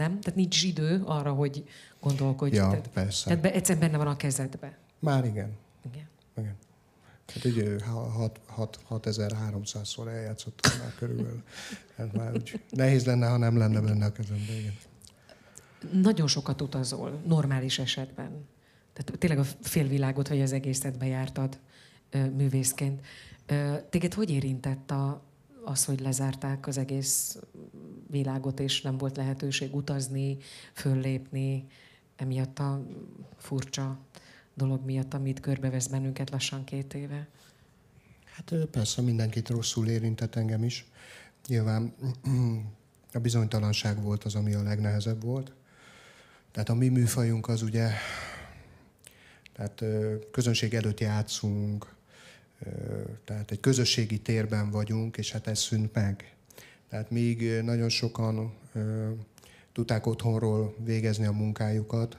nem? 0.00 0.20
Tehát 0.20 0.38
nincs 0.38 0.62
idő 0.62 1.02
arra, 1.04 1.32
hogy 1.32 1.64
gondolkodj. 2.00 2.54
Ja, 2.54 2.68
tehát, 2.68 2.88
persze. 2.88 3.24
Tehát 3.24 3.42
be, 3.42 3.52
egyszerűen 3.52 3.84
benne 3.84 4.04
van 4.04 4.12
a 4.12 4.16
kezedbe. 4.16 4.78
Már 4.98 5.24
igen. 5.24 5.56
Igen. 5.92 6.08
igen. 6.36 6.56
Hát 7.34 7.44
ugye 7.44 7.76
6300-szor 8.90 10.08
eljátszottam 10.08 10.78
már 10.78 10.94
körülbelül. 10.98 11.42
Hát 11.96 12.12
már 12.12 12.32
úgy 12.32 12.60
nehéz 12.70 13.04
lenne, 13.06 13.28
ha 13.28 13.36
nem 13.36 13.56
lenne 13.56 13.80
benne 13.80 14.04
a 14.04 14.12
kezemben. 14.12 14.56
Igen. 14.56 14.76
Nagyon 16.02 16.26
sokat 16.26 16.62
utazol, 16.62 17.20
normális 17.26 17.78
esetben. 17.78 18.48
Tehát 18.92 19.18
tényleg 19.18 19.38
a 19.38 19.44
félvilágot, 19.60 20.28
vagy 20.28 20.40
az 20.40 20.52
egészet 20.52 20.98
bejártad 20.98 21.58
művészként. 22.36 23.00
Téged 23.90 24.14
hogy 24.14 24.30
érintett 24.30 24.90
a, 24.90 25.22
az, 25.64 25.84
hogy 25.84 26.00
lezárták 26.00 26.66
az 26.66 26.78
egész 26.78 27.38
világot, 28.10 28.60
és 28.60 28.82
nem 28.82 28.98
volt 28.98 29.16
lehetőség 29.16 29.74
utazni, 29.74 30.36
föllépni, 30.72 31.66
emiatt 32.16 32.58
a 32.58 32.86
furcsa 33.36 33.98
dolog 34.54 34.84
miatt, 34.84 35.14
amit 35.14 35.40
körbevesz 35.40 35.86
bennünket 35.86 36.30
lassan 36.30 36.64
két 36.64 36.94
éve? 36.94 37.28
Hát 38.24 38.54
persze 38.70 39.02
mindenkit 39.02 39.48
rosszul 39.48 39.88
érintett 39.88 40.34
engem 40.34 40.64
is. 40.64 40.86
Nyilván 41.46 41.94
a 43.12 43.18
bizonytalanság 43.18 44.02
volt 44.02 44.24
az, 44.24 44.34
ami 44.34 44.54
a 44.54 44.62
legnehezebb 44.62 45.22
volt. 45.22 45.52
Tehát 46.50 46.68
a 46.68 46.74
mi 46.74 46.88
műfajunk 46.88 47.48
az 47.48 47.62
ugye, 47.62 47.90
tehát 49.52 49.84
közönség 50.30 50.74
előtt 50.74 51.00
játszunk, 51.00 51.98
Tehát 53.24 53.50
egy 53.50 53.60
közösségi 53.60 54.18
térben 54.18 54.70
vagyunk, 54.70 55.16
és 55.16 55.32
hát 55.32 55.46
ez 55.46 55.58
szűnt 55.58 55.94
meg. 55.94 56.34
Tehát 56.90 57.10
még 57.10 57.60
nagyon 57.62 57.88
sokan 57.88 58.54
tudták 59.72 60.06
otthonról 60.06 60.74
végezni 60.84 61.26
a 61.26 61.32
munkájukat, 61.32 62.18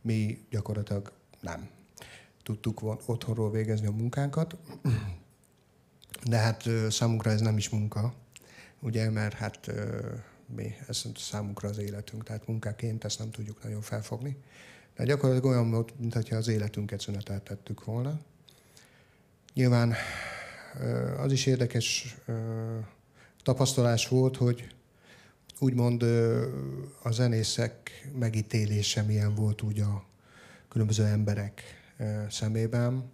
mi 0.00 0.38
gyakorlatilag 0.50 1.12
nem 1.40 1.68
tudtuk 2.42 2.82
otthonról 3.06 3.50
végezni 3.50 3.86
a 3.86 3.90
munkánkat, 3.90 4.56
de 6.24 6.36
hát 6.36 6.68
számunkra 6.90 7.30
ez 7.30 7.40
nem 7.40 7.56
is 7.56 7.68
munka, 7.68 8.14
ugye, 8.80 9.10
mert 9.10 9.34
hát 9.34 9.70
mi, 10.54 10.74
ez 10.88 11.02
számunkra 11.16 11.68
az 11.68 11.78
életünk, 11.78 12.24
tehát 12.24 12.46
munkáként 12.46 13.04
ezt 13.04 13.18
nem 13.18 13.30
tudjuk 13.30 13.62
nagyon 13.62 13.80
felfogni. 13.80 14.36
De 14.96 15.04
gyakorlatilag 15.04 15.50
olyan 15.50 15.70
volt, 15.70 15.98
mintha 15.98 16.36
az 16.36 16.48
életünket 16.48 17.00
szüneteltettük 17.00 17.84
volna. 17.84 18.20
Nyilván 19.54 19.94
az 21.16 21.32
is 21.32 21.46
érdekes 21.46 22.16
tapasztalás 23.46 24.08
volt, 24.08 24.36
hogy 24.36 24.66
úgymond 25.58 26.02
a 27.02 27.10
zenészek 27.10 28.08
megítélése 28.18 29.02
milyen 29.02 29.34
volt 29.34 29.62
úgy 29.62 29.80
a 29.80 30.04
különböző 30.68 31.04
emberek 31.04 31.62
szemében. 32.28 33.10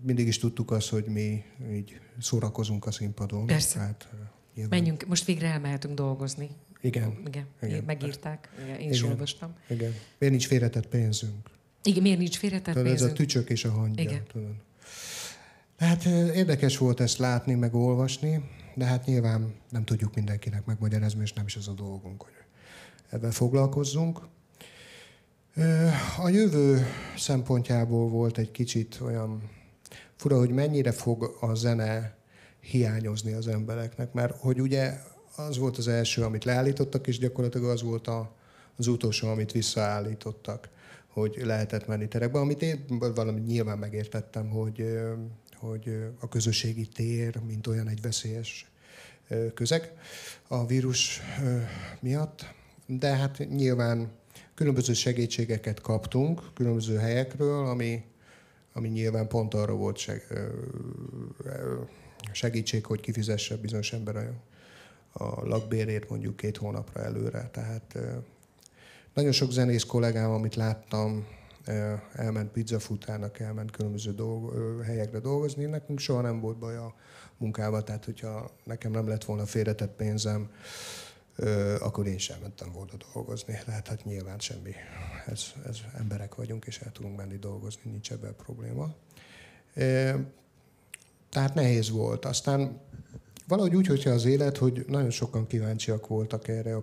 Mindig 0.00 0.26
is 0.26 0.38
tudtuk 0.38 0.70
azt, 0.70 0.88
hogy 0.88 1.04
mi 1.04 1.44
így 1.72 2.00
szórakozunk 2.20 2.86
a 2.86 2.90
színpadon. 2.90 3.46
Persze. 3.46 3.78
Tehát, 3.78 4.08
nyilván... 4.54 4.78
Menjünk, 4.78 5.06
most 5.06 5.24
végre 5.24 5.46
elmehetünk 5.46 5.94
dolgozni. 5.94 6.50
Igen. 6.80 7.22
Igen, 7.26 7.46
Igen. 7.62 7.84
megírták. 7.84 8.52
Igen, 8.64 8.80
én 8.80 8.90
is 8.90 8.98
Igen. 8.98 9.10
olvastam. 9.10 9.54
Igen. 9.68 9.94
Miért 10.18 10.34
nincs 10.34 10.46
félretett 10.46 10.86
pénzünk? 10.86 11.50
Igen, 11.82 12.02
miért 12.02 12.18
nincs 12.18 12.36
félretett 12.36 12.74
tudod, 12.74 12.88
pénzünk? 12.88 13.10
Ez 13.10 13.14
a 13.14 13.16
tücsök 13.16 13.50
és 13.50 13.64
a 13.64 13.70
hangya. 13.70 14.02
Igen. 14.02 14.22
Tudod. 14.32 14.54
Hát 15.78 16.04
érdekes 16.34 16.78
volt 16.78 17.00
ezt 17.00 17.18
látni, 17.18 17.54
meg 17.54 17.74
olvasni, 17.74 18.60
de 18.74 18.84
hát 18.84 19.04
nyilván 19.04 19.54
nem 19.70 19.84
tudjuk 19.84 20.14
mindenkinek 20.14 20.64
megmagyarázni, 20.64 21.22
és 21.22 21.32
nem 21.32 21.46
is 21.46 21.56
az 21.56 21.68
a 21.68 21.72
dolgunk, 21.72 22.22
hogy 22.22 22.32
ebben 23.10 23.30
foglalkozzunk. 23.30 24.20
A 26.18 26.28
jövő 26.28 26.86
szempontjából 27.16 28.08
volt 28.08 28.38
egy 28.38 28.50
kicsit 28.50 28.98
olyan 29.02 29.50
fura, 30.16 30.38
hogy 30.38 30.50
mennyire 30.50 30.92
fog 30.92 31.36
a 31.40 31.54
zene 31.54 32.16
hiányozni 32.60 33.32
az 33.32 33.48
embereknek, 33.48 34.12
mert 34.12 34.40
hogy 34.40 34.60
ugye 34.60 34.92
az 35.36 35.58
volt 35.58 35.78
az 35.78 35.88
első, 35.88 36.22
amit 36.22 36.44
leállítottak, 36.44 37.06
és 37.06 37.18
gyakorlatilag 37.18 37.70
az 37.70 37.82
volt 37.82 38.06
a, 38.06 38.34
az 38.76 38.86
utolsó, 38.86 39.28
amit 39.28 39.52
visszaállítottak, 39.52 40.68
hogy 41.08 41.40
lehetett 41.44 41.86
menni 41.86 42.08
terekbe, 42.08 42.38
amit 42.38 42.62
én 42.62 42.86
valami 43.14 43.40
nyilván 43.40 43.78
megértettem, 43.78 44.48
hogy, 44.48 44.84
hogy 45.62 45.96
a 46.20 46.28
közösségi 46.28 46.86
tér, 46.86 47.40
mint 47.46 47.66
olyan 47.66 47.88
egy 47.88 48.00
veszélyes 48.00 48.70
közeg 49.54 49.92
a 50.48 50.66
vírus 50.66 51.20
miatt, 52.00 52.54
de 52.86 53.16
hát 53.16 53.48
nyilván 53.48 54.10
különböző 54.54 54.92
segítségeket 54.92 55.80
kaptunk 55.80 56.42
különböző 56.54 56.96
helyekről, 56.96 57.66
ami, 57.66 58.04
ami 58.72 58.88
nyilván 58.88 59.28
pont 59.28 59.54
arra 59.54 59.74
volt 59.74 59.96
seg, 59.96 60.26
segítség, 62.32 62.86
hogy 62.86 63.00
kifizesse 63.00 63.56
bizonyos 63.56 63.92
ember 63.92 64.16
a, 64.16 64.32
a 65.24 65.46
lakbérét 65.46 66.08
mondjuk 66.08 66.36
két 66.36 66.56
hónapra 66.56 67.02
előre. 67.02 67.48
Tehát 67.52 67.98
nagyon 69.14 69.32
sok 69.32 69.50
zenész 69.50 69.84
kollégám, 69.84 70.30
amit 70.30 70.54
láttam, 70.54 71.26
elment 72.12 72.50
pizzafutának, 72.50 73.38
elment 73.38 73.70
különböző 73.70 74.14
dolg, 74.14 74.52
helyekre 74.84 75.18
dolgozni. 75.18 75.64
Nekünk 75.64 75.98
soha 75.98 76.20
nem 76.20 76.40
volt 76.40 76.58
baj 76.58 76.76
a 76.76 76.94
munkával, 77.36 77.82
tehát 77.84 78.04
hogyha 78.04 78.50
nekem 78.64 78.90
nem 78.90 79.08
lett 79.08 79.24
volna 79.24 79.46
félretett 79.46 79.96
pénzem, 79.96 80.50
akkor 81.80 82.06
én 82.06 82.18
sem 82.18 82.38
mentem 82.40 82.72
volna 82.72 82.92
dolgozni. 83.14 83.58
Tehát 83.64 83.88
hát 83.88 84.04
nyilván 84.04 84.38
semmi. 84.38 84.72
Ez, 85.26 85.44
ez 85.66 85.78
emberek 85.98 86.34
vagyunk, 86.34 86.64
és 86.64 86.78
el 86.78 86.92
tudunk 86.92 87.16
menni 87.16 87.36
dolgozni, 87.36 87.90
nincs 87.90 88.12
ebben 88.12 88.36
probléma. 88.36 88.94
Tehát 91.30 91.54
nehéz 91.54 91.90
volt. 91.90 92.24
Aztán 92.24 92.80
valahogy 93.48 93.74
úgy, 93.74 93.86
hogyha 93.86 94.10
az 94.10 94.24
élet, 94.24 94.56
hogy 94.56 94.84
nagyon 94.88 95.10
sokan 95.10 95.46
kíváncsiak 95.46 96.06
voltak 96.06 96.48
erre 96.48 96.76
a 96.76 96.80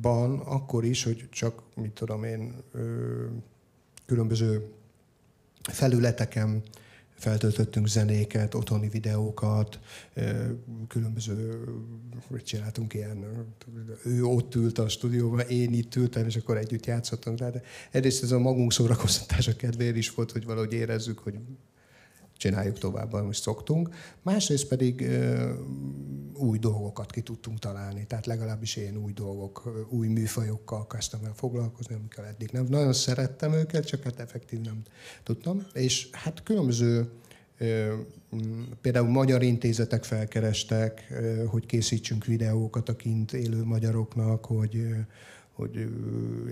periódusban, 0.00 0.38
akkor 0.38 0.84
is, 0.84 1.02
hogy 1.02 1.28
csak, 1.30 1.62
mit 1.74 1.90
tudom 1.90 2.24
én, 2.24 2.54
különböző 4.06 4.70
felületeken 5.62 6.62
feltöltöttünk 7.14 7.86
zenéket, 7.86 8.54
otthoni 8.54 8.88
videókat, 8.88 9.80
különböző, 10.88 11.64
csináltunk 12.44 12.94
ilyen, 12.94 13.46
ő 14.04 14.24
ott 14.24 14.54
ült 14.54 14.78
a 14.78 14.88
stúdióban, 14.88 15.40
én 15.40 15.72
itt 15.72 15.96
ültem, 15.96 16.26
és 16.26 16.36
akkor 16.36 16.56
együtt 16.56 16.86
játszottunk. 16.86 17.38
Rá, 17.38 17.50
de 17.50 17.62
egyrészt 17.90 18.22
ez 18.22 18.30
a 18.30 18.38
magunk 18.38 18.72
szórakoztatása 18.72 19.56
kedvéért 19.56 19.96
is 19.96 20.14
volt, 20.14 20.32
hogy 20.32 20.44
valahogy 20.44 20.72
érezzük, 20.72 21.18
hogy 21.18 21.38
csináljuk 22.42 22.78
tovább, 22.78 23.12
amit 23.12 23.34
szoktunk. 23.34 23.88
Másrészt 24.22 24.68
pedig 24.68 25.08
új 26.34 26.58
dolgokat 26.58 27.10
ki 27.10 27.20
tudtunk 27.20 27.58
találni, 27.58 28.06
tehát 28.06 28.26
legalábbis 28.26 28.76
én 28.76 28.96
új 28.96 29.12
dolgok, 29.12 29.86
új 29.90 30.08
műfajokkal 30.08 30.86
kezdtem 30.86 31.24
el 31.24 31.32
foglalkozni, 31.34 31.94
amikkel 31.94 32.24
eddig 32.24 32.50
nem. 32.52 32.66
Nagyon 32.68 32.92
szerettem 32.92 33.52
őket, 33.52 33.86
csak 33.86 34.02
hát 34.02 34.20
effektív 34.20 34.60
nem 34.60 34.82
tudtam. 35.22 35.66
És 35.72 36.08
hát 36.12 36.42
különböző 36.42 37.10
Például 38.80 39.08
magyar 39.08 39.42
intézetek 39.42 40.04
felkerestek, 40.04 41.12
hogy 41.46 41.66
készítsünk 41.66 42.24
videókat 42.24 42.88
a 42.88 42.96
kint 42.96 43.32
élő 43.32 43.64
magyaroknak, 43.64 44.44
hogy, 44.44 44.86
hogy 45.52 45.88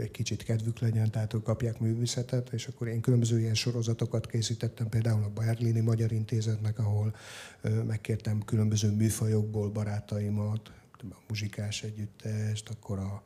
egy 0.01 0.11
kicsit 0.11 0.42
kedvük 0.42 0.78
legyen, 0.78 1.11
tehát 1.11 1.34
ők 1.34 1.42
kapják 1.42 1.78
művészetet, 1.78 2.53
és 2.53 2.66
akkor 2.66 2.88
én 2.88 3.01
különböző 3.01 3.40
ilyen 3.40 3.55
sorozatokat 3.55 4.26
készítettem, 4.26 4.88
például 4.88 5.22
a 5.22 5.28
Berlini 5.28 5.80
Magyar 5.80 6.12
Intézetnek, 6.12 6.78
ahol 6.78 7.14
megkértem 7.86 8.42
különböző 8.44 8.90
műfajokból 8.90 9.70
barátaimat, 9.70 10.72
a 11.03 11.22
muzsikás 11.28 11.82
együttest, 11.82 12.68
akkor 12.68 12.98
a, 12.98 13.22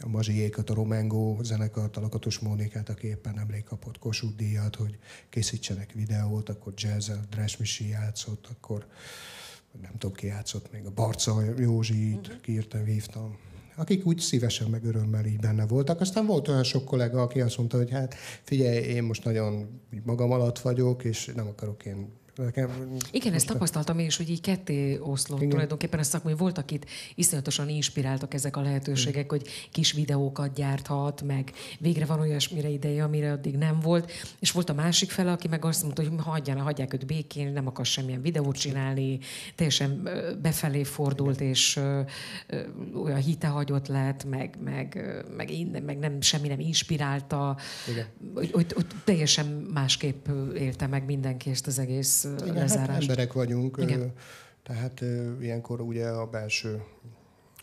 a 0.00 0.08
Mazsiékat, 0.08 0.70
a 0.70 0.74
Romengo 0.74 1.38
zenekart, 1.42 1.96
a 1.96 2.00
Lakatos 2.00 2.38
Mónikát, 2.38 2.88
aki 2.88 3.06
éppen 3.06 3.34
nemrég 3.34 3.64
kapott 3.64 3.98
Kossuth 3.98 4.36
díjat, 4.36 4.76
hogy 4.76 4.98
készítsenek 5.28 5.92
videót, 5.92 6.48
akkor 6.48 6.72
jazz 6.76 7.10
Dresh 7.30 7.88
játszott, 7.88 8.46
akkor 8.46 8.86
nem 9.82 9.92
tudom 9.98 10.16
ki 10.16 10.26
játszott 10.26 10.72
még, 10.72 10.86
a 10.86 10.90
Barca 10.90 11.42
Józsit, 11.58 12.26
uh-huh. 12.26 12.40
kiírtam, 12.40 12.84
hívtam, 12.84 13.36
akik 13.76 14.06
úgy 14.06 14.18
szívesen 14.18 14.70
meg 14.70 14.84
örömmel 14.84 15.24
így 15.24 15.40
benne 15.40 15.66
voltak. 15.66 16.00
Aztán 16.00 16.26
volt 16.26 16.48
olyan 16.48 16.62
sok 16.62 16.84
kollega, 16.84 17.22
aki 17.22 17.40
azt 17.40 17.58
mondta, 17.58 17.76
hogy 17.76 17.90
hát 17.90 18.14
figyelj, 18.42 18.76
én 18.76 19.02
most 19.02 19.24
nagyon 19.24 19.80
magam 20.04 20.30
alatt 20.30 20.58
vagyok, 20.58 21.04
és 21.04 21.32
nem 21.34 21.46
akarok 21.46 21.84
én 21.84 22.08
Nekem 22.36 22.98
Igen, 23.10 23.32
ezt 23.32 23.46
tapasztaltam 23.46 23.98
én 23.98 24.06
is, 24.06 24.16
hogy 24.16 24.30
így 24.30 24.40
ketté 24.40 24.98
oszlott 24.98 25.38
Igen. 25.38 25.50
tulajdonképpen 25.50 25.98
a 25.98 26.02
szakmai. 26.02 26.34
Voltak 26.34 26.70
itt 26.70 26.84
iszonyatosan 27.14 27.68
inspiráltak 27.68 28.34
ezek 28.34 28.56
a 28.56 28.60
lehetőségek, 28.60 29.14
Igen. 29.14 29.28
hogy 29.28 29.48
kis 29.72 29.92
videókat 29.92 30.54
gyárthat, 30.54 31.22
meg 31.22 31.52
végre 31.78 32.04
van 32.04 32.20
olyasmire 32.20 32.68
ideje, 32.68 33.04
amire 33.04 33.32
addig 33.32 33.56
nem 33.56 33.80
volt. 33.80 34.12
És 34.38 34.50
volt 34.50 34.68
a 34.68 34.74
másik 34.74 35.10
fele, 35.10 35.32
aki 35.32 35.48
meg 35.48 35.64
azt 35.64 35.82
mondta, 35.82 36.02
hogy 36.02 36.12
hagyjanak, 36.18 36.64
hagyják 36.64 36.94
őt 36.94 37.06
békén, 37.06 37.52
nem 37.52 37.66
akar 37.66 37.86
semmilyen 37.86 38.22
videót 38.22 38.56
csinálni, 38.56 39.18
teljesen 39.54 40.08
befelé 40.42 40.84
fordult, 40.84 41.40
Igen. 41.40 41.52
és 41.52 41.80
olyan 43.04 43.20
hitehagyott 43.20 43.86
lett, 43.86 44.24
meg, 44.24 44.58
meg, 44.64 45.04
meg, 45.36 45.82
meg 45.84 45.98
nem, 45.98 46.20
semmi 46.20 46.48
nem 46.48 46.60
inspirálta. 46.60 47.56
Igen. 47.90 48.06
Hogy, 48.34 48.50
hogy, 48.50 48.72
hogy 48.72 48.86
teljesen 49.04 49.46
másképp 49.46 50.28
élte 50.54 50.86
meg 50.86 51.04
mindenki 51.04 51.50
ezt 51.50 51.66
az 51.66 51.78
egész 51.78 52.25
igen, 52.42 52.54
lezárást. 52.54 52.90
Hát 52.90 53.00
emberek 53.00 53.32
vagyunk, 53.32 53.76
Igen. 53.80 54.12
tehát 54.62 55.00
ilyenkor 55.40 55.80
ugye 55.80 56.08
a 56.08 56.26
belső 56.26 56.82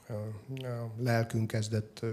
a 0.07 1.01
lelkünk 1.01 1.47
kezdett 1.47 2.05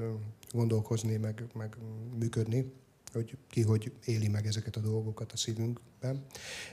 gondolkozni, 0.50 1.16
meg, 1.16 1.44
meg 1.54 1.76
működni 2.18 2.72
hogy 3.12 3.36
ki 3.50 3.62
hogy 3.62 3.92
éli 4.04 4.28
meg 4.28 4.46
ezeket 4.46 4.76
a 4.76 4.80
dolgokat 4.80 5.32
a 5.32 5.36
szívünkben. 5.36 6.24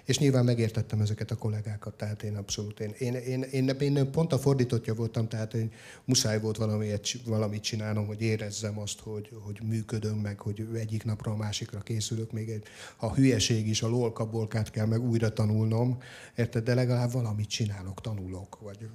És 0.04 0.20
nyilván 0.20 0.46
megértettem 0.46 1.02
ezeket 1.02 1.32
a 1.32 1.36
kollégákat, 1.36 1.98
tehát 1.98 2.24
én 2.24 2.36
abszolút, 2.36 2.80
én, 2.80 2.94
én, 3.00 3.14
én, 3.14 3.44
én, 3.44 3.68
én 3.80 4.12
pont 4.12 4.34
a 4.34 4.40
fordítottja 4.40 4.94
voltam, 4.94 5.28
tehát 5.28 5.54
én 5.54 5.72
muszáj 6.06 6.40
volt 6.40 6.58
valamit, 6.58 7.22
valamit 7.26 7.62
csinálnom, 7.62 8.06
hogy 8.06 8.22
érezzem 8.22 8.80
azt, 8.80 9.00
hogy, 9.00 9.32
hogy 9.44 9.60
működöm 9.64 10.18
meg, 10.18 10.40
hogy 10.40 10.68
egyik 10.74 11.04
napra 11.04 11.32
a 11.32 11.36
másikra 11.36 11.80
készülök, 11.80 12.32
még 12.32 12.50
egy, 12.50 12.64
a 12.98 13.14
hülyeség 13.14 13.68
is, 13.68 13.82
a 13.82 13.88
lolkabolkát 13.88 14.72
kell 14.72 14.86
meg 14.86 15.02
újra 15.02 15.34
tanulnom, 15.34 15.98
érted, 16.36 16.64
de 16.64 16.74
legalább 16.74 17.12
valamit 17.12 17.50
csinálok, 17.50 18.02
tanulok, 18.02 18.60
vagy 18.60 18.90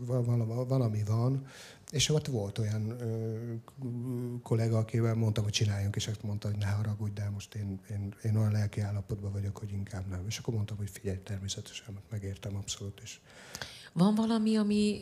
valami 0.68 1.02
van, 1.06 1.46
és 1.92 2.08
ott 2.08 2.26
volt 2.26 2.58
olyan 2.58 2.90
ö, 3.00 3.36
kollega, 4.42 4.78
akivel 4.78 5.14
mondtam, 5.14 5.44
hogy 5.44 5.52
csináljunk, 5.52 5.96
és 5.96 6.06
azt 6.06 6.22
mondta, 6.22 6.48
hogy 6.48 6.56
ne 6.56 6.66
haragudj, 6.66 7.12
de 7.12 7.30
most 7.30 7.54
én, 7.54 7.80
én, 7.90 8.14
én 8.22 8.36
olyan 8.36 8.52
lelki 8.52 8.80
állapotban 8.80 9.32
vagyok, 9.32 9.56
hogy 9.56 9.72
inkább 9.72 10.06
nem. 10.06 10.24
És 10.26 10.38
akkor 10.38 10.54
mondtam, 10.54 10.76
hogy 10.76 10.90
figyelj, 10.90 11.18
természetesen, 11.18 11.98
megértem 12.10 12.56
abszolút, 12.56 13.00
és 13.02 13.20
Van 13.92 14.14
valami, 14.14 14.56
ami 14.56 15.00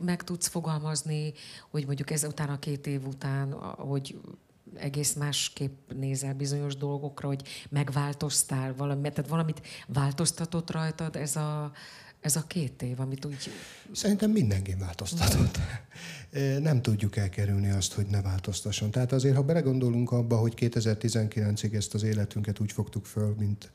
meg 0.00 0.22
tudsz 0.22 0.46
fogalmazni, 0.46 1.32
hogy 1.70 1.86
mondjuk 1.86 2.10
ez 2.10 2.24
után 2.24 2.48
a 2.48 2.58
két 2.58 2.86
év 2.86 3.06
után, 3.06 3.52
hogy 3.62 4.20
egész 4.74 5.14
másképp 5.14 5.92
nézel 5.92 6.34
bizonyos 6.34 6.76
dolgokra, 6.76 7.28
hogy 7.28 7.66
megváltoztál 7.68 8.74
valami, 8.74 9.08
tehát 9.08 9.30
valamit 9.30 9.62
változtatott 9.86 10.70
rajtad 10.70 11.16
ez 11.16 11.36
a, 11.36 11.72
ez 12.20 12.36
a 12.36 12.44
két 12.46 12.82
év, 12.82 13.00
amit 13.00 13.24
úgy... 13.24 13.50
Szerintem 13.92 14.30
mindenki 14.30 14.74
változtatott. 14.78 15.58
Nem 16.62 16.82
tudjuk 16.82 17.16
elkerülni 17.16 17.70
azt, 17.70 17.92
hogy 17.92 18.06
ne 18.06 18.22
változtasson. 18.22 18.90
Tehát 18.90 19.12
azért, 19.12 19.36
ha 19.36 19.42
belegondolunk 19.42 20.10
abba, 20.12 20.36
hogy 20.36 20.54
2019-ig 20.56 21.74
ezt 21.74 21.94
az 21.94 22.02
életünket 22.02 22.60
úgy 22.60 22.72
fogtuk 22.72 23.06
föl, 23.06 23.34
mint, 23.38 23.70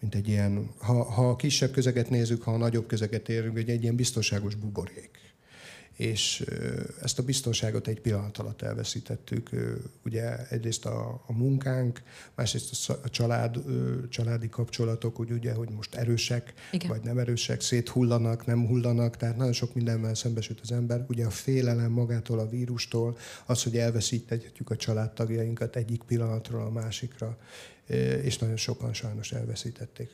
mint 0.00 0.14
egy 0.14 0.28
ilyen, 0.28 0.70
ha, 0.78 1.04
ha 1.04 1.28
a 1.28 1.36
kisebb 1.36 1.70
közeget 1.70 2.10
nézzük, 2.10 2.42
ha 2.42 2.52
a 2.52 2.56
nagyobb 2.56 2.86
közeget 2.86 3.28
érünk, 3.28 3.52
hogy 3.52 3.70
egy 3.70 3.82
ilyen 3.82 3.96
biztonságos 3.96 4.54
buborék 4.54 5.25
és 5.96 6.44
ezt 7.02 7.18
a 7.18 7.22
biztonságot 7.22 7.86
egy 7.86 8.00
pillanat 8.00 8.38
alatt 8.38 8.62
elveszítettük. 8.62 9.50
Ugye 10.04 10.48
egyrészt 10.48 10.84
a, 10.84 11.22
a 11.26 11.32
munkánk, 11.32 12.02
másrészt 12.34 12.90
a 12.90 13.10
család, 13.10 13.56
családi 14.08 14.48
kapcsolatok, 14.48 15.20
úgy 15.20 15.30
ugye, 15.30 15.52
hogy 15.52 15.68
most 15.70 15.94
erősek, 15.94 16.54
Igen. 16.72 16.88
vagy 16.88 17.02
nem 17.02 17.18
erősek, 17.18 17.60
széthullanak, 17.60 18.46
nem 18.46 18.66
hullanak, 18.66 19.16
tehát 19.16 19.36
nagyon 19.36 19.52
sok 19.52 19.74
mindenvel 19.74 20.14
szembesült 20.14 20.60
az 20.62 20.72
ember. 20.72 21.04
Ugye 21.08 21.26
a 21.26 21.30
félelem 21.30 21.90
magától, 21.90 22.38
a 22.38 22.48
vírustól, 22.48 23.16
az, 23.46 23.62
hogy 23.62 23.76
elveszíthetjük 23.76 24.70
a 24.70 24.76
családtagjainkat 24.76 25.76
egyik 25.76 26.02
pillanatról 26.02 26.62
a 26.62 26.70
másikra, 26.70 27.38
és 28.22 28.38
nagyon 28.38 28.56
sokan 28.56 28.92
sajnos 28.92 29.32
elveszítették 29.32 30.10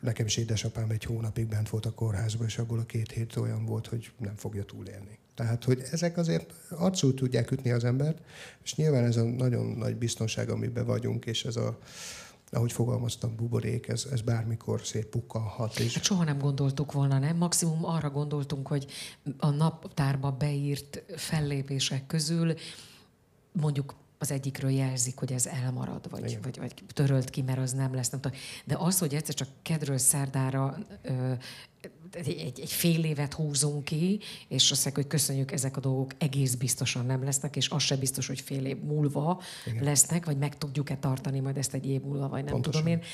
nekem 0.00 0.26
is 0.26 0.36
édesapám 0.36 0.90
egy 0.90 1.04
hónapig 1.04 1.46
bent 1.46 1.68
volt 1.68 1.86
a 1.86 1.90
kórházban, 1.90 2.46
és 2.46 2.58
abból 2.58 2.78
a 2.78 2.84
két 2.84 3.12
hét 3.12 3.36
olyan 3.36 3.64
volt, 3.64 3.86
hogy 3.86 4.10
nem 4.18 4.34
fogja 4.36 4.64
túlélni. 4.64 5.18
Tehát, 5.34 5.64
hogy 5.64 5.82
ezek 5.90 6.16
azért 6.16 6.52
arcul 6.70 7.14
tudják 7.14 7.50
ütni 7.50 7.70
az 7.70 7.84
embert, 7.84 8.18
és 8.62 8.74
nyilván 8.74 9.04
ez 9.04 9.16
a 9.16 9.22
nagyon 9.22 9.66
nagy 9.66 9.96
biztonság, 9.96 10.50
amiben 10.50 10.86
vagyunk, 10.86 11.26
és 11.26 11.44
ez 11.44 11.56
a, 11.56 11.78
ahogy 12.50 12.72
fogalmaztam, 12.72 13.36
buborék, 13.36 13.88
ez, 13.88 14.06
ez 14.12 14.20
bármikor 14.20 14.80
szétpukkanhat. 14.86 15.78
És... 15.78 15.94
Hát 15.94 16.04
soha 16.04 16.24
nem 16.24 16.38
gondoltuk 16.38 16.92
volna, 16.92 17.18
nem? 17.18 17.36
Maximum 17.36 17.84
arra 17.84 18.10
gondoltunk, 18.10 18.66
hogy 18.66 18.86
a 19.38 19.50
naptárba 19.50 20.30
beírt 20.30 21.02
fellépések 21.16 22.06
közül 22.06 22.54
mondjuk 23.52 23.94
az 24.18 24.30
egyikről 24.30 24.70
jelzik, 24.70 25.18
hogy 25.18 25.32
ez 25.32 25.46
elmarad, 25.46 26.10
vagy, 26.10 26.38
vagy, 26.42 26.58
vagy 26.58 26.74
törölt 26.94 27.30
ki, 27.30 27.42
mert 27.42 27.58
az 27.58 27.72
nem 27.72 27.94
lesz. 27.94 28.10
Nem 28.10 28.20
tudom. 28.20 28.38
De 28.64 28.76
az, 28.78 28.98
hogy 28.98 29.14
egyszer 29.14 29.34
csak 29.34 29.48
kedről 29.62 29.98
szerdára 29.98 30.78
ö, 31.02 31.32
egy, 32.12 32.52
egy, 32.60 32.72
fél 32.72 33.04
évet 33.04 33.34
húzunk 33.34 33.84
ki, 33.84 34.20
és 34.48 34.70
azt 34.70 34.84
mondják, 34.84 34.94
hogy 34.94 35.06
köszönjük, 35.06 35.52
ezek 35.52 35.76
a 35.76 35.80
dolgok 35.80 36.10
egész 36.18 36.54
biztosan 36.54 37.06
nem 37.06 37.24
lesznek, 37.24 37.56
és 37.56 37.68
az 37.68 37.82
se 37.82 37.96
biztos, 37.96 38.26
hogy 38.26 38.40
fél 38.40 38.64
év 38.66 38.78
múlva 38.80 39.40
Igen. 39.66 39.84
lesznek, 39.84 40.24
vagy 40.24 40.38
meg 40.38 40.58
tudjuk-e 40.58 40.96
tartani 40.96 41.40
majd 41.40 41.56
ezt 41.56 41.74
egy 41.74 41.86
év 41.86 42.02
múlva, 42.02 42.28
vagy 42.28 42.44
nem 42.44 42.52
Pontosan. 42.52 42.82
tudom 42.82 42.98
én. 42.98 43.04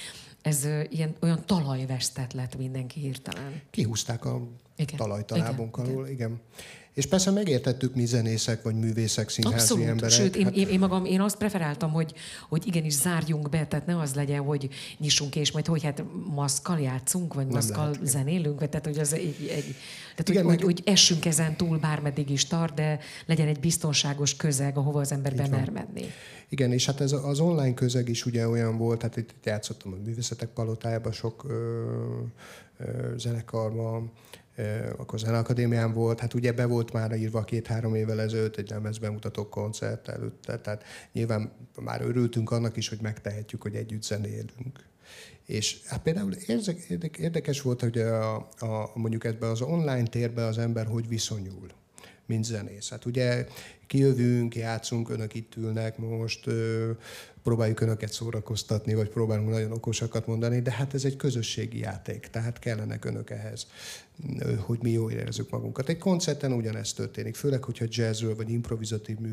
Ez 0.42 0.64
ö, 0.64 0.82
ilyen, 0.88 1.14
olyan 1.20 1.42
talajvesztet 1.46 2.32
lett 2.32 2.56
mindenki 2.56 3.00
hirtelen. 3.00 3.60
Kihúzták 3.70 4.24
a 4.24 4.42
Igen. 4.76 4.96
talajt 4.96 5.30
a 5.30 5.36
lábunk 5.36 5.76
alól, 5.76 6.08
igen. 6.08 6.12
igen. 6.12 6.40
És 6.94 7.06
persze 7.06 7.30
megértettük 7.30 7.94
mi 7.94 8.04
zenészek, 8.06 8.62
vagy 8.62 8.74
művészek, 8.74 9.28
színházi 9.28 9.56
Abszolút. 9.56 9.86
emberek. 9.86 10.10
Sőt, 10.10 10.36
én, 10.36 10.44
hát... 10.44 10.54
én, 10.54 10.68
én, 10.68 10.78
magam, 10.78 11.04
én 11.04 11.20
azt 11.20 11.36
preferáltam, 11.36 11.90
hogy, 11.90 12.14
hogy 12.48 12.66
igenis 12.66 12.92
zárjunk 12.92 13.48
be, 13.48 13.66
tehát 13.66 13.86
ne 13.86 13.98
az 13.98 14.14
legyen, 14.14 14.42
hogy 14.42 14.68
nyissunk, 14.98 15.36
és 15.36 15.52
majd 15.52 15.66
hogy 15.66 15.82
hát 15.82 16.04
maszkal 16.34 16.80
játszunk, 16.80 17.34
vagy 17.34 17.46
maszkal 17.46 17.90
lehet, 17.90 18.06
zenélünk, 18.06 18.60
vagy 18.60 18.68
tehát 18.68 18.86
hogy 18.86 18.98
az 18.98 19.12
egy, 19.12 19.36
egy 19.50 19.74
tehát 20.10 20.28
igen, 20.28 20.44
hogy, 20.44 20.54
meg... 20.56 20.64
hogy, 20.64 20.74
hogy 20.74 20.82
essünk 20.92 21.24
ezen 21.24 21.56
túl, 21.56 21.78
bármeddig 21.78 22.30
is 22.30 22.46
tart, 22.46 22.74
de 22.74 22.98
legyen 23.26 23.48
egy 23.48 23.60
biztonságos 23.60 24.36
közeg, 24.36 24.76
ahova 24.76 25.00
az 25.00 25.12
ember 25.12 25.34
bemer 25.34 25.70
menni. 25.70 26.04
Igen, 26.48 26.72
és 26.72 26.86
hát 26.86 27.00
ez 27.00 27.12
az 27.12 27.40
online 27.40 27.74
közeg 27.74 28.08
is 28.08 28.26
ugye 28.26 28.48
olyan 28.48 28.78
volt, 28.78 29.02
hát 29.02 29.16
itt 29.16 29.34
játszottam 29.44 29.92
a 29.92 29.96
művészetek 30.04 30.48
palotájában 30.48 31.12
sok 31.12 31.44
ö, 31.48 31.84
ö, 32.78 33.16
zenekarban, 33.16 34.12
akkor 34.96 35.18
Zeneakadémián 35.18 35.92
volt, 35.92 36.20
hát 36.20 36.34
ugye 36.34 36.52
be 36.52 36.66
volt 36.66 36.92
már 36.92 37.16
írva 37.16 37.44
két-három 37.44 37.94
évvel 37.94 38.20
ezelőtt 38.20 38.56
egy 38.56 38.70
lemezbemutató 38.70 39.48
koncert 39.48 40.08
előtte, 40.08 40.58
tehát 40.58 40.84
nyilván 41.12 41.52
már 41.80 42.02
örültünk 42.02 42.50
annak 42.50 42.76
is, 42.76 42.88
hogy 42.88 43.00
megtehetjük, 43.00 43.62
hogy 43.62 43.74
együtt 43.74 44.02
zenélünk. 44.02 44.86
És 45.44 45.80
hát 45.86 46.02
például 46.02 46.32
érdekes 47.18 47.62
volt, 47.62 47.80
hogy 47.80 47.98
a, 47.98 48.36
a, 48.36 48.90
mondjuk 48.94 49.24
ebben 49.24 49.50
az 49.50 49.60
online 49.60 50.06
térben 50.06 50.44
az 50.44 50.58
ember 50.58 50.86
hogy 50.86 51.08
viszonyul, 51.08 51.68
mint 52.26 52.44
zenész. 52.44 52.90
Hát 52.90 53.04
ugye 53.04 53.46
kijövünk, 53.86 54.54
játszunk, 54.54 55.08
önök 55.08 55.34
itt 55.34 55.56
ülnek 55.56 55.98
most, 55.98 56.50
próbáljuk 57.42 57.80
önöket 57.80 58.12
szórakoztatni, 58.12 58.94
vagy 58.94 59.08
próbálunk 59.08 59.48
nagyon 59.48 59.72
okosakat 59.72 60.26
mondani, 60.26 60.60
de 60.60 60.72
hát 60.72 60.94
ez 60.94 61.04
egy 61.04 61.16
közösségi 61.16 61.78
játék, 61.78 62.26
tehát 62.26 62.58
kellenek 62.58 63.04
önök 63.04 63.30
ehhez, 63.30 63.66
hogy 64.58 64.78
mi 64.82 64.90
jól 64.90 65.10
érezzük 65.10 65.50
magunkat. 65.50 65.88
Egy 65.88 65.98
koncerten 65.98 66.52
ugyanezt 66.52 66.96
történik, 66.96 67.34
főleg, 67.34 67.64
hogyha 67.64 67.84
jazzről 67.88 68.36
vagy 68.36 68.50
improvizatív 68.50 69.18
mű, 69.18 69.32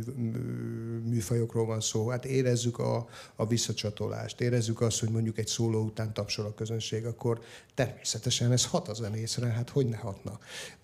műfajokról 1.06 1.66
van 1.66 1.82
szó, 1.82 2.08
hát 2.08 2.26
érezzük 2.26 2.80
a, 2.80 3.08
a 3.36 3.48
visszacsatolást, 3.48 4.42
érezzük 4.42 4.82
azt, 4.82 5.00
hogy 5.00 5.10
mondjuk 5.10 5.38
egy 5.38 5.48
szóló 5.48 5.84
után 5.84 6.14
tapsol 6.14 6.46
a 6.46 6.54
közönség, 6.54 7.06
akkor 7.06 7.42
természetesen 7.74 8.52
ez 8.52 8.66
hat 8.66 8.88
a 8.88 8.94
zenészre, 8.94 9.48
hát 9.48 9.70
hogy 9.70 9.88
ne 9.88 9.98
hatna. 9.98 10.40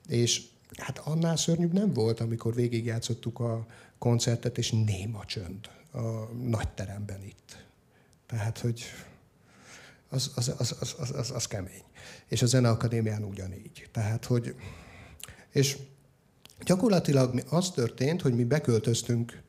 És 0.08 0.41
hát 0.76 0.98
annál 0.98 1.36
szörnyűbb 1.36 1.74
nem 1.74 1.93
volt, 1.93 2.20
amikor 2.20 2.56
végigjátszottuk 2.56 3.39
a 3.39 3.66
koncertet, 3.98 4.58
és 4.58 4.72
néma 4.72 5.26
csönd 5.26 5.70
a 5.91 6.34
nagy 6.43 6.70
teremben 6.70 7.24
itt. 7.24 7.66
Tehát, 8.26 8.60
hogy 8.60 8.84
az, 10.10 10.32
az, 10.36 10.53
az, 10.58 10.76
az, 10.80 10.95
az, 10.99 11.12
az, 11.12 11.32
az 11.32 11.47
kemény. 11.47 11.84
És 12.28 12.41
a 12.41 12.45
Zeneakadémián 12.45 13.24
ugyanígy. 13.24 13.89
Tehát, 13.91 14.26
hogy... 14.26 14.55
És 15.51 15.78
gyakorlatilag 16.66 17.43
az 17.49 17.72
történt, 17.72 18.22
hogy 18.22 18.36
mi 18.36 18.43
beköltöztünk 18.43 19.41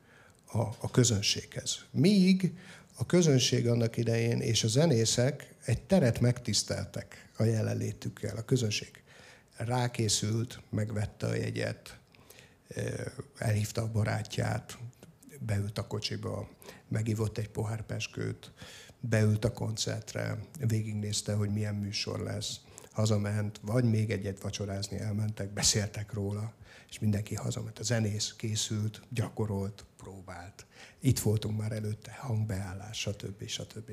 a, 0.45 0.59
a 0.59 0.91
közönséghez. 0.91 1.77
Míg 1.91 2.53
a 2.95 3.05
közönség 3.05 3.67
annak 3.67 3.97
idején 3.97 4.39
és 4.39 4.63
a 4.63 4.67
zenészek 4.67 5.55
egy 5.65 5.81
teret 5.81 6.19
megtiszteltek 6.19 7.29
a 7.37 7.43
jelenlétükkel. 7.43 8.37
A 8.37 8.41
közönség 8.41 9.03
rákészült, 9.57 10.61
megvette 10.69 11.27
a 11.27 11.35
jegyet, 11.35 11.97
elhívta 13.37 13.81
a 13.81 13.91
barátját, 13.91 14.77
beült 15.39 15.77
a 15.77 15.87
kocsiba, 15.87 16.49
megivott 16.87 17.37
egy 17.37 17.49
pohár 17.49 17.81
peskőt, 17.81 18.51
beült 18.99 19.45
a 19.45 19.51
koncertre, 19.51 20.39
végignézte, 20.67 21.33
hogy 21.33 21.49
milyen 21.49 21.75
műsor 21.75 22.19
lesz, 22.19 22.59
hazament, 22.91 23.59
vagy 23.61 23.83
még 23.83 24.11
egyet 24.11 24.41
vacsorázni 24.41 24.99
elmentek, 24.99 25.53
beszéltek 25.53 26.13
róla, 26.13 26.53
és 26.89 26.99
mindenki 26.99 27.35
hazament. 27.35 27.79
A 27.79 27.83
zenész 27.83 28.33
készült, 28.37 29.01
gyakorolt, 29.09 29.85
próbált. 29.97 30.65
Itt 30.99 31.19
voltunk 31.19 31.59
már 31.59 31.71
előtte, 31.71 32.17
hangbeállás, 32.19 32.99
stb. 32.99 33.47
stb. 33.47 33.91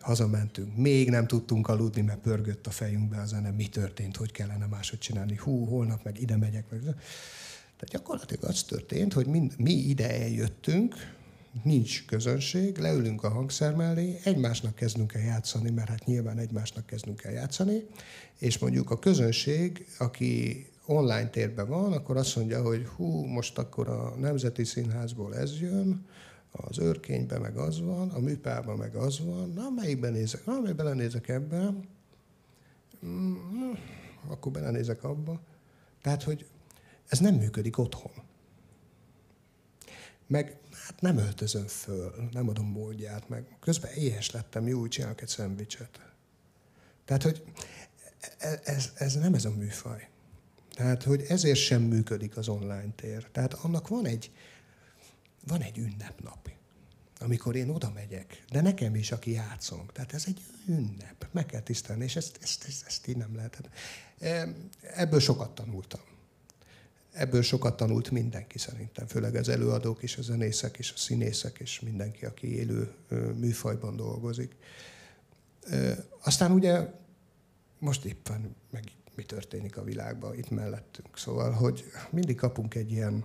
Hazamentünk, 0.00 0.76
még 0.76 1.10
nem 1.10 1.26
tudtunk 1.26 1.68
aludni, 1.68 2.00
mert 2.00 2.20
pörgött 2.20 2.66
a 2.66 2.70
fejünkbe 2.70 3.20
a 3.20 3.26
zene, 3.26 3.50
mi 3.50 3.68
történt, 3.68 4.16
hogy 4.16 4.32
kellene 4.32 4.66
máshogy 4.66 4.98
csinálni. 4.98 5.36
Hú, 5.36 5.64
holnap 5.64 6.04
meg 6.04 6.20
ide 6.20 6.36
megyek. 6.36 6.70
Meg. 6.70 6.80
Tehát 6.80 7.90
gyakorlatilag 7.90 8.44
az 8.44 8.62
történt, 8.62 9.12
hogy 9.12 9.26
mind, 9.26 9.54
mi 9.58 9.72
ide 9.72 10.20
eljöttünk, 10.22 10.94
nincs 11.62 12.04
közönség, 12.06 12.78
leülünk 12.78 13.22
a 13.24 13.28
hangszer 13.28 13.74
mellé, 13.74 14.18
egymásnak 14.24 14.74
kezdünk 14.74 15.14
el 15.14 15.22
játszani, 15.22 15.70
mert 15.70 15.88
hát 15.88 16.04
nyilván 16.04 16.38
egymásnak 16.38 16.86
kezdünk 16.86 17.22
el 17.22 17.32
játszani, 17.32 17.86
és 18.38 18.58
mondjuk 18.58 18.90
a 18.90 18.98
közönség, 18.98 19.86
aki 19.98 20.66
online 20.86 21.28
térben 21.28 21.68
van, 21.68 21.92
akkor 21.92 22.16
azt 22.16 22.36
mondja, 22.36 22.62
hogy 22.62 22.86
hú, 22.86 23.24
most 23.24 23.58
akkor 23.58 23.88
a 23.88 24.14
Nemzeti 24.18 24.64
Színházból 24.64 25.36
ez 25.36 25.60
jön, 25.60 26.06
az 26.50 26.78
őrkényben 26.78 27.40
meg 27.40 27.56
az 27.56 27.80
van, 27.80 28.08
a 28.08 28.18
műpában 28.18 28.76
meg 28.76 28.94
az 28.94 29.24
van, 29.24 29.52
na 29.52 29.70
melyikben 29.70 30.12
nézek? 30.12 30.46
Na, 30.46 30.60
melyik 30.60 30.76
belenézek 30.76 31.28
ebbe, 31.28 31.74
mm, 33.06 33.34
akkor 34.28 34.52
belenézek 34.52 35.04
abba. 35.04 35.40
Tehát, 36.02 36.22
hogy 36.22 36.46
ez 37.08 37.18
nem 37.18 37.34
működik 37.34 37.78
otthon. 37.78 38.12
Meg 40.26 40.56
hát 40.86 41.00
nem 41.00 41.16
öltözöm 41.16 41.66
föl, 41.66 42.28
nem 42.32 42.48
adom 42.48 42.66
módját, 42.66 43.28
meg 43.28 43.56
közben 43.60 43.92
éhes 43.92 44.30
lettem, 44.30 44.68
jó, 44.68 44.88
csinálok 44.88 45.20
egy 45.20 45.28
szendvicset. 45.28 46.00
Tehát, 47.04 47.22
hogy 47.22 47.44
e, 48.38 48.60
ez, 48.64 48.90
ez 48.94 49.14
nem 49.14 49.34
ez 49.34 49.44
a 49.44 49.50
műfaj. 49.50 50.08
Tehát, 50.74 51.02
hogy 51.02 51.24
ezért 51.28 51.58
sem 51.58 51.82
működik 51.82 52.36
az 52.36 52.48
online 52.48 52.92
tér. 52.96 53.28
Tehát 53.32 53.54
annak 53.54 53.88
van 53.88 54.06
egy, 54.06 54.30
van 55.46 55.62
egy 55.62 55.78
ünnepnap. 55.78 56.50
amikor 57.18 57.56
én 57.56 57.68
oda 57.68 57.90
megyek, 57.90 58.44
de 58.50 58.60
nekem 58.60 58.94
is, 58.94 59.12
aki 59.12 59.30
játszom. 59.30 59.86
Tehát 59.92 60.12
ez 60.12 60.24
egy 60.26 60.42
ünnep, 60.66 61.26
meg 61.30 61.46
kell 61.46 61.60
tisztelni, 61.60 62.04
és 62.04 62.16
ezt, 62.16 62.38
ezt, 62.42 62.64
ezt, 62.68 62.86
ezt 62.86 63.06
így 63.06 63.16
nem 63.16 63.36
lehet. 63.36 63.70
Ebből 64.80 65.20
sokat 65.20 65.54
tanultam. 65.54 66.00
Ebből 67.12 67.42
sokat 67.42 67.76
tanult 67.76 68.10
mindenki 68.10 68.58
szerintem, 68.58 69.06
főleg 69.06 69.34
az 69.34 69.48
előadók 69.48 70.02
és 70.02 70.16
a 70.16 70.22
zenészek 70.22 70.78
és 70.78 70.92
a 70.92 70.96
színészek 70.96 71.58
és 71.58 71.80
mindenki, 71.80 72.24
aki 72.24 72.54
élő 72.56 72.92
műfajban 73.36 73.96
dolgozik. 73.96 74.56
Aztán 76.22 76.52
ugye 76.52 76.90
most 77.78 78.04
éppen 78.04 78.56
meg 78.70 78.84
mi 79.14 79.22
történik 79.22 79.76
a 79.76 79.84
világban 79.84 80.38
itt 80.38 80.50
mellettünk. 80.50 81.18
Szóval, 81.18 81.50
hogy 81.50 81.84
mindig 82.10 82.36
kapunk 82.36 82.74
egy 82.74 82.90
ilyen 82.90 83.24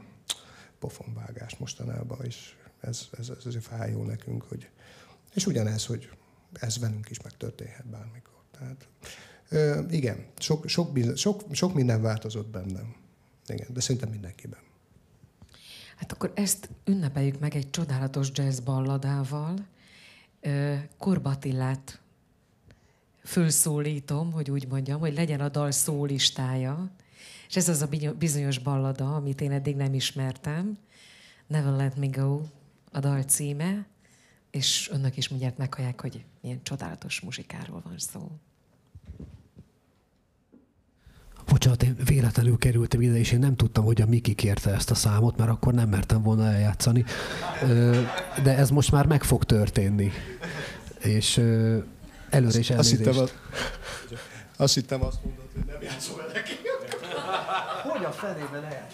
pofonvágást 0.79 1.59
mostanában, 1.59 2.25
és 2.25 2.55
ez, 2.79 3.07
ez, 3.17 3.29
ez 3.29 3.45
azért 3.45 3.63
fájó 3.63 4.03
nekünk, 4.03 4.43
hogy, 4.43 4.69
és 5.33 5.45
ugyanez, 5.45 5.85
hogy 5.85 6.09
ez 6.53 6.79
velünk 6.79 7.09
is 7.09 7.21
megtörténhet 7.21 7.87
bármikor. 7.87 8.39
Tehát, 8.51 8.87
ö, 9.49 9.81
igen, 9.89 10.25
sok, 10.37 10.67
sok, 10.67 10.97
sok, 11.15 11.43
sok 11.51 11.73
minden 11.73 12.01
változott 12.01 12.47
bennem. 12.47 12.95
Igen, 13.47 13.67
de 13.73 13.79
szerintem 13.79 14.09
mindenkiben. 14.09 14.59
Hát 15.95 16.11
akkor 16.11 16.31
ezt 16.35 16.69
ünnepeljük 16.85 17.39
meg 17.39 17.55
egy 17.55 17.69
csodálatos 17.69 18.29
jazz 18.33 18.59
balladával. 18.59 19.65
Korbatillát 20.97 21.99
fölszólítom, 23.23 24.31
hogy 24.31 24.51
úgy 24.51 24.67
mondjam, 24.67 24.99
hogy 24.99 25.13
legyen 25.13 25.39
a 25.39 25.49
dal 25.49 25.71
szólistája. 25.71 26.91
És 27.47 27.55
ez 27.55 27.69
az 27.69 27.81
a 27.81 28.13
bizonyos 28.17 28.59
ballada, 28.59 29.15
amit 29.15 29.41
én 29.41 29.51
eddig 29.51 29.75
nem 29.75 29.93
ismertem. 29.93 30.77
Never 31.47 31.73
Let 31.73 31.95
Me 31.95 32.07
Go 32.07 32.41
a 32.91 32.99
dal 32.99 33.23
címe, 33.23 33.85
és 34.51 34.89
önök 34.91 35.17
is 35.17 35.27
mindjárt 35.27 35.57
meghallják, 35.57 36.01
hogy 36.01 36.25
milyen 36.41 36.63
csodálatos 36.63 37.19
muzsikáról 37.19 37.81
van 37.83 37.97
szó 37.97 38.31
bocsánat, 41.51 41.83
én 41.83 41.95
véletlenül 42.05 42.57
kerültem 42.57 43.01
ide, 43.01 43.17
és 43.17 43.31
én 43.31 43.39
nem 43.39 43.55
tudtam, 43.55 43.83
hogy 43.83 44.01
a 44.01 44.05
Miki 44.05 44.33
kérte 44.33 44.71
ezt 44.71 44.91
a 44.91 44.95
számot, 44.95 45.37
mert 45.37 45.49
akkor 45.49 45.73
nem 45.73 45.89
mertem 45.89 46.21
volna 46.21 46.45
eljátszani. 46.51 47.05
De 48.43 48.57
ez 48.57 48.69
most 48.69 48.91
már 48.91 49.05
meg 49.05 49.23
fog 49.23 49.43
történni. 49.43 50.11
És 50.99 51.37
előre 52.29 52.59
is 52.59 52.69
elnézést. 52.69 52.79
Azt 52.79 52.89
hittem, 52.89 53.17
az... 53.17 53.33
azt 54.57 54.73
hittem 54.73 55.03
azt 55.03 55.17
mondod, 55.23 55.45
hogy 55.53 55.65
nem 55.65 55.81
játszol 55.81 56.31
neki. 56.33 56.51
Hogy 57.83 58.03
a 58.05 58.11
fenébe 58.11 58.59
ne. 58.59 58.87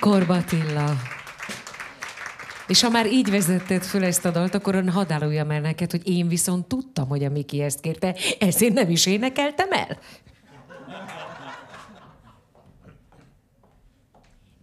Korbatilla. 0.06 0.92
És 2.66 2.82
ha 2.82 2.90
már 2.90 3.06
így 3.06 3.30
vezetted 3.30 3.82
föl 3.82 4.04
ezt 4.04 4.24
a 4.24 4.30
dalt, 4.30 4.54
akkor 4.54 4.84
hadd 4.88 5.12
áruljam 5.12 5.50
el 5.50 5.60
neked, 5.60 5.90
hogy 5.90 6.08
én 6.08 6.28
viszont 6.28 6.66
tudtam, 6.66 7.08
hogy 7.08 7.24
a 7.24 7.30
Miki 7.30 7.62
ezt 7.62 7.80
kérte, 7.80 8.16
ezért 8.38 8.74
nem 8.74 8.90
is 8.90 9.06
énekeltem 9.06 9.72
el. 9.72 9.98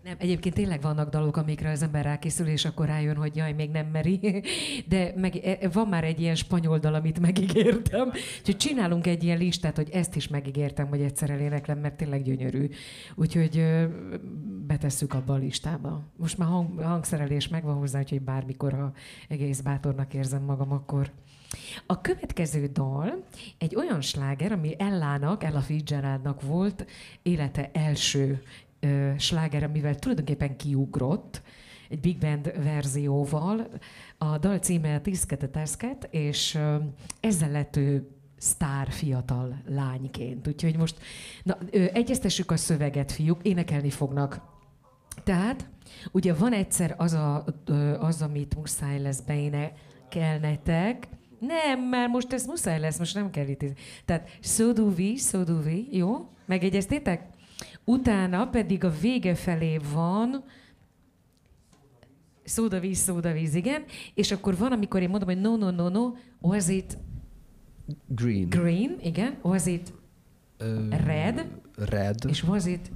Nem, 0.03 0.15
egyébként 0.18 0.56
tényleg 0.56 0.82
vannak 0.82 1.10
dalok, 1.10 1.38
amikre 1.38 1.70
az 1.72 1.82
ember 1.82 2.03
rákészül, 2.03 2.48
és 2.48 2.65
akkor 2.65 2.86
rájön, 2.86 3.15
hogy 3.15 3.36
jaj, 3.36 3.52
még 3.52 3.70
nem 3.70 3.86
meri. 3.86 4.44
De 4.88 5.14
meg, 5.15 5.36
e, 5.36 5.70
van 5.74 5.88
már 5.88 6.03
egy 6.03 6.20
ilyen 6.20 6.36
spanyol 6.36 6.78
dal, 6.78 6.94
amit 6.94 7.20
megígértem. 7.20 8.11
Úgyhogy 8.40 8.57
csinálunk 8.57 9.07
egy 9.07 9.24
ilyen 9.24 9.38
listát, 9.38 9.76
hogy 9.76 9.90
ezt 9.90 10.15
is 10.15 10.28
megígértem, 10.28 10.88
hogy 10.88 11.02
egyszer 11.02 11.30
eléneklem, 11.30 11.80
mert 11.80 11.95
tényleg 11.95 12.24
gyönyörű. 12.24 12.70
Úgyhogy 13.15 13.64
betesszük 14.74 15.14
abba 15.14 15.34
a 15.34 15.38
listába. 15.38 16.02
Most 16.18 16.38
már 16.38 16.50
hang, 16.50 16.80
hangszerelés 16.80 17.48
megvan 17.48 17.76
hozzá, 17.76 18.00
úgyhogy 18.00 18.22
bármikor, 18.22 18.74
ha 18.74 18.91
egész 19.28 19.62
bátornak 19.62 20.14
érzem 20.14 20.44
magam, 20.44 20.72
akkor 20.72 21.12
a 21.86 22.02
következő 22.02 22.68
dal 22.68 23.24
egy 23.58 23.76
olyan 23.76 24.02
sláger, 24.02 24.52
ami 24.52 24.76
Ellának, 24.78 25.44
Ella 25.44 25.60
Fitzgeraldnak 25.60 26.41
volt 26.41 26.86
élete 27.22 27.70
első 27.74 28.41
ö, 28.80 29.12
sláger, 29.18 29.64
amivel 29.64 29.95
tulajdonképpen 29.95 30.58
kiugrott, 30.58 31.41
egy 31.90 32.00
big 32.00 32.18
band 32.18 32.64
verzióval. 32.64 33.68
A 34.18 34.38
dal 34.38 34.58
címe 34.58 34.95
a 34.95 35.02
Tiszket 35.02 35.44
a 35.44 35.50
Teszket, 35.50 36.08
és 36.12 36.56
ö, 36.56 36.76
ezzel 37.20 37.52
lett 37.52 37.76
ő 37.76 38.08
sztár 38.38 38.91
fiatal 38.91 39.62
lányként. 39.68 40.48
Úgyhogy 40.48 40.78
most 40.78 40.98
na, 41.44 41.58
ö, 41.72 41.86
egyeztessük 41.94 42.52
a 42.52 42.58
szöveget, 42.58 43.12
fiúk, 43.12 43.40
énekelni 43.44 43.90
fognak. 43.90 44.53
Tehát, 45.23 45.69
ugye 46.11 46.34
van 46.34 46.53
egyszer 46.53 46.95
az, 46.98 47.14
a, 47.14 47.45
az 47.99 48.22
amit 48.22 48.56
muszáj 48.56 49.02
lesz 49.02 49.19
beénekelnetek, 49.22 51.07
nem, 51.40 51.81
mert 51.90 52.11
most 52.11 52.34
ez 52.34 52.45
muszáj 52.45 52.80
lesz, 52.80 52.99
most 52.99 53.15
nem 53.15 53.30
kell 53.30 53.48
itt. 53.48 53.64
Tehát 54.06 54.30
szóduvi, 54.41 55.18
szóduvi, 55.18 55.88
jó? 55.91 56.30
Megegyeztétek? 56.45 57.27
Utána 57.84 58.48
pedig 58.48 58.84
a 58.84 58.90
vége 59.02 59.35
felé 59.35 59.80
van 59.94 60.44
szódavíz, 62.44 62.98
szódavíz, 62.98 63.56
igen, 63.56 63.84
és 64.14 64.31
akkor 64.31 64.57
van, 64.57 64.72
amikor 64.72 65.02
én 65.02 65.10
mondom, 65.10 65.27
hogy 65.27 65.41
no, 65.41 65.56
no, 65.56 65.72
no, 65.72 65.90
no, 65.90 66.11
was 66.41 66.68
it 66.68 66.98
Green. 68.07 68.49
green, 68.49 68.98
igen, 69.02 69.38
was 69.41 69.65
it 69.65 69.94
Ö, 70.57 70.90
red, 70.90 71.48
Red. 71.76 72.15
és 72.27 72.44
was 72.44 72.65
it 72.65 72.91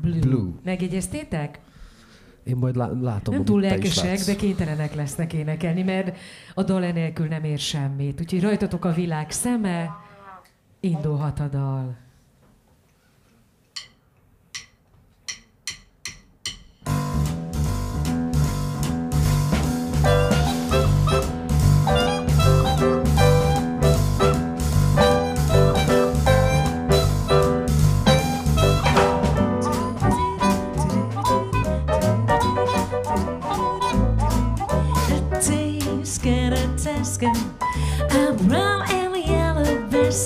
blue. 0.00 0.18
Blue. 0.18 0.52
Megegyeztétek? 0.64 1.60
Én 2.44 2.56
majd 2.56 2.76
lá- 2.76 3.00
látom, 3.00 3.34
Nem 3.34 3.44
túl 3.44 3.60
lelkesek, 3.60 4.18
de 4.18 4.36
kénytelenek 4.36 4.94
lesznek 4.94 5.32
énekelni, 5.32 5.82
mert 5.82 6.16
a 6.54 6.62
dal 6.62 6.84
enélkül 6.84 7.26
nem 7.26 7.44
ér 7.44 7.58
semmit. 7.58 8.20
Úgyhogy 8.20 8.42
rajtatok 8.42 8.84
a 8.84 8.92
világ 8.92 9.30
szeme, 9.30 9.90
indulhat 10.80 11.40
a 11.40 11.48
dal. 11.48 11.96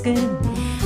Biscuit. 0.02 0.28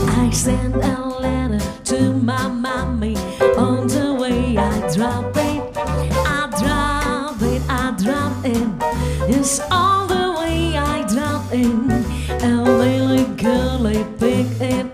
I 0.09 0.31
send 0.31 0.74
a 0.77 1.09
letter 1.20 1.61
to 1.85 2.12
my 2.12 2.49
mommy. 2.49 3.16
On 3.57 3.86
the 3.86 4.15
way, 4.15 4.57
I 4.57 4.93
drop 4.93 5.36
it, 5.36 5.77
I 5.77 6.51
drop 6.61 7.43
it, 7.43 7.62
I 7.69 7.95
drop 8.03 8.45
it. 8.45 9.36
It's 9.36 9.61
all 9.70 10.07
the 10.07 10.35
way 10.39 10.77
I 10.77 11.03
drop 11.07 11.45
it. 11.53 12.43
A 12.43 12.62
little 12.62 13.35
girlie 13.36 14.05
pick 14.19 14.47
it 14.61 14.93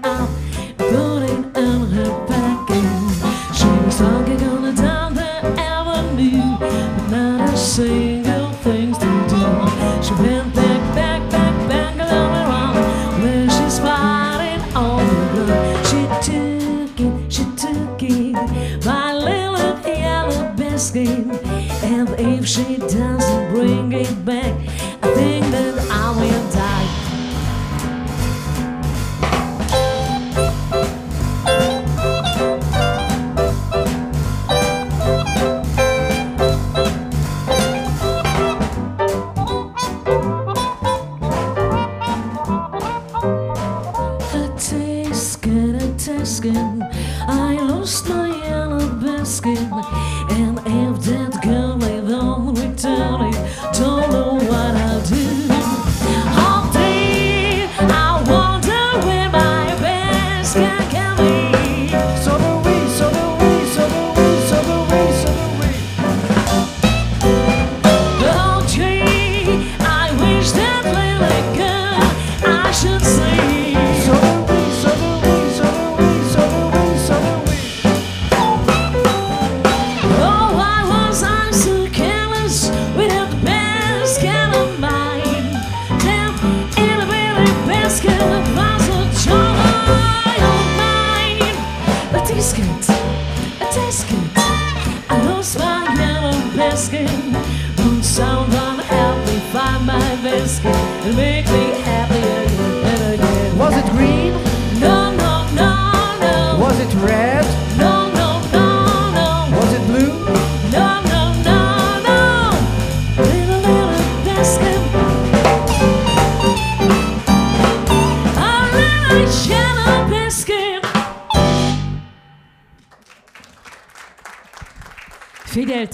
she 22.51 22.79
doesn't 22.79 23.51
bring 23.55 23.93
it 23.93 24.25
back, 24.25 24.53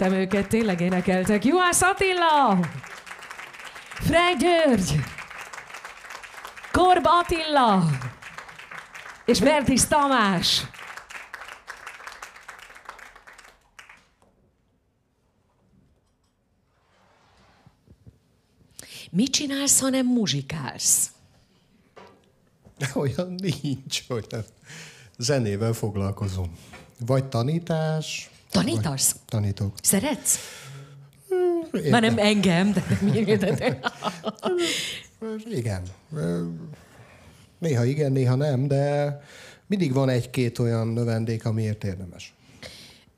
Figyeltem 0.07 0.39
őket, 0.39 0.49
tényleg 0.49 0.81
énekeltek. 0.81 1.45
Juhász 1.45 1.83
Attila! 1.83 2.59
Frey 3.89 4.35
György! 4.39 5.01
Korba 6.73 7.19
Attila! 7.19 7.91
És 9.25 9.41
Bertis 9.41 9.87
Tamás! 9.87 10.63
Mit 19.11 19.31
csinálsz, 19.31 19.81
ha 19.81 19.89
nem 19.89 20.07
muzsikálsz? 20.07 21.11
Olyan 22.95 23.35
nincs, 23.35 24.03
olyan. 24.09 24.45
Zenével 25.19 25.73
foglalkozom. 25.73 26.57
Vagy 26.99 27.25
tanítás. 27.25 28.31
Tanítasz? 28.63 29.13
Vagy 29.13 29.21
tanítok. 29.27 29.75
Szeretsz? 29.83 30.39
Érde- 31.73 31.91
Már 31.91 32.03
nem 32.03 32.19
engem, 32.19 32.73
de 32.73 32.83
mi- 33.01 33.25
de- 33.25 33.37
de- 33.55 33.79
Igen. 35.51 35.83
Néha 37.59 37.85
igen, 37.85 38.13
néha 38.13 38.35
nem, 38.35 38.69
de 38.69 39.21
mindig 39.67 39.93
van 39.93 40.09
egy-két 40.09 40.59
olyan 40.59 40.87
növendék, 40.89 41.45
amiért 41.45 41.85
érdemes. 41.85 42.35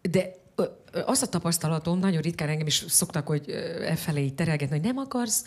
De 0.03 0.35
az 1.07 1.23
a 1.23 1.29
tapasztalatom, 1.29 1.99
nagyon 1.99 2.21
ritkán 2.21 2.49
engem 2.49 2.67
is 2.67 2.85
szoktak, 2.89 3.27
hogy 3.27 3.51
e 3.87 3.97
felé 3.97 4.23
így 4.23 4.35
terelgetni, 4.35 4.77
hogy 4.77 4.87
nem 4.87 4.99
akarsz 4.99 5.45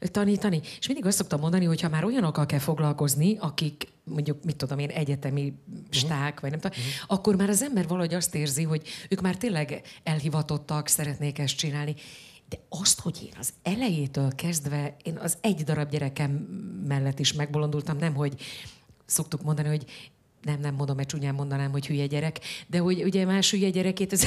tanítani. 0.00 0.60
És 0.78 0.86
mindig 0.86 1.06
azt 1.06 1.16
szoktam 1.16 1.40
mondani, 1.40 1.64
hogy 1.64 1.80
ha 1.80 1.88
már 1.88 2.04
olyanokkal 2.04 2.46
kell 2.46 2.58
foglalkozni, 2.58 3.36
akik 3.38 3.88
mondjuk, 4.04 4.44
mit 4.44 4.56
tudom 4.56 4.78
én, 4.78 4.88
egyetemi 4.88 5.54
sták, 5.90 6.40
vagy 6.40 6.50
nem 6.50 6.60
tudom, 6.60 6.78
akkor 7.06 7.36
már 7.36 7.48
az 7.48 7.62
ember 7.62 7.86
valahogy 7.86 8.14
azt 8.14 8.34
érzi, 8.34 8.62
hogy 8.62 8.82
ők 9.08 9.20
már 9.20 9.36
tényleg 9.36 9.82
elhivatottak, 10.02 10.88
szeretnék 10.88 11.38
ezt 11.38 11.56
csinálni. 11.56 11.94
De 12.48 12.58
azt, 12.68 13.00
hogy 13.00 13.22
én 13.22 13.34
az 13.38 13.52
elejétől 13.62 14.34
kezdve, 14.34 14.96
én 15.02 15.16
az 15.16 15.38
egy 15.40 15.62
darab 15.62 15.90
gyerekem 15.90 16.30
mellett 16.88 17.18
is 17.18 17.32
megbolondultam, 17.32 17.96
nem, 17.96 18.14
hogy 18.14 18.34
szoktuk 19.06 19.42
mondani, 19.42 19.68
hogy 19.68 19.84
nem, 20.42 20.60
nem 20.60 20.74
mondom, 20.74 20.96
mert 20.96 21.08
csúnyán 21.08 21.34
mondanám, 21.34 21.70
hogy 21.70 21.86
hülye 21.86 22.06
gyerek, 22.06 22.40
de 22.66 22.78
hogy 22.78 23.02
ugye 23.02 23.24
más 23.24 23.50
hülye 23.50 23.70
gyerekét, 23.70 24.12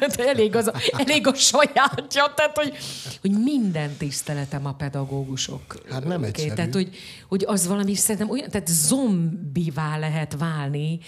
ez 0.00 0.18
elég, 0.18 0.56
az 0.56 0.72
elég 0.92 1.26
a 1.26 1.34
sajátja, 1.34 2.32
tehát 2.36 2.56
hogy, 2.58 2.76
hogy 3.20 3.30
minden 3.30 3.96
tiszteletem 3.96 4.66
a 4.66 4.74
pedagógusok. 4.74 5.78
Hát 5.90 6.04
nem 6.04 6.22
egyszerű. 6.22 6.54
Tehát, 6.54 6.74
hogy, 6.74 6.96
hogy 7.28 7.44
az 7.46 7.66
valami 7.66 7.94
szerintem 7.94 8.30
olyan, 8.30 8.50
tehát 8.50 8.68
zombivá 8.68 9.98
lehet 9.98 10.36
válni. 10.38 10.98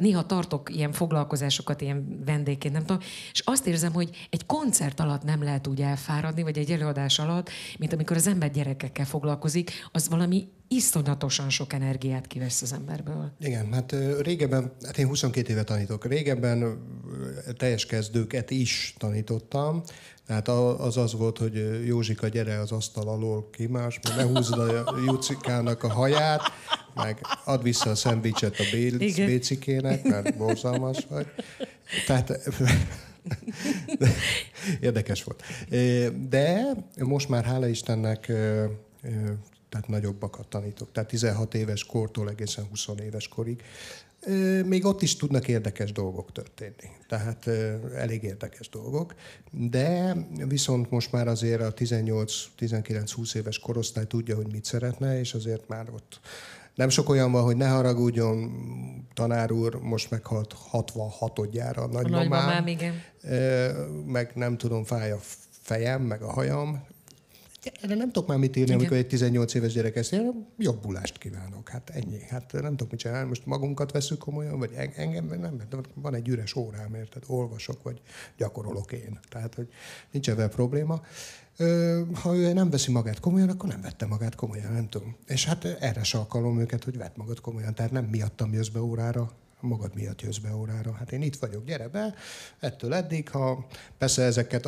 Néha 0.00 0.26
tartok 0.26 0.74
ilyen 0.74 0.92
foglalkozásokat, 0.92 1.80
ilyen 1.80 2.22
vendégként, 2.24 2.74
nem 2.74 2.84
tudom, 2.84 3.02
és 3.32 3.42
azt 3.44 3.66
érzem, 3.66 3.92
hogy 3.92 4.26
egy 4.30 4.46
koncert 4.46 5.00
alatt 5.00 5.22
nem 5.22 5.42
lehet 5.42 5.66
úgy 5.66 5.80
elfáradni, 5.80 6.42
vagy 6.42 6.58
egy 6.58 6.70
előadás 6.70 7.18
alatt, 7.18 7.50
mint 7.78 7.92
amikor 7.92 8.16
az 8.16 8.26
ember 8.26 8.50
gyerekekkel 8.50 9.04
foglalkozik, 9.04 9.70
az 9.92 10.08
valami 10.08 10.48
iszonyatosan 10.68 11.50
sok 11.50 11.72
energiát 11.72 12.26
kivesz 12.26 12.62
az 12.62 12.72
emberből. 12.72 13.32
Igen, 13.40 13.72
hát 13.72 13.94
régebben, 14.20 14.72
hát 14.82 14.98
én 14.98 15.06
22 15.06 15.52
éve 15.52 15.64
tanítok, 15.64 16.04
régebben 16.04 16.78
teljes 17.56 17.86
kezdőket 17.86 18.50
is 18.50 18.94
tanítottam, 18.98 19.82
tehát 20.28 20.48
az 20.80 20.96
az 20.96 21.12
volt, 21.12 21.38
hogy 21.38 21.86
Józsika, 21.86 22.28
gyere 22.28 22.58
az 22.58 22.72
asztal 22.72 23.08
alól 23.08 23.48
kimás, 23.50 24.00
meg 24.02 24.16
ne 24.16 24.22
húzd 24.22 24.58
a 24.58 24.98
Jucikának 25.06 25.82
a 25.82 25.92
haját, 25.92 26.42
meg 26.94 27.20
add 27.44 27.62
vissza 27.62 27.90
a 27.90 27.94
szendvicset 27.94 28.58
a 28.58 28.64
Bé- 28.72 29.00
Igen. 29.00 29.26
Bécikének, 29.26 30.02
mert 30.02 30.36
borzalmas 30.36 31.06
vagy. 31.08 31.26
Tehát 32.06 32.32
Érdekes 34.80 35.24
volt. 35.24 35.42
De 36.28 36.74
most 36.98 37.28
már 37.28 37.44
hála 37.44 37.66
Istennek 37.66 38.32
tehát 39.68 39.88
nagyobbakat 39.88 40.46
tanítok. 40.48 40.92
Tehát 40.92 41.08
16 41.08 41.54
éves 41.54 41.84
kortól 41.84 42.30
egészen 42.30 42.64
20 42.68 42.86
éves 43.02 43.28
korig. 43.28 43.62
Még 44.64 44.84
ott 44.84 45.02
is 45.02 45.16
tudnak 45.16 45.48
érdekes 45.48 45.92
dolgok 45.92 46.32
történni. 46.32 46.90
Tehát 47.08 47.46
elég 47.94 48.22
érdekes 48.22 48.68
dolgok. 48.68 49.14
De 49.50 50.16
viszont 50.48 50.90
most 50.90 51.12
már 51.12 51.28
azért 51.28 51.60
a 51.60 51.74
18-19-20 51.74 53.34
éves 53.34 53.58
korosztály 53.58 54.06
tudja, 54.06 54.36
hogy 54.36 54.52
mit 54.52 54.64
szeretne, 54.64 55.18
és 55.18 55.34
azért 55.34 55.68
már 55.68 55.90
ott 55.90 56.20
nem 56.74 56.88
sok 56.88 57.08
olyan 57.08 57.32
van, 57.32 57.42
hogy 57.42 57.56
ne 57.56 57.68
haragudjon, 57.68 58.52
tanár 59.14 59.52
úr, 59.52 59.74
most 59.74 60.10
meghalt 60.10 60.54
66-odjára 60.72 61.76
a 61.76 61.82
A 61.82 61.86
nagymamám. 61.86 62.10
nagymamám, 62.10 62.66
igen. 62.66 62.94
Meg 64.06 64.30
nem 64.34 64.56
tudom, 64.56 64.84
fáj 64.84 65.10
a 65.10 65.18
fejem, 65.62 66.02
meg 66.02 66.22
a 66.22 66.32
hajam. 66.32 66.86
Erre 67.80 67.94
nem 67.94 68.10
tudok 68.12 68.28
már 68.28 68.38
mit 68.38 68.56
írni, 68.56 68.62
Igen. 68.62 68.78
amikor 68.78 68.96
egy 68.96 69.06
18 69.06 69.54
éves 69.54 69.72
gyerek 69.72 69.96
ezt 69.96 70.12
írja, 70.12 70.32
jobbulást 70.58 71.18
kívánok. 71.18 71.68
Hát 71.68 71.90
ennyi. 71.90 72.20
Hát 72.28 72.52
nem 72.52 72.70
tudok 72.70 72.90
mit 72.90 73.00
csinálni. 73.00 73.28
Most 73.28 73.46
magunkat 73.46 73.92
veszük 73.92 74.18
komolyan, 74.18 74.58
vagy 74.58 74.72
en- 74.76 74.92
engem 74.96 75.26
nem. 75.26 75.62
Van 75.94 76.14
egy 76.14 76.28
üres 76.28 76.54
órám, 76.54 76.94
érted? 76.94 77.22
Olvasok, 77.26 77.82
vagy 77.82 78.00
gyakorolok 78.36 78.92
én. 78.92 79.18
Tehát, 79.28 79.54
hogy 79.54 79.68
nincs 80.10 80.30
ebben 80.30 80.50
probléma. 80.50 81.00
Ha 82.12 82.36
ő 82.36 82.52
nem 82.52 82.70
veszi 82.70 82.92
magát 82.92 83.20
komolyan, 83.20 83.48
akkor 83.48 83.68
nem 83.68 83.80
vette 83.80 84.06
magát 84.06 84.34
komolyan, 84.34 84.72
nem 84.72 84.88
tudom. 84.88 85.16
És 85.26 85.44
hát 85.44 85.64
erre 85.64 86.02
se 86.02 86.18
alkalom 86.18 86.60
őket, 86.60 86.84
hogy 86.84 86.96
vett 86.96 87.16
magad 87.16 87.40
komolyan. 87.40 87.74
Tehát 87.74 87.90
nem 87.90 88.04
miattam 88.04 88.52
jössz 88.52 88.68
be 88.68 88.80
órára, 88.80 89.32
magad 89.60 89.94
miatt 89.94 90.20
jössz 90.20 90.38
be 90.38 90.54
órára. 90.54 90.92
Hát 90.92 91.12
én 91.12 91.22
itt 91.22 91.36
vagyok, 91.36 91.64
gyere 91.64 91.88
be, 91.88 92.14
ettől 92.58 92.94
eddig, 92.94 93.28
ha 93.28 93.66
persze 93.98 94.22
ezeket 94.22 94.66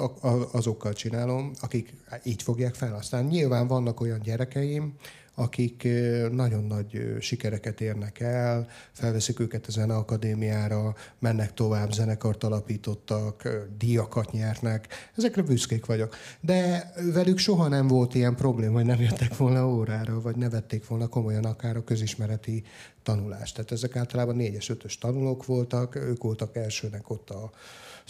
azokkal 0.53 0.93
csinálom, 0.93 1.53
akik 1.61 1.95
így 2.23 2.43
fogják 2.43 2.75
fel. 2.75 2.95
Aztán 2.95 3.25
nyilván 3.25 3.67
vannak 3.67 4.01
olyan 4.01 4.21
gyerekeim, 4.21 4.95
akik 5.35 5.89
nagyon 6.33 6.65
nagy 6.65 7.17
sikereket 7.21 7.81
érnek 7.81 8.21
el, 8.21 8.69
felveszik 8.93 9.41
őket 9.41 9.67
a 9.67 9.71
zeneakadémiára, 9.71 10.95
mennek 11.19 11.55
tovább, 11.55 11.93
zenekart 11.93 12.45
alapítottak, 12.45 13.49
díjakat 13.79 14.33
nyernek. 14.33 14.89
Ezekre 15.17 15.43
büszkék 15.43 15.87
vagyok. 15.87 16.17
De 16.41 16.93
velük 17.13 17.39
soha 17.39 17.69
nem 17.69 17.87
volt 17.87 18.15
ilyen 18.15 18.37
probléma, 18.37 18.73
hogy 18.73 18.85
nem 18.85 19.01
jöttek 19.01 19.37
volna 19.37 19.69
órára, 19.69 20.21
vagy 20.21 20.37
ne 20.37 20.49
vették 20.49 20.87
volna 20.87 21.07
komolyan 21.07 21.45
akár 21.45 21.77
a 21.77 21.85
közismereti 21.85 22.65
tanulást. 23.03 23.55
Tehát 23.55 23.73
ezek 23.73 23.97
általában 23.97 24.37
négyes, 24.37 24.69
ötös 24.69 24.99
tanulók 24.99 25.47
voltak, 25.47 25.95
ők 25.95 26.23
voltak 26.23 26.57
elsőnek 26.57 27.11
ott 27.11 27.31
a 27.31 27.51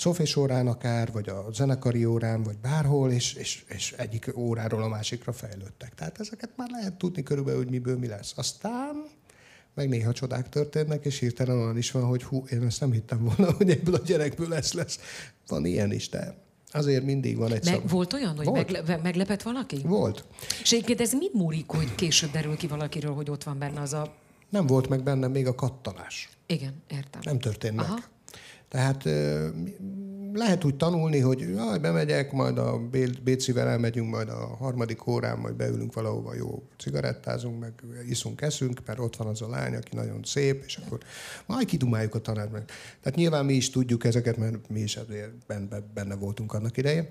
szofés 0.00 0.36
órán 0.36 0.66
akár, 0.66 1.12
vagy 1.12 1.28
a 1.28 1.46
zenekari 1.52 2.04
órán, 2.04 2.42
vagy 2.42 2.58
bárhol, 2.58 3.10
és, 3.10 3.34
és, 3.34 3.64
és 3.68 3.92
egyik 3.96 4.36
óráról 4.36 4.82
a 4.82 4.88
másikra 4.88 5.32
fejlődtek. 5.32 5.94
Tehát 5.94 6.20
ezeket 6.20 6.50
már 6.56 6.68
lehet 6.70 6.94
tudni 6.94 7.22
körülbelül, 7.22 7.60
hogy 7.62 7.70
miből 7.70 7.98
mi 7.98 8.06
lesz. 8.06 8.32
Aztán 8.36 9.04
meg 9.74 9.88
néha 9.88 10.12
csodák 10.12 10.48
történnek, 10.48 11.04
és 11.04 11.18
hirtelen 11.18 11.56
olyan 11.56 11.76
is 11.76 11.90
van, 11.90 12.04
hogy 12.04 12.22
hú, 12.22 12.44
én 12.50 12.62
ezt 12.62 12.80
nem 12.80 12.92
hittem 12.92 13.24
volna, 13.24 13.52
hogy 13.56 13.70
ebből 13.70 13.94
a 13.94 14.02
gyerekből 14.04 14.54
ez 14.54 14.72
lesz. 14.72 14.98
Van 15.46 15.64
ilyen 15.64 15.92
is, 15.92 16.08
de 16.08 16.36
azért 16.72 17.04
mindig 17.04 17.36
van 17.36 17.52
egy 17.52 17.64
Meg, 17.64 17.74
szab- 17.74 17.90
volt 17.90 18.12
olyan, 18.12 18.36
hogy 18.36 18.46
Volt. 18.46 18.72
megle, 18.72 18.96
meglepett 19.02 19.42
valaki? 19.42 19.78
Volt. 19.84 20.24
És 20.62 20.72
egyébként 20.72 21.00
ez 21.00 21.12
mit 21.12 21.32
múlik, 21.32 21.68
hogy 21.68 21.94
később 21.94 22.30
derül 22.30 22.56
ki 22.56 22.66
valakiről, 22.66 23.14
hogy 23.14 23.30
ott 23.30 23.44
van 23.44 23.58
benne 23.58 23.80
az 23.80 23.92
a... 23.92 24.14
Nem 24.48 24.66
volt 24.66 24.88
meg 24.88 25.02
bennem 25.02 25.30
még 25.30 25.46
a 25.46 25.54
kattanás. 25.54 26.28
Igen, 26.46 26.82
értem. 26.88 27.20
Nem 27.24 27.38
történt 27.38 27.76
meg. 27.76 27.86
Tehát 28.70 29.04
lehet 30.32 30.64
úgy 30.64 30.76
tanulni, 30.76 31.18
hogy 31.18 31.40
jaj, 31.40 31.78
bemegyek, 31.78 32.32
majd 32.32 32.58
a 32.58 32.78
Bé- 32.78 33.22
Bécivel 33.22 33.68
elmegyünk, 33.68 34.10
majd 34.10 34.28
a 34.28 34.56
harmadik 34.58 35.06
órán, 35.06 35.38
majd 35.38 35.54
beülünk 35.54 35.94
valahova, 35.94 36.34
jó 36.34 36.62
cigarettázunk, 36.78 37.60
meg 37.60 37.72
iszunk, 38.08 38.40
eszünk, 38.40 38.80
mert 38.86 38.98
ott 38.98 39.16
van 39.16 39.26
az 39.26 39.42
a 39.42 39.48
lány, 39.48 39.74
aki 39.74 39.96
nagyon 39.96 40.20
szép, 40.24 40.64
és 40.66 40.76
akkor 40.76 40.98
majd 41.46 41.66
kidumáljuk 41.66 42.14
a 42.14 42.20
tanár 42.20 42.48
meg. 42.48 42.64
Tehát 43.02 43.18
nyilván 43.18 43.44
mi 43.44 43.54
is 43.54 43.70
tudjuk 43.70 44.04
ezeket, 44.04 44.36
mert 44.36 44.68
mi 44.68 44.80
is 44.80 44.98
benne 45.94 46.14
voltunk 46.14 46.52
annak 46.52 46.76
idején. 46.76 47.08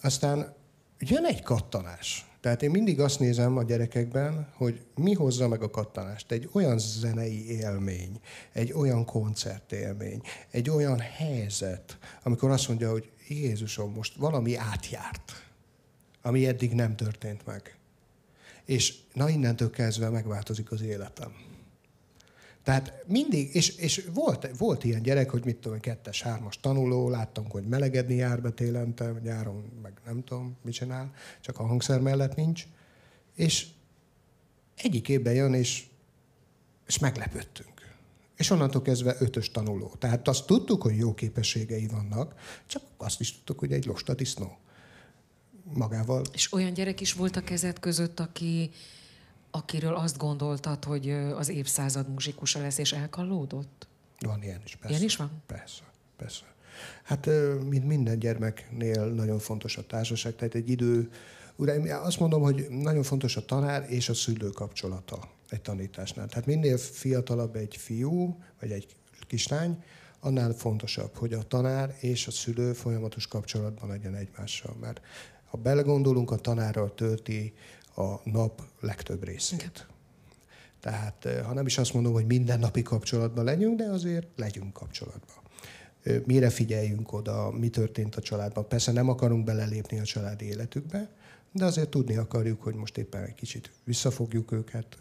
Aztán 0.00 0.54
jön 0.98 1.24
egy 1.24 1.42
kattanás. 1.42 2.27
Tehát 2.40 2.62
én 2.62 2.70
mindig 2.70 3.00
azt 3.00 3.20
nézem 3.20 3.56
a 3.56 3.62
gyerekekben, 3.62 4.48
hogy 4.54 4.80
mi 4.94 5.12
hozza 5.12 5.48
meg 5.48 5.62
a 5.62 5.70
kattanást. 5.70 6.32
Egy 6.32 6.48
olyan 6.52 6.78
zenei 6.78 7.50
élmény, 7.50 8.20
egy 8.52 8.72
olyan 8.72 9.04
koncertélmény, 9.04 10.20
egy 10.50 10.70
olyan 10.70 10.98
helyzet, 10.98 11.98
amikor 12.22 12.50
azt 12.50 12.68
mondja, 12.68 12.90
hogy 12.90 13.10
Jézusom, 13.28 13.92
most 13.92 14.14
valami 14.16 14.56
átjárt, 14.56 15.32
ami 16.22 16.46
eddig 16.46 16.72
nem 16.72 16.96
történt 16.96 17.46
meg. 17.46 17.76
És 18.64 18.94
na 19.12 19.28
innentől 19.28 19.70
kezdve 19.70 20.08
megváltozik 20.08 20.70
az 20.70 20.82
életem. 20.82 21.47
Tehát 22.68 23.04
mindig, 23.06 23.54
és, 23.54 23.68
és 23.68 24.08
volt, 24.14 24.58
volt 24.58 24.84
ilyen 24.84 25.02
gyerek, 25.02 25.30
hogy 25.30 25.44
mit 25.44 25.56
tudom, 25.56 25.80
kettes, 25.80 26.22
hármas 26.22 26.60
tanuló, 26.60 27.08
láttam, 27.08 27.50
hogy 27.50 27.64
melegedni 27.64 28.14
jár 28.14 28.42
be 28.42 28.50
télente, 28.50 29.12
nyáron 29.22 29.72
meg 29.82 29.92
nem 30.04 30.24
tudom, 30.24 30.56
mit 30.62 30.74
csinál, 30.74 31.12
csak 31.40 31.58
a 31.58 31.66
hangszer 31.66 32.00
mellett 32.00 32.34
nincs. 32.34 32.66
És 33.34 33.66
egyik 34.76 35.08
évben 35.08 35.34
jön, 35.34 35.54
és, 35.54 35.86
és 36.86 36.98
meglepődtünk. 36.98 37.96
És 38.36 38.50
onnantól 38.50 38.82
kezdve 38.82 39.16
ötös 39.18 39.50
tanuló. 39.50 39.92
Tehát 39.98 40.28
azt 40.28 40.46
tudtuk, 40.46 40.82
hogy 40.82 40.96
jó 40.96 41.14
képességei 41.14 41.86
vannak, 41.86 42.34
csak 42.66 42.82
azt 42.96 43.20
is 43.20 43.32
tudtuk, 43.34 43.58
hogy 43.58 43.72
egy 43.72 43.84
losta 43.84 44.14
magával. 45.72 46.22
És 46.32 46.52
olyan 46.52 46.72
gyerek 46.72 47.00
is 47.00 47.12
volt 47.12 47.36
a 47.36 47.40
kezed 47.40 47.78
között, 47.78 48.20
aki, 48.20 48.70
akiről 49.58 49.94
azt 49.94 50.16
gondoltad, 50.16 50.84
hogy 50.84 51.10
az 51.10 51.48
évszázad 51.48 52.08
muzsikusa 52.08 52.60
lesz, 52.60 52.78
és 52.78 52.92
elkallódott? 52.92 53.86
Van 54.18 54.42
ilyen 54.42 54.60
is, 54.64 54.76
persze. 54.76 54.88
Ilyen 54.88 55.02
is 55.02 55.16
van? 55.16 55.30
Persze, 55.46 55.82
persze. 56.16 56.44
Hát, 57.04 57.26
mint 57.68 57.86
minden 57.86 58.18
gyermeknél 58.18 59.04
nagyon 59.06 59.38
fontos 59.38 59.76
a 59.76 59.86
társaság, 59.86 60.34
tehát 60.34 60.54
egy 60.54 60.70
idő, 60.70 61.10
uraim, 61.56 61.86
azt 62.02 62.18
mondom, 62.18 62.42
hogy 62.42 62.66
nagyon 62.68 63.02
fontos 63.02 63.36
a 63.36 63.44
tanár 63.44 63.86
és 63.88 64.08
a 64.08 64.14
szülő 64.14 64.48
kapcsolata 64.48 65.30
egy 65.48 65.60
tanításnál. 65.60 66.26
Tehát 66.26 66.46
minél 66.46 66.78
fiatalabb 66.78 67.56
egy 67.56 67.76
fiú, 67.76 68.38
vagy 68.60 68.70
egy 68.70 68.86
kislány, 69.26 69.82
annál 70.20 70.52
fontosabb, 70.52 71.16
hogy 71.16 71.32
a 71.32 71.42
tanár 71.42 71.96
és 72.00 72.26
a 72.26 72.30
szülő 72.30 72.72
folyamatos 72.72 73.26
kapcsolatban 73.26 73.88
legyen 73.88 74.14
egymással. 74.14 74.76
Mert 74.80 75.00
ha 75.50 75.58
belegondolunk, 75.58 76.30
a 76.30 76.36
tanárral 76.36 76.94
tölti 76.94 77.54
a 77.98 78.20
nap 78.24 78.62
legtöbb 78.80 79.24
részét. 79.24 79.86
Tehát, 80.80 81.24
eh, 81.24 81.44
ha 81.44 81.52
nem 81.52 81.66
is 81.66 81.78
azt 81.78 81.94
mondom, 81.94 82.12
hogy 82.12 82.26
mindennapi 82.26 82.82
kapcsolatban 82.82 83.44
legyünk, 83.44 83.78
de 83.78 83.84
azért 83.84 84.26
legyünk 84.36 84.72
kapcsolatban. 84.72 85.36
Ö, 86.02 86.18
Mire 86.26 86.50
figyeljünk 86.50 87.12
oda, 87.12 87.50
mi 87.50 87.68
történt 87.68 88.16
a 88.16 88.20
családban. 88.20 88.68
Persze 88.68 88.92
nem 88.92 89.08
akarunk 89.08 89.44
belelépni 89.44 89.98
a 89.98 90.02
családi 90.02 90.44
életükbe, 90.44 91.08
de 91.52 91.64
azért 91.64 91.88
tudni 91.88 92.16
akarjuk, 92.16 92.62
hogy 92.62 92.74
most 92.74 92.98
éppen 92.98 93.22
egy 93.22 93.34
kicsit 93.34 93.70
visszafogjuk 93.84 94.52
őket, 94.52 94.98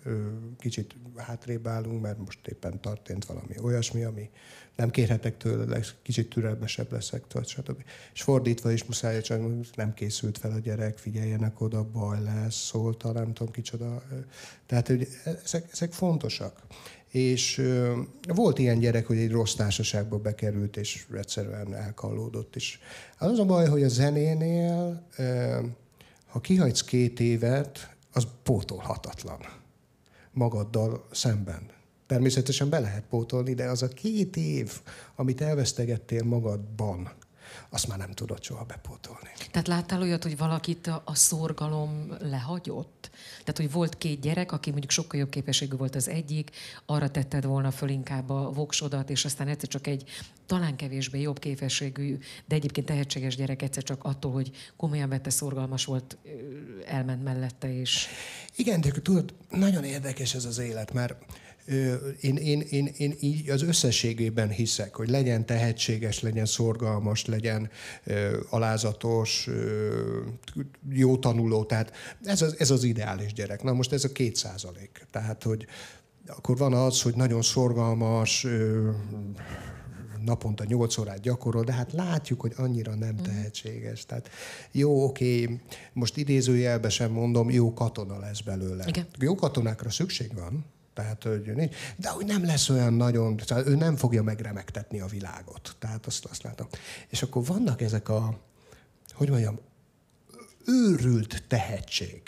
kicsit 0.57 0.95
hátrébb 1.15 1.67
állunk, 1.67 2.01
mert 2.01 2.17
most 2.17 2.47
éppen 2.47 2.79
történt 2.79 3.25
valami 3.25 3.53
olyasmi, 3.61 4.03
ami 4.03 4.29
nem 4.75 4.89
kérhetek 4.89 5.37
tőle, 5.37 5.79
kicsit 6.01 6.29
türelmesebb 6.29 6.91
leszek, 6.91 7.23
stb. 7.45 7.83
És 8.13 8.21
fordítva 8.21 8.71
is 8.71 8.83
muszáj, 8.83 9.21
csak 9.21 9.41
nem 9.75 9.93
készült 9.93 10.37
fel 10.37 10.51
a 10.51 10.59
gyerek, 10.59 10.97
figyeljenek 10.97 11.61
oda, 11.61 11.83
baj 11.83 12.23
lesz, 12.23 12.55
szólta, 12.55 13.11
nem 13.11 13.33
tudom 13.33 13.53
kicsoda. 13.53 14.03
Tehát 14.65 14.87
hogy 14.87 15.07
ezek, 15.43 15.69
ezek 15.71 15.91
fontosak. 15.91 16.61
És 17.07 17.61
volt 18.27 18.59
ilyen 18.59 18.79
gyerek, 18.79 19.05
hogy 19.05 19.17
egy 19.17 19.31
rossz 19.31 19.53
társaságba 19.53 20.17
bekerült, 20.17 20.77
és 20.77 21.07
egyszerűen 21.13 21.75
elkallódott 21.75 22.55
is. 22.55 22.79
Az 23.17 23.39
a 23.39 23.45
baj, 23.45 23.67
hogy 23.67 23.83
a 23.83 23.87
zenénél, 23.87 25.07
ha 26.37 26.43
kihagysz 26.43 26.83
két 26.83 27.19
évet, 27.19 27.95
az 28.13 28.27
pótolhatatlan 28.43 29.39
magaddal 30.31 31.07
szemben. 31.11 31.61
Természetesen 32.07 32.69
be 32.69 32.79
lehet 32.79 33.03
pótolni, 33.09 33.53
de 33.53 33.65
az 33.65 33.81
a 33.81 33.87
két 33.87 34.35
év, 34.35 34.81
amit 35.15 35.41
elvesztegettél 35.41 36.23
magadban, 36.23 37.11
azt 37.69 37.87
már 37.87 37.97
nem 37.97 38.11
tudod 38.11 38.43
soha 38.43 38.63
bepótolni. 38.63 39.29
Tehát 39.51 39.67
láttál 39.67 40.01
olyat, 40.01 40.23
hogy 40.23 40.37
valakit 40.37 40.87
a, 40.87 41.15
szorgalom 41.15 42.13
lehagyott? 42.19 43.09
Tehát, 43.39 43.57
hogy 43.57 43.71
volt 43.71 43.97
két 43.97 44.19
gyerek, 44.19 44.51
aki 44.51 44.69
mondjuk 44.69 44.91
sokkal 44.91 45.19
jobb 45.19 45.29
képességű 45.29 45.75
volt 45.75 45.95
az 45.95 46.07
egyik, 46.07 46.51
arra 46.85 47.09
tetted 47.11 47.45
volna 47.45 47.71
föl 47.71 47.89
inkább 47.89 48.29
a 48.29 48.51
voksodat, 48.51 49.09
és 49.09 49.25
aztán 49.25 49.47
egyszer 49.47 49.69
csak 49.69 49.87
egy 49.87 50.09
talán 50.45 50.75
kevésbé 50.75 51.21
jobb 51.21 51.39
képességű, 51.39 52.17
de 52.45 52.55
egyébként 52.55 52.85
tehetséges 52.85 53.35
gyerek 53.35 53.61
egyszer 53.61 53.83
csak 53.83 54.03
attól, 54.03 54.31
hogy 54.31 54.51
komolyan 54.75 55.09
vette, 55.09 55.29
szorgalmas 55.29 55.85
volt, 55.85 56.17
elment 56.85 57.23
mellette, 57.23 57.79
és 57.79 58.07
Igen, 58.55 58.81
de 58.81 58.91
tudod, 58.91 59.33
nagyon 59.49 59.83
érdekes 59.83 60.33
ez 60.33 60.45
az 60.45 60.57
élet, 60.57 60.93
mert 60.93 61.15
én, 62.19 62.35
én, 62.35 62.61
én, 62.69 62.93
én 62.97 63.15
így 63.19 63.49
az 63.49 63.61
összességében 63.61 64.49
hiszek, 64.49 64.95
hogy 64.95 65.09
legyen 65.09 65.45
tehetséges, 65.45 66.21
legyen 66.21 66.45
szorgalmas, 66.45 67.25
legyen 67.25 67.69
alázatos, 68.49 69.49
jó 70.89 71.17
tanuló, 71.17 71.63
tehát 71.63 71.91
ez 72.23 72.41
az, 72.41 72.55
ez 72.59 72.71
az 72.71 72.83
ideális 72.83 73.33
gyerek. 73.33 73.63
Na 73.63 73.73
most 73.73 73.93
ez 73.93 74.03
a 74.03 74.11
két 74.11 74.35
százalék. 74.35 75.07
Tehát, 75.11 75.43
hogy 75.43 75.65
akkor 76.27 76.57
van 76.57 76.73
az, 76.73 77.01
hogy 77.01 77.15
nagyon 77.15 77.41
szorgalmas, 77.41 78.47
naponta 80.25 80.63
8 80.63 80.97
órát 80.97 81.19
gyakorol, 81.19 81.63
de 81.63 81.73
hát 81.73 81.93
látjuk, 81.93 82.41
hogy 82.41 82.53
annyira 82.57 82.95
nem 82.95 83.15
tehetséges. 83.15 84.05
Tehát 84.05 84.29
jó, 84.71 85.03
oké, 85.03 85.59
most 85.93 86.17
idézőjelbe 86.17 86.89
sem 86.89 87.11
mondom, 87.11 87.49
jó 87.49 87.73
katona 87.73 88.19
lesz 88.19 88.41
belőle. 88.41 88.85
Igen. 88.87 89.05
Jó 89.19 89.35
katonákra 89.35 89.89
szükség 89.89 90.33
van, 90.33 90.65
tehát, 90.97 91.23
hogy 91.23 91.55
nincs, 91.55 91.75
de 91.95 92.09
hogy 92.09 92.25
nem 92.25 92.45
lesz 92.45 92.69
olyan 92.69 92.93
nagyon, 92.93 93.37
tehát 93.37 93.67
ő 93.67 93.75
nem 93.75 93.95
fogja 93.95 94.23
megremegtetni 94.23 94.99
a 94.99 95.05
világot. 95.05 95.75
Tehát 95.79 96.05
azt, 96.05 96.25
azt 96.25 96.43
látom. 96.43 96.67
És 97.07 97.21
akkor 97.21 97.45
vannak 97.45 97.81
ezek 97.81 98.09
a, 98.09 98.39
hogy 99.13 99.29
mondjam, 99.29 99.59
őrült 100.65 101.43
tehetség. 101.47 102.21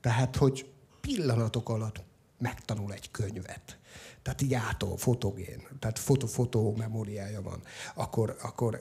Tehát, 0.00 0.36
hogy 0.36 0.66
pillanatok 1.00 1.68
alatt 1.68 2.02
megtanul 2.38 2.92
egy 2.92 3.10
könyvet. 3.10 3.78
Tehát 4.22 4.42
így 4.42 4.54
átol, 4.54 4.96
fotogén, 4.96 5.62
tehát 5.78 5.98
fotó-fotó 5.98 6.74
memóriája 6.76 7.42
van. 7.42 7.62
Akkor, 7.94 8.36
akkor 8.42 8.80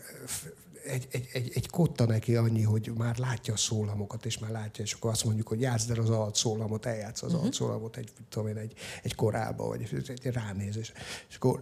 egy, 0.86 1.08
egy, 1.12 1.30
egy, 1.34 1.52
egy 1.56 1.70
kotta 1.70 2.06
neki 2.06 2.36
annyi, 2.36 2.62
hogy 2.62 2.92
már 2.98 3.18
látja 3.18 3.54
a 3.54 3.58
szólamokat, 3.58 4.26
és 4.26 4.40
már 4.40 4.52
látja, 4.52 4.84
és 4.84 4.94
akkor 4.94 5.12
azt 5.12 5.26
mondjuk, 5.26 5.48
hogy 5.48 5.62
játszd 5.62 5.92
el 5.92 6.00
az 6.00 6.10
alt 6.10 6.36
szólamot, 6.36 6.86
eljátsz 6.86 7.22
az 7.22 7.30
uh-huh. 7.30 7.44
alt 7.44 7.54
szólamot 7.54 7.98
egy, 7.98 8.12
tudom 8.30 8.48
én, 8.48 8.58
egy, 8.58 8.74
egy 9.04 9.16
korába, 9.16 9.68
vagy 9.68 9.82
egy, 9.82 10.20
egy 10.24 10.34
ránézés. 10.34 10.92
És 11.30 11.36
akkor, 11.36 11.60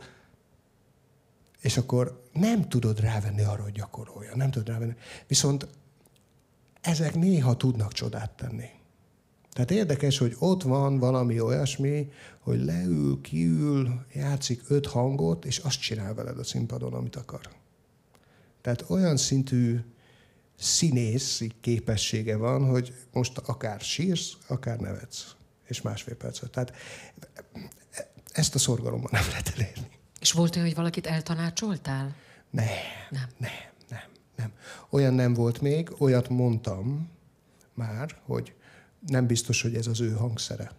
és 1.62 1.78
akkor 1.78 2.24
nem 2.34 2.70
tudod 2.70 3.00
rávenni 3.00 3.44
arra, 3.44 3.64
hogy 3.64 3.72
gyakorolja. 3.72 4.36
Nem 4.36 4.52
tudod 4.52 4.68
rávenni. 4.68 4.95
Viszont 5.28 5.68
ezek 6.82 7.16
néha 7.16 7.58
tudnak 7.58 7.94
csodát 7.94 8.32
tenni. 8.32 8.70
Tehát 9.52 9.72
érdekes, 9.72 10.18
hogy 10.18 10.36
ott 10.40 10.64
van 10.64 11.00
valami 11.00 11.40
olyasmi, 11.40 12.12
hogy 12.40 12.64
leül, 12.64 13.22
kiül, 13.22 14.06
játszik 14.14 14.62
öt 14.68 14.86
hangot, 14.86 15.45
és 15.45 15.58
azt 15.58 15.80
csinál 15.80 16.14
veled 16.14 16.40
a 16.40 16.44
színpadon, 16.44 16.94
amit 16.94 17.16
akar. 17.16 17.50
Tehát 18.64 18.90
olyan 18.90 19.18
szintű 19.18 19.80
színészi 20.56 21.52
képessége 21.61 22.35
van, 22.35 22.65
hogy 22.65 22.94
most 23.11 23.38
akár 23.38 23.80
sírsz, 23.80 24.38
akár 24.48 24.80
nevetsz. 24.80 25.35
És 25.64 25.81
másfél 25.81 26.15
percet. 26.15 26.52
Tehát 26.52 26.73
ezt 28.31 28.56
a 28.56 28.60
szorgalommal 28.60 29.10
nem 29.11 29.23
lehet 29.30 29.52
elérni. 29.56 29.88
És 30.19 30.31
volt 30.31 30.56
olyan, 30.56 30.68
hogy 30.68 30.76
valakit 30.76 31.07
eltanácsoltál? 31.07 32.15
Nem, 32.49 32.65
Nem. 33.10 33.30
nem, 33.38 33.52
nem, 33.90 34.10
nem. 34.35 34.52
Olyan 34.90 35.14
nem 35.14 35.34
volt 35.34 35.61
még, 35.61 35.90
olyat 35.98 36.30
mondtam 36.30 37.10
már, 37.73 38.22
hogy 38.26 38.53
nem 39.07 39.27
biztos, 39.27 39.61
hogy 39.61 39.76
ez 39.76 39.88
az 39.88 40.02
ő 40.02 40.11
hangszere. 40.11 40.72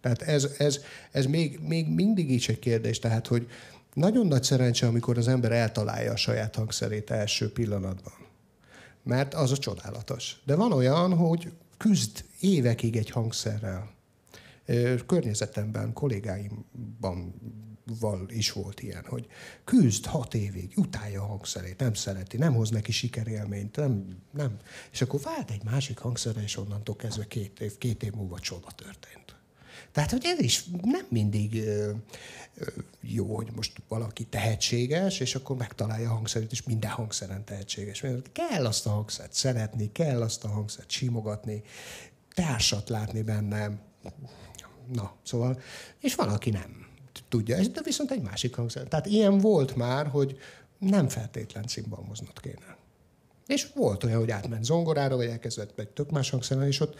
Tehát 0.00 0.22
ez, 0.22 0.44
ez, 0.58 0.80
ez 1.10 1.26
még, 1.26 1.60
még 1.60 1.88
mindig 1.88 2.30
is 2.30 2.48
egy 2.48 2.58
kérdés, 2.58 2.98
tehát 2.98 3.26
hogy 3.26 3.48
nagyon 3.96 4.26
nagy 4.26 4.42
szerencse, 4.42 4.86
amikor 4.86 5.18
az 5.18 5.28
ember 5.28 5.52
eltalálja 5.52 6.12
a 6.12 6.16
saját 6.16 6.54
hangszerét 6.54 7.10
első 7.10 7.52
pillanatban. 7.52 8.12
Mert 9.02 9.34
az 9.34 9.50
a 9.50 9.56
csodálatos. 9.56 10.36
De 10.44 10.54
van 10.54 10.72
olyan, 10.72 11.16
hogy 11.16 11.52
küzd 11.76 12.24
évekig 12.40 12.96
egy 12.96 13.10
hangszerrel. 13.10 13.90
Környezetemben, 15.06 15.92
kollégáimban 15.92 17.34
val 18.00 18.26
is 18.28 18.52
volt 18.52 18.80
ilyen, 18.80 19.04
hogy 19.08 19.26
küzd 19.64 20.06
hat 20.06 20.34
évig, 20.34 20.72
utálja 20.76 21.22
a 21.22 21.26
hangszerét, 21.26 21.78
nem 21.78 21.94
szereti, 21.94 22.36
nem 22.36 22.54
hoz 22.54 22.70
neki 22.70 22.92
sikerélményt, 22.92 23.76
nem, 23.76 24.16
nem. 24.30 24.56
És 24.92 25.02
akkor 25.02 25.20
vált 25.20 25.50
egy 25.50 25.64
másik 25.64 25.98
hangszerre, 25.98 26.42
és 26.42 26.56
onnantól 26.56 26.96
kezdve 26.96 27.26
két 27.26 27.60
év, 27.60 27.78
két 27.78 28.02
év 28.02 28.12
múlva 28.12 28.38
csoda 28.38 28.70
történt. 28.76 29.36
Tehát, 29.92 30.10
hogy 30.10 30.24
ez 30.24 30.40
is 30.40 30.64
nem 30.82 31.06
mindig 31.08 31.62
jó, 33.00 33.36
hogy 33.36 33.48
most 33.54 33.82
valaki 33.88 34.24
tehetséges, 34.24 35.20
és 35.20 35.34
akkor 35.34 35.56
megtalálja 35.56 36.10
a 36.10 36.14
hangszerét, 36.14 36.52
és 36.52 36.62
minden 36.62 36.90
hangszeren 36.90 37.44
tehetséges. 37.44 38.00
Mert 38.00 38.32
kell 38.32 38.66
azt 38.66 38.86
a 38.86 38.90
hangszert 38.90 39.32
szeretni, 39.32 39.92
kell 39.92 40.22
azt 40.22 40.44
a 40.44 40.48
hangszert 40.48 40.90
simogatni, 40.90 41.62
társat 42.34 42.88
látni 42.88 43.22
bennem. 43.22 43.80
Na, 44.92 45.14
szóval, 45.22 45.60
és 46.00 46.14
van, 46.14 46.28
aki 46.28 46.50
nem 46.50 46.86
tudja, 47.28 47.66
de 47.68 47.80
viszont 47.82 48.10
egy 48.10 48.22
másik 48.22 48.54
hangszer. 48.54 48.82
Tehát 48.82 49.06
ilyen 49.06 49.38
volt 49.38 49.76
már, 49.76 50.06
hogy 50.06 50.38
nem 50.78 51.08
feltétlen 51.08 51.66
cimbalmoznod 51.66 52.40
kéne. 52.40 52.76
És 53.46 53.68
volt 53.74 54.04
olyan, 54.04 54.18
hogy 54.18 54.30
átment 54.30 54.64
zongorára, 54.64 55.16
vagy 55.16 55.26
elkezdett 55.26 55.78
egy 55.78 55.88
tök 55.88 56.10
más 56.10 56.30
hangszeren, 56.30 56.66
és 56.66 56.80
ott 56.80 56.94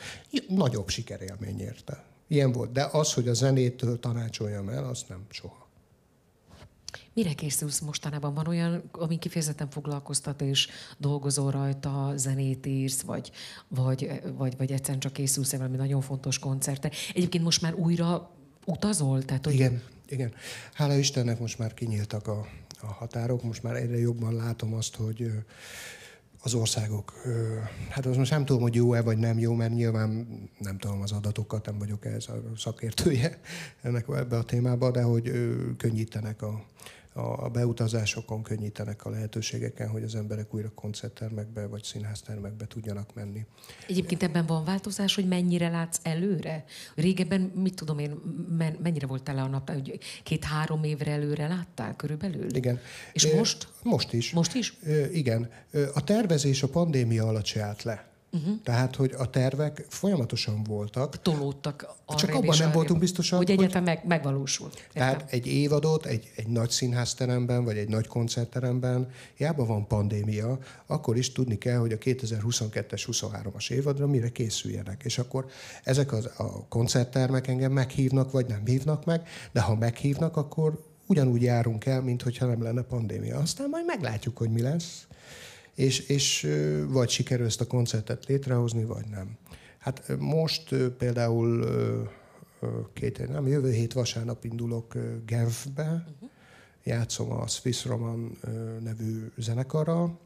nagyobb 0.48 0.88
sikerélmény 0.88 1.60
érte. 1.60 2.04
Ilyen 2.26 2.52
volt. 2.52 2.72
De 2.72 2.88
az, 2.92 3.12
hogy 3.12 3.28
a 3.28 3.34
zenétől 3.34 4.00
tanácsoljam 4.00 4.68
el, 4.68 4.84
azt 4.84 5.08
nem 5.08 5.26
soha. 5.30 5.66
Mire 7.12 7.32
készülsz 7.32 7.80
mostanában? 7.80 8.34
Van 8.34 8.46
olyan, 8.46 8.82
ami 8.92 9.18
kifejezetten 9.18 9.70
foglalkoztat, 9.70 10.40
és 10.40 10.68
dolgozol 10.98 11.50
rajta, 11.50 12.12
zenét 12.16 12.66
írsz, 12.66 13.00
vagy, 13.00 13.30
vagy, 13.68 14.20
vagy, 14.36 14.56
vagy 14.56 14.72
egyszerűen 14.72 15.00
csak 15.00 15.12
készülsz 15.12 15.52
valami 15.52 15.76
nagyon 15.76 16.00
fontos 16.00 16.38
koncertre. 16.38 16.90
Egyébként 17.14 17.44
most 17.44 17.62
már 17.62 17.74
újra 17.74 18.30
utazol? 18.64 19.22
Tehát, 19.22 19.44
hogy 19.44 19.54
Igen, 19.54 19.82
Igen. 20.08 20.32
Hála 20.72 20.94
Istennek 20.94 21.38
most 21.38 21.58
már 21.58 21.74
kinyíltak 21.74 22.26
a, 22.26 22.46
a 22.80 22.86
határok, 22.86 23.42
most 23.42 23.62
már 23.62 23.76
egyre 23.76 23.98
jobban 23.98 24.34
látom 24.34 24.74
azt, 24.74 24.96
hogy 24.96 25.30
az 26.42 26.54
országok, 26.54 27.12
hát 27.88 28.06
az 28.06 28.16
most 28.16 28.30
nem 28.30 28.44
tudom, 28.44 28.62
hogy 28.62 28.74
jó-e 28.74 29.02
vagy 29.02 29.18
nem 29.18 29.38
jó, 29.38 29.54
mert 29.54 29.72
nyilván 29.72 30.26
nem 30.58 30.78
tudom 30.78 31.00
az 31.00 31.12
adatokat, 31.12 31.66
nem 31.66 31.78
vagyok 31.78 32.04
ez 32.04 32.28
a 32.28 32.56
szakértője 32.56 33.38
ennek 33.82 34.06
ebbe 34.08 34.36
a 34.36 34.42
témába, 34.42 34.90
de 34.90 35.02
hogy 35.02 35.32
könnyítenek 35.76 36.42
a, 36.42 36.64
a 37.16 37.48
beutazásokon, 37.48 38.42
könnyítenek 38.42 39.04
a 39.04 39.10
lehetőségeken, 39.10 39.88
hogy 39.88 40.02
az 40.02 40.14
emberek 40.14 40.54
újra 40.54 40.70
koncerttermekbe 40.74 41.66
vagy 41.66 41.82
színháztermekbe 41.82 42.66
tudjanak 42.66 43.14
menni. 43.14 43.46
Egyébként 43.88 44.22
ebben 44.22 44.46
van 44.46 44.64
változás, 44.64 45.14
hogy 45.14 45.28
mennyire 45.28 45.68
látsz 45.68 45.98
előre? 46.02 46.64
Régebben, 46.94 47.40
mit 47.40 47.74
tudom 47.74 47.98
én, 47.98 48.10
men- 48.56 48.78
mennyire 48.82 49.06
volt 49.06 49.22
tele 49.22 49.42
a 49.42 49.46
nap, 49.46 49.70
hogy 49.70 49.98
két-három 50.22 50.84
évre 50.84 51.10
előre 51.10 51.46
láttál 51.48 51.96
körülbelül? 51.96 52.54
Igen. 52.54 52.80
És 53.12 53.32
most? 53.34 53.68
Most 53.82 54.12
is. 54.12 54.32
Most 54.32 54.54
is? 54.54 54.76
Igen. 55.12 55.50
A 55.94 56.04
tervezés 56.04 56.62
a 56.62 56.68
pandémia 56.68 57.26
alatt 57.26 57.44
se 57.44 57.62
állt 57.62 57.82
le. 57.82 58.14
Uh-huh. 58.32 58.62
Tehát, 58.62 58.96
hogy 58.96 59.14
a 59.18 59.30
tervek 59.30 59.86
folyamatosan 59.88 60.62
voltak, 60.62 61.22
Tolódtak 61.22 61.86
Csak 62.16 62.28
abban 62.30 62.40
nem 62.42 62.48
arrébb. 62.60 62.72
voltunk 62.74 63.00
biztosak, 63.00 63.38
Hogy 63.38 63.48
hogy- 63.50 63.58
egyetem 63.58 63.84
meg, 63.84 64.02
megvalósul. 64.06 64.68
Értem. 64.76 64.88
Tehát 64.92 65.32
egy 65.32 65.46
évadot 65.46 66.06
egy, 66.06 66.30
egy 66.36 66.46
nagy 66.46 66.70
színházteremben, 66.70 67.64
vagy 67.64 67.76
egy 67.76 67.88
nagy 67.88 68.06
koncertteremben, 68.06 69.08
hiába 69.34 69.64
van 69.66 69.86
pandémia, 69.86 70.58
akkor 70.86 71.16
is 71.16 71.32
tudni 71.32 71.58
kell, 71.58 71.78
hogy 71.78 71.92
a 71.92 71.98
2022-es, 71.98 73.02
23-as 73.10 73.70
évadra 73.70 74.06
mire 74.06 74.28
készüljenek. 74.28 75.02
És 75.04 75.18
akkor 75.18 75.46
ezek 75.84 76.12
az, 76.12 76.24
a 76.36 76.66
koncerttermek 76.68 77.46
engem 77.46 77.72
meghívnak, 77.72 78.30
vagy 78.30 78.46
nem 78.46 78.62
hívnak 78.64 79.04
meg, 79.04 79.28
de 79.52 79.60
ha 79.60 79.74
meghívnak, 79.74 80.36
akkor 80.36 80.84
ugyanúgy 81.06 81.42
járunk 81.42 81.84
el, 81.86 82.02
mint 82.02 82.22
hogyha 82.22 82.46
nem 82.46 82.62
lenne 82.62 82.82
pandémia. 82.82 83.38
Aztán 83.38 83.68
majd 83.68 83.84
meglátjuk, 83.86 84.36
hogy 84.38 84.50
mi 84.50 84.60
lesz, 84.60 85.06
és, 85.76 85.98
és 85.98 86.48
vagy 86.88 87.08
sikerül 87.08 87.46
ezt 87.46 87.60
a 87.60 87.66
koncertet 87.66 88.26
létrehozni, 88.26 88.84
vagy 88.84 89.06
nem. 89.10 89.36
Hát 89.78 90.16
most 90.18 90.74
például 90.98 91.64
két, 92.92 93.28
nem, 93.28 93.46
jövő 93.46 93.70
hét 93.70 93.92
vasárnap 93.92 94.44
indulok 94.44 94.94
Genfbe, 95.26 95.82
uh-huh. 95.82 96.30
játszom 96.84 97.32
a 97.32 97.46
Swiss 97.46 97.84
Roman 97.84 98.38
nevű 98.82 99.32
zenekarral, 99.36 100.18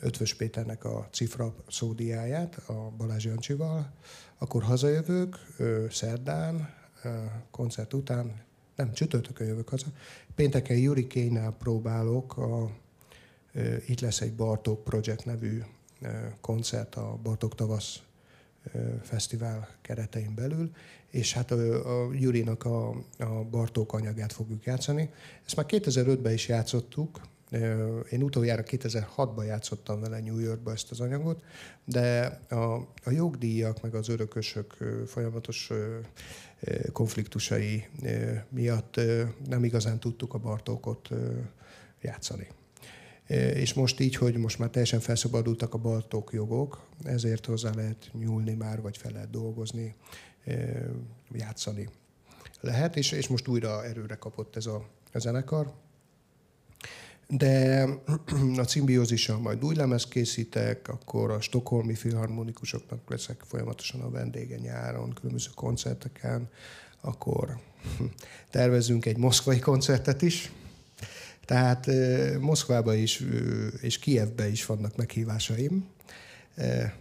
Ötvös 0.00 0.34
Péternek 0.34 0.84
a 0.84 1.08
cifra 1.10 1.54
szódiáját, 1.68 2.54
a 2.54 2.92
Balázs 2.96 3.24
Jancsival, 3.24 3.92
akkor 4.38 4.62
hazajövök 4.62 5.36
szerdán, 5.90 6.74
koncert 7.50 7.94
után, 7.94 8.42
nem, 8.76 8.92
csütörtökön 8.92 9.46
jövök 9.46 9.68
haza, 9.68 9.86
pénteken 10.34 10.76
Juri 10.76 11.06
Kénál 11.06 11.52
próbálok 11.52 12.36
a 12.36 12.70
Itt 13.86 14.00
lesz 14.00 14.20
egy 14.20 14.34
Bartók 14.34 14.84
Project 14.84 15.24
nevű 15.24 15.62
koncert 16.40 16.94
a 16.94 17.18
Bartók 17.22 17.54
Tavasz 17.54 18.00
Fesztivál 19.02 19.68
keretein 19.82 20.34
belül, 20.34 20.70
és 21.10 21.32
hát 21.32 21.50
ö, 21.50 21.88
a 21.88 22.12
Jurinak 22.12 22.64
a, 22.64 22.88
a 23.18 23.44
Bartók 23.50 23.92
anyagát 23.92 24.32
fogjuk 24.32 24.64
játszani. 24.64 25.10
Ezt 25.46 25.56
már 25.56 25.66
2005-ben 25.68 26.32
is 26.32 26.48
játszottuk, 26.48 27.20
én 28.10 28.22
utoljára 28.22 28.62
2006-ban 28.66 29.46
játszottam 29.46 30.00
vele 30.00 30.20
New 30.20 30.38
Yorkba 30.38 30.72
ezt 30.72 30.90
az 30.90 31.00
anyagot, 31.00 31.42
de 31.84 32.26
a, 32.48 32.74
a 33.04 33.10
jogdíjak 33.10 33.82
meg 33.82 33.94
az 33.94 34.08
örökösök 34.08 34.76
folyamatos 35.06 35.70
konfliktusai 36.92 37.88
miatt 38.48 39.00
nem 39.48 39.64
igazán 39.64 40.00
tudtuk 40.00 40.34
a 40.34 40.38
Bartókot 40.38 41.08
játszani. 42.00 42.48
És 43.36 43.74
most 43.74 44.00
így, 44.00 44.14
hogy 44.14 44.36
most 44.36 44.58
már 44.58 44.68
teljesen 44.68 45.00
felszabadultak 45.00 45.74
a 45.74 45.78
baltok 45.78 46.32
jogok, 46.32 46.86
ezért 47.04 47.46
hozzá 47.46 47.70
lehet 47.74 48.10
nyúlni 48.12 48.54
már, 48.54 48.80
vagy 48.80 48.96
fel 48.96 49.12
lehet 49.12 49.30
dolgozni, 49.30 49.94
eh, 50.44 50.84
játszani 51.32 51.88
lehet, 52.60 52.96
és, 52.96 53.12
és 53.12 53.28
most 53.28 53.48
újra 53.48 53.84
erőre 53.84 54.14
kapott 54.14 54.56
ez 54.56 54.66
a, 54.66 54.88
a 55.12 55.18
zenekar. 55.18 55.72
De 57.28 57.86
a 58.56 58.66
szimbiózissal 58.66 59.38
majd 59.38 59.64
új 59.64 59.74
lemez 59.74 60.04
készítek, 60.04 60.88
akkor 60.88 61.30
a 61.30 61.40
stokholmi 61.40 61.94
filharmonikusoknak 61.94 63.10
leszek 63.10 63.42
folyamatosan 63.46 64.00
a 64.00 64.10
vendége 64.10 64.56
nyáron, 64.56 65.12
különböző 65.12 65.50
koncerteken, 65.54 66.48
akkor 67.00 67.58
tervezünk 68.50 69.06
egy 69.06 69.16
moszkvai 69.16 69.58
koncertet 69.58 70.22
is, 70.22 70.52
tehát 71.48 71.88
eh, 71.88 72.38
Moszkvába 72.38 72.94
is 72.94 73.24
és 73.80 73.98
Kijevbe 73.98 74.48
is 74.48 74.66
vannak 74.66 74.96
meghívásaim. 74.96 75.86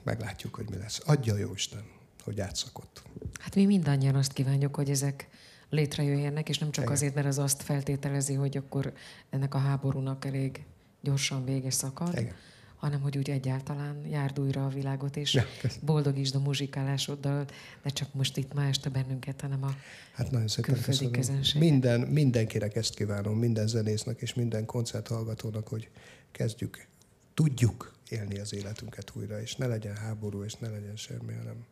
Meglátjuk, 0.03 0.55
hogy 0.55 0.69
mi 0.69 0.77
lesz. 0.77 1.01
Adja 1.05 1.37
jó 1.37 1.53
Isten, 1.53 1.83
hogy 2.23 2.37
játszak 2.37 2.79
ott. 2.79 3.01
Hát 3.39 3.55
mi 3.55 3.65
mindannyian 3.65 4.15
azt 4.15 4.33
kívánjuk, 4.33 4.75
hogy 4.75 4.89
ezek 4.89 5.27
létrejöjjenek, 5.69 6.49
és 6.49 6.57
nem 6.57 6.71
csak 6.71 6.89
azért, 6.89 7.15
mert 7.15 7.27
az 7.27 7.37
azt 7.37 7.61
feltételezi, 7.61 8.33
hogy 8.33 8.57
akkor 8.57 8.93
ennek 9.29 9.53
a 9.53 9.57
háborúnak 9.57 10.25
elég 10.25 10.63
gyorsan 11.01 11.45
vége 11.45 11.71
szakad, 11.71 12.17
Igen. 12.17 12.33
Hanem 12.77 13.01
hogy 13.01 13.17
úgy 13.17 13.29
egyáltalán 13.29 14.05
járd 14.05 14.39
újra 14.39 14.65
a 14.65 14.69
világot, 14.69 15.17
és 15.17 15.33
Ja, 15.33 15.45
boldogítsd 15.81 16.35
a 16.35 16.39
muzsikálásoddal, 16.39 17.45
ne 17.83 17.89
csak 17.89 18.13
most 18.13 18.37
itt 18.37 18.53
ma 18.53 18.63
este 18.63 18.89
bennünket, 18.89 19.41
hanem 19.41 19.63
a 19.63 19.71
Hát 20.13 20.31
nagyon 20.31 20.47
szépen 20.47 20.81
köszönöm. 20.81 21.41
Minden, 21.59 21.99
mindenkinek 21.99 22.75
ezt 22.75 22.95
kívánom, 22.95 23.37
minden 23.37 23.67
zenésznek 23.67 24.21
és 24.21 24.33
minden 24.33 24.65
koncerthallgatónak, 24.65 25.67
hogy 25.67 25.89
kezdjük, 26.31 26.87
tudjuk 27.33 27.93
élni 28.09 28.39
az 28.39 28.53
életünket 28.53 29.11
újra, 29.15 29.41
és 29.41 29.55
ne 29.55 29.67
legyen 29.67 29.95
háború, 29.95 30.43
és 30.43 30.53
ne 30.53 30.69
legyen 30.69 30.95
semmi, 30.95 31.33
hanem, 31.33 31.65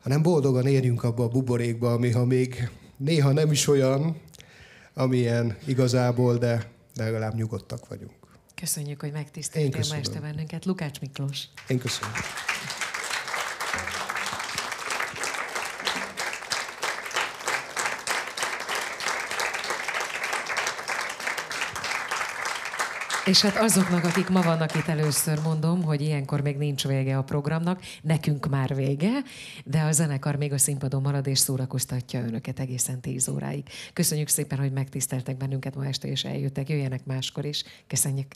hanem 0.00 0.22
boldogan 0.22 0.66
érjünk 0.66 1.02
abba 1.02 1.24
a 1.24 1.28
buborékba, 1.28 1.92
ami 1.92 2.10
ha 2.10 2.24
még 2.24 2.70
néha 2.96 3.32
nem 3.32 3.52
is 3.52 3.68
olyan, 3.68 4.20
amilyen 4.94 5.56
igazából, 5.66 6.38
de 6.38 6.76
de 6.98 7.04
legalább 7.04 7.34
nyugodtak 7.34 7.88
vagyunk. 7.88 8.17
Köszönjük, 8.60 9.00
hogy 9.00 9.12
megtiszteltél 9.12 9.84
ma 9.88 9.96
este 9.96 10.20
bennünket. 10.20 10.64
Lukács 10.64 11.00
Miklós. 11.00 11.48
Én 11.68 11.78
köszönöm. 11.78 12.12
És 23.24 23.40
hát 23.40 23.56
azoknak, 23.56 24.04
akik 24.04 24.28
ma 24.28 24.42
vannak 24.42 24.74
itt 24.74 24.86
először 24.86 25.40
mondom, 25.40 25.82
hogy 25.82 26.00
ilyenkor 26.00 26.40
még 26.40 26.56
nincs 26.56 26.86
vége 26.86 27.18
a 27.18 27.22
programnak, 27.22 27.82
nekünk 28.02 28.48
már 28.48 28.74
vége, 28.74 29.22
de 29.64 29.80
a 29.80 29.92
zenekar 29.92 30.36
még 30.36 30.52
a 30.52 30.58
színpadon 30.58 31.02
marad 31.02 31.26
és 31.26 31.38
szórakoztatja 31.38 32.20
önöket 32.20 32.60
egészen 32.60 33.00
10 33.00 33.28
óráig. 33.28 33.64
Köszönjük 33.92 34.28
szépen, 34.28 34.58
hogy 34.58 34.72
megtiszteltek 34.72 35.36
bennünket 35.36 35.74
ma 35.74 35.86
este, 35.86 36.08
és 36.08 36.24
eljöttek. 36.24 36.68
Jöjjenek 36.68 37.04
máskor 37.04 37.44
is. 37.44 37.64
Köszönjük. 37.86 38.26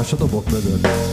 Berdisz 0.00 0.10
Tamás 0.10 0.12
a 0.12 0.16
dobok 0.16 1.09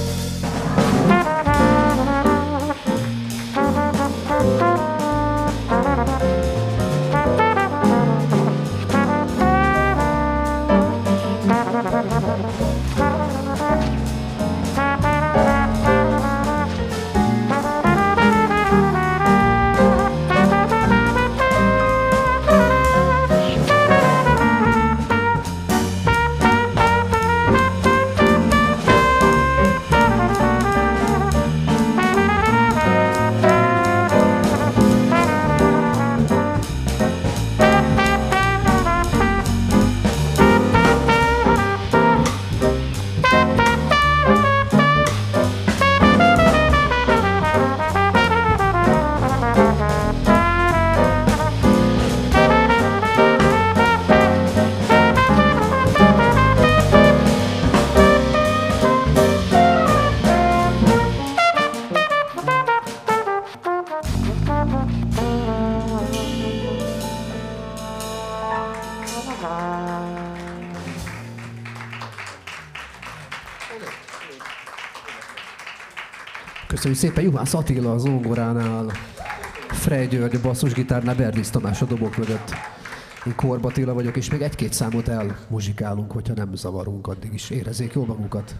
Köszönjük 76.88 77.16
szépen 77.16 77.32
Juhász 77.32 77.54
Attila 77.54 77.92
a 77.92 77.98
zongoránál, 77.98 78.92
Frej 79.68 80.08
György 80.08 80.36
a 80.36 80.40
basszusgitárnál, 80.42 81.16
Berdisz 81.16 81.50
Tamás 81.50 81.82
a 81.82 81.86
dobok 81.86 82.18
mögött. 82.18 82.54
Én 83.26 83.36
Korba 83.36 83.68
Attila 83.68 83.94
vagyok, 83.94 84.18
és 84.18 84.30
még 84.32 84.42
egy-két 84.42 84.74
számot 84.74 85.08
elmuzsikálunk, 85.08 86.12
hogyha 86.12 86.34
nem 86.34 86.56
zavarunk, 86.56 87.08
addig 87.08 87.34
is 87.34 87.50
érezzék 87.50 87.94
jól 87.94 88.06
magukat. 88.06 88.56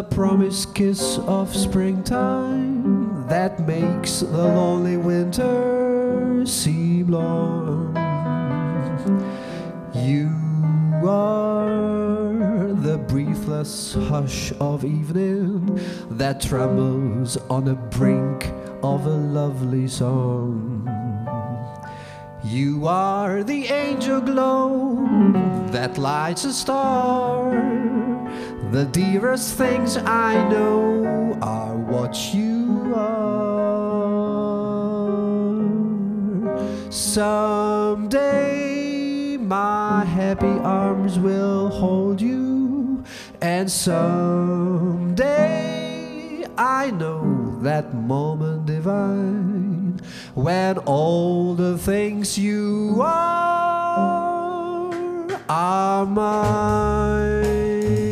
The 0.00 0.16
promised 0.16 0.74
kiss 0.74 1.18
of 1.26 1.54
springtime 1.54 3.26
that 3.28 3.60
makes 3.66 4.20
the 4.20 4.44
lonely 4.58 4.96
winter 4.96 6.42
seem 6.46 7.08
long. 7.08 7.94
You 9.94 10.30
are 11.06 12.72
the 12.86 12.96
breathless 12.96 13.92
hush 14.08 14.54
of 14.58 14.86
evening 14.86 15.78
that 16.12 16.40
trembles 16.40 17.36
on 17.50 17.66
the 17.66 17.74
brink 17.74 18.46
of 18.82 19.04
a 19.04 19.18
lovely 19.38 19.86
song. 19.86 20.88
You 22.42 22.86
are 22.86 23.44
the 23.44 23.66
angel 23.66 24.22
glow 24.22 25.04
that 25.72 25.98
lights 25.98 26.46
a 26.46 26.54
star. 26.54 27.79
The 28.70 28.84
dearest 28.84 29.58
things 29.58 29.96
I 29.96 30.48
know 30.48 31.36
are 31.42 31.74
what 31.74 32.32
you 32.32 32.92
are. 32.94 33.90
Someday 36.88 38.28
my 39.38 40.04
happy 40.04 40.46
arms 40.46 41.18
will 41.18 41.68
hold 41.68 42.20
you, 42.20 43.02
and 43.40 43.68
someday 43.68 45.26
I 46.56 46.92
know 46.92 47.58
that 47.62 47.92
moment 47.92 48.66
divine 48.66 50.00
when 50.34 50.78
all 50.78 51.56
the 51.56 51.76
things 51.76 52.38
you 52.38 53.00
are 53.02 54.92
are 55.48 56.06
mine. 56.06 58.09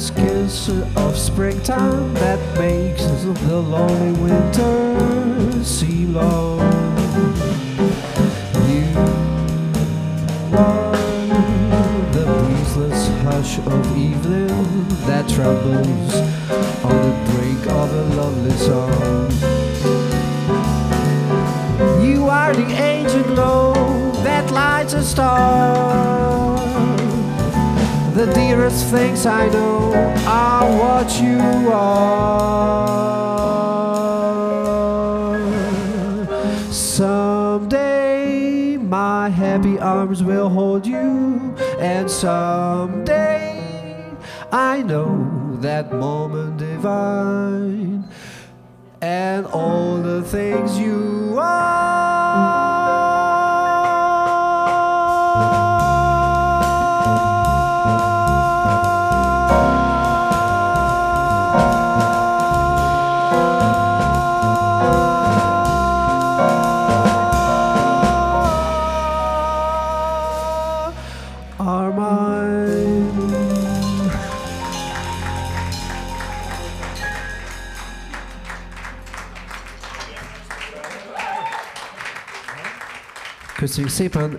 Promised 0.00 0.16
kiss 0.16 0.68
of 0.96 1.16
springtime 1.16 2.14
that 2.14 2.58
makes 2.58 3.04
the 3.04 3.60
lonely 3.60 4.18
winter 4.20 5.64
seem 5.64 6.14
long. 6.14 7.59
Dearest 28.80 28.94
things 28.94 29.26
I 29.26 29.48
know 29.48 29.92
are 30.26 30.78
what 30.78 31.20
you 31.20 31.38
are. 31.72 33.00
Someday 36.72 38.76
my 38.76 39.28
happy 39.28 39.78
arms 39.78 40.22
will 40.22 40.48
hold 40.48 40.86
you, 40.86 41.54
and 41.78 42.10
someday 42.10 43.60
I 44.52 44.82
know 44.82 45.56
that 45.60 45.92
moment 45.92 46.58
divine 46.58 47.19
Köszönjük 83.80 84.12
szépen! 84.12 84.38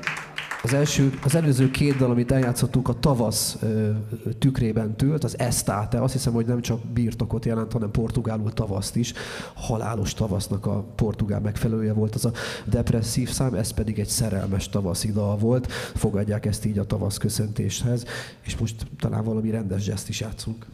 Az, 0.64 0.74
első, 0.74 1.20
az 1.24 1.36
előző 1.36 1.72
két 1.72 1.98
dal, 1.98 2.12
amit 2.12 2.32
eljátszottunk, 2.32 2.88
a 2.88 3.00
tavasz 3.00 3.58
ö, 3.62 3.92
tükrében 4.40 4.96
tűlt, 4.96 5.24
az 5.24 5.40
Estate. 5.40 6.02
Azt 6.02 6.14
hiszem, 6.14 6.34
hogy 6.34 6.46
nem 6.46 6.62
csak 6.62 6.86
birtokot 6.86 7.46
jelent, 7.46 7.72
hanem 7.72 7.92
portugálul 7.92 8.54
tavaszt 8.54 8.96
is. 8.96 9.14
Halálos 9.56 10.14
tavasznak 10.14 10.66
a 10.66 10.84
portugál 10.96 11.40
megfelelője 11.40 11.94
volt 11.94 12.16
az 12.16 12.26
a 12.26 12.32
depresszív 12.66 13.30
szám, 13.30 13.54
ez 13.54 13.72
pedig 13.72 14.00
egy 14.00 14.08
szerelmes 14.08 14.70
tavaszi 14.70 15.12
dal 15.12 15.38
volt. 15.38 15.72
Fogadják 15.72 16.46
ezt 16.46 16.66
így 16.66 16.78
a 16.78 16.86
tavasz 16.86 17.18
köszöntéshez, 17.18 18.06
és 18.42 18.58
most 18.58 18.86
talán 19.00 19.24
valami 19.24 19.50
rendes 19.50 19.86
geszt 19.86 20.10
is 20.10 20.20
játszunk. 20.20 20.66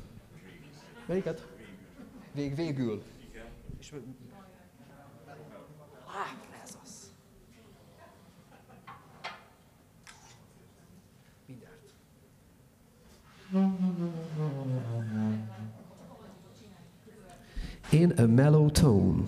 Melyiket? 1.05 1.47
Vég, 2.33 2.55
végül. 2.55 3.01
És 3.79 3.91
in 17.91 18.13
a 18.17 18.27
mellow 18.27 18.67
tone. 18.69 19.27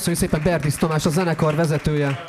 Köszönjük 0.00 0.22
szépen 0.22 0.42
Berdis 0.44 0.74
Tamás, 0.74 1.06
a 1.06 1.10
zenekar 1.10 1.54
vezetője. 1.54 2.24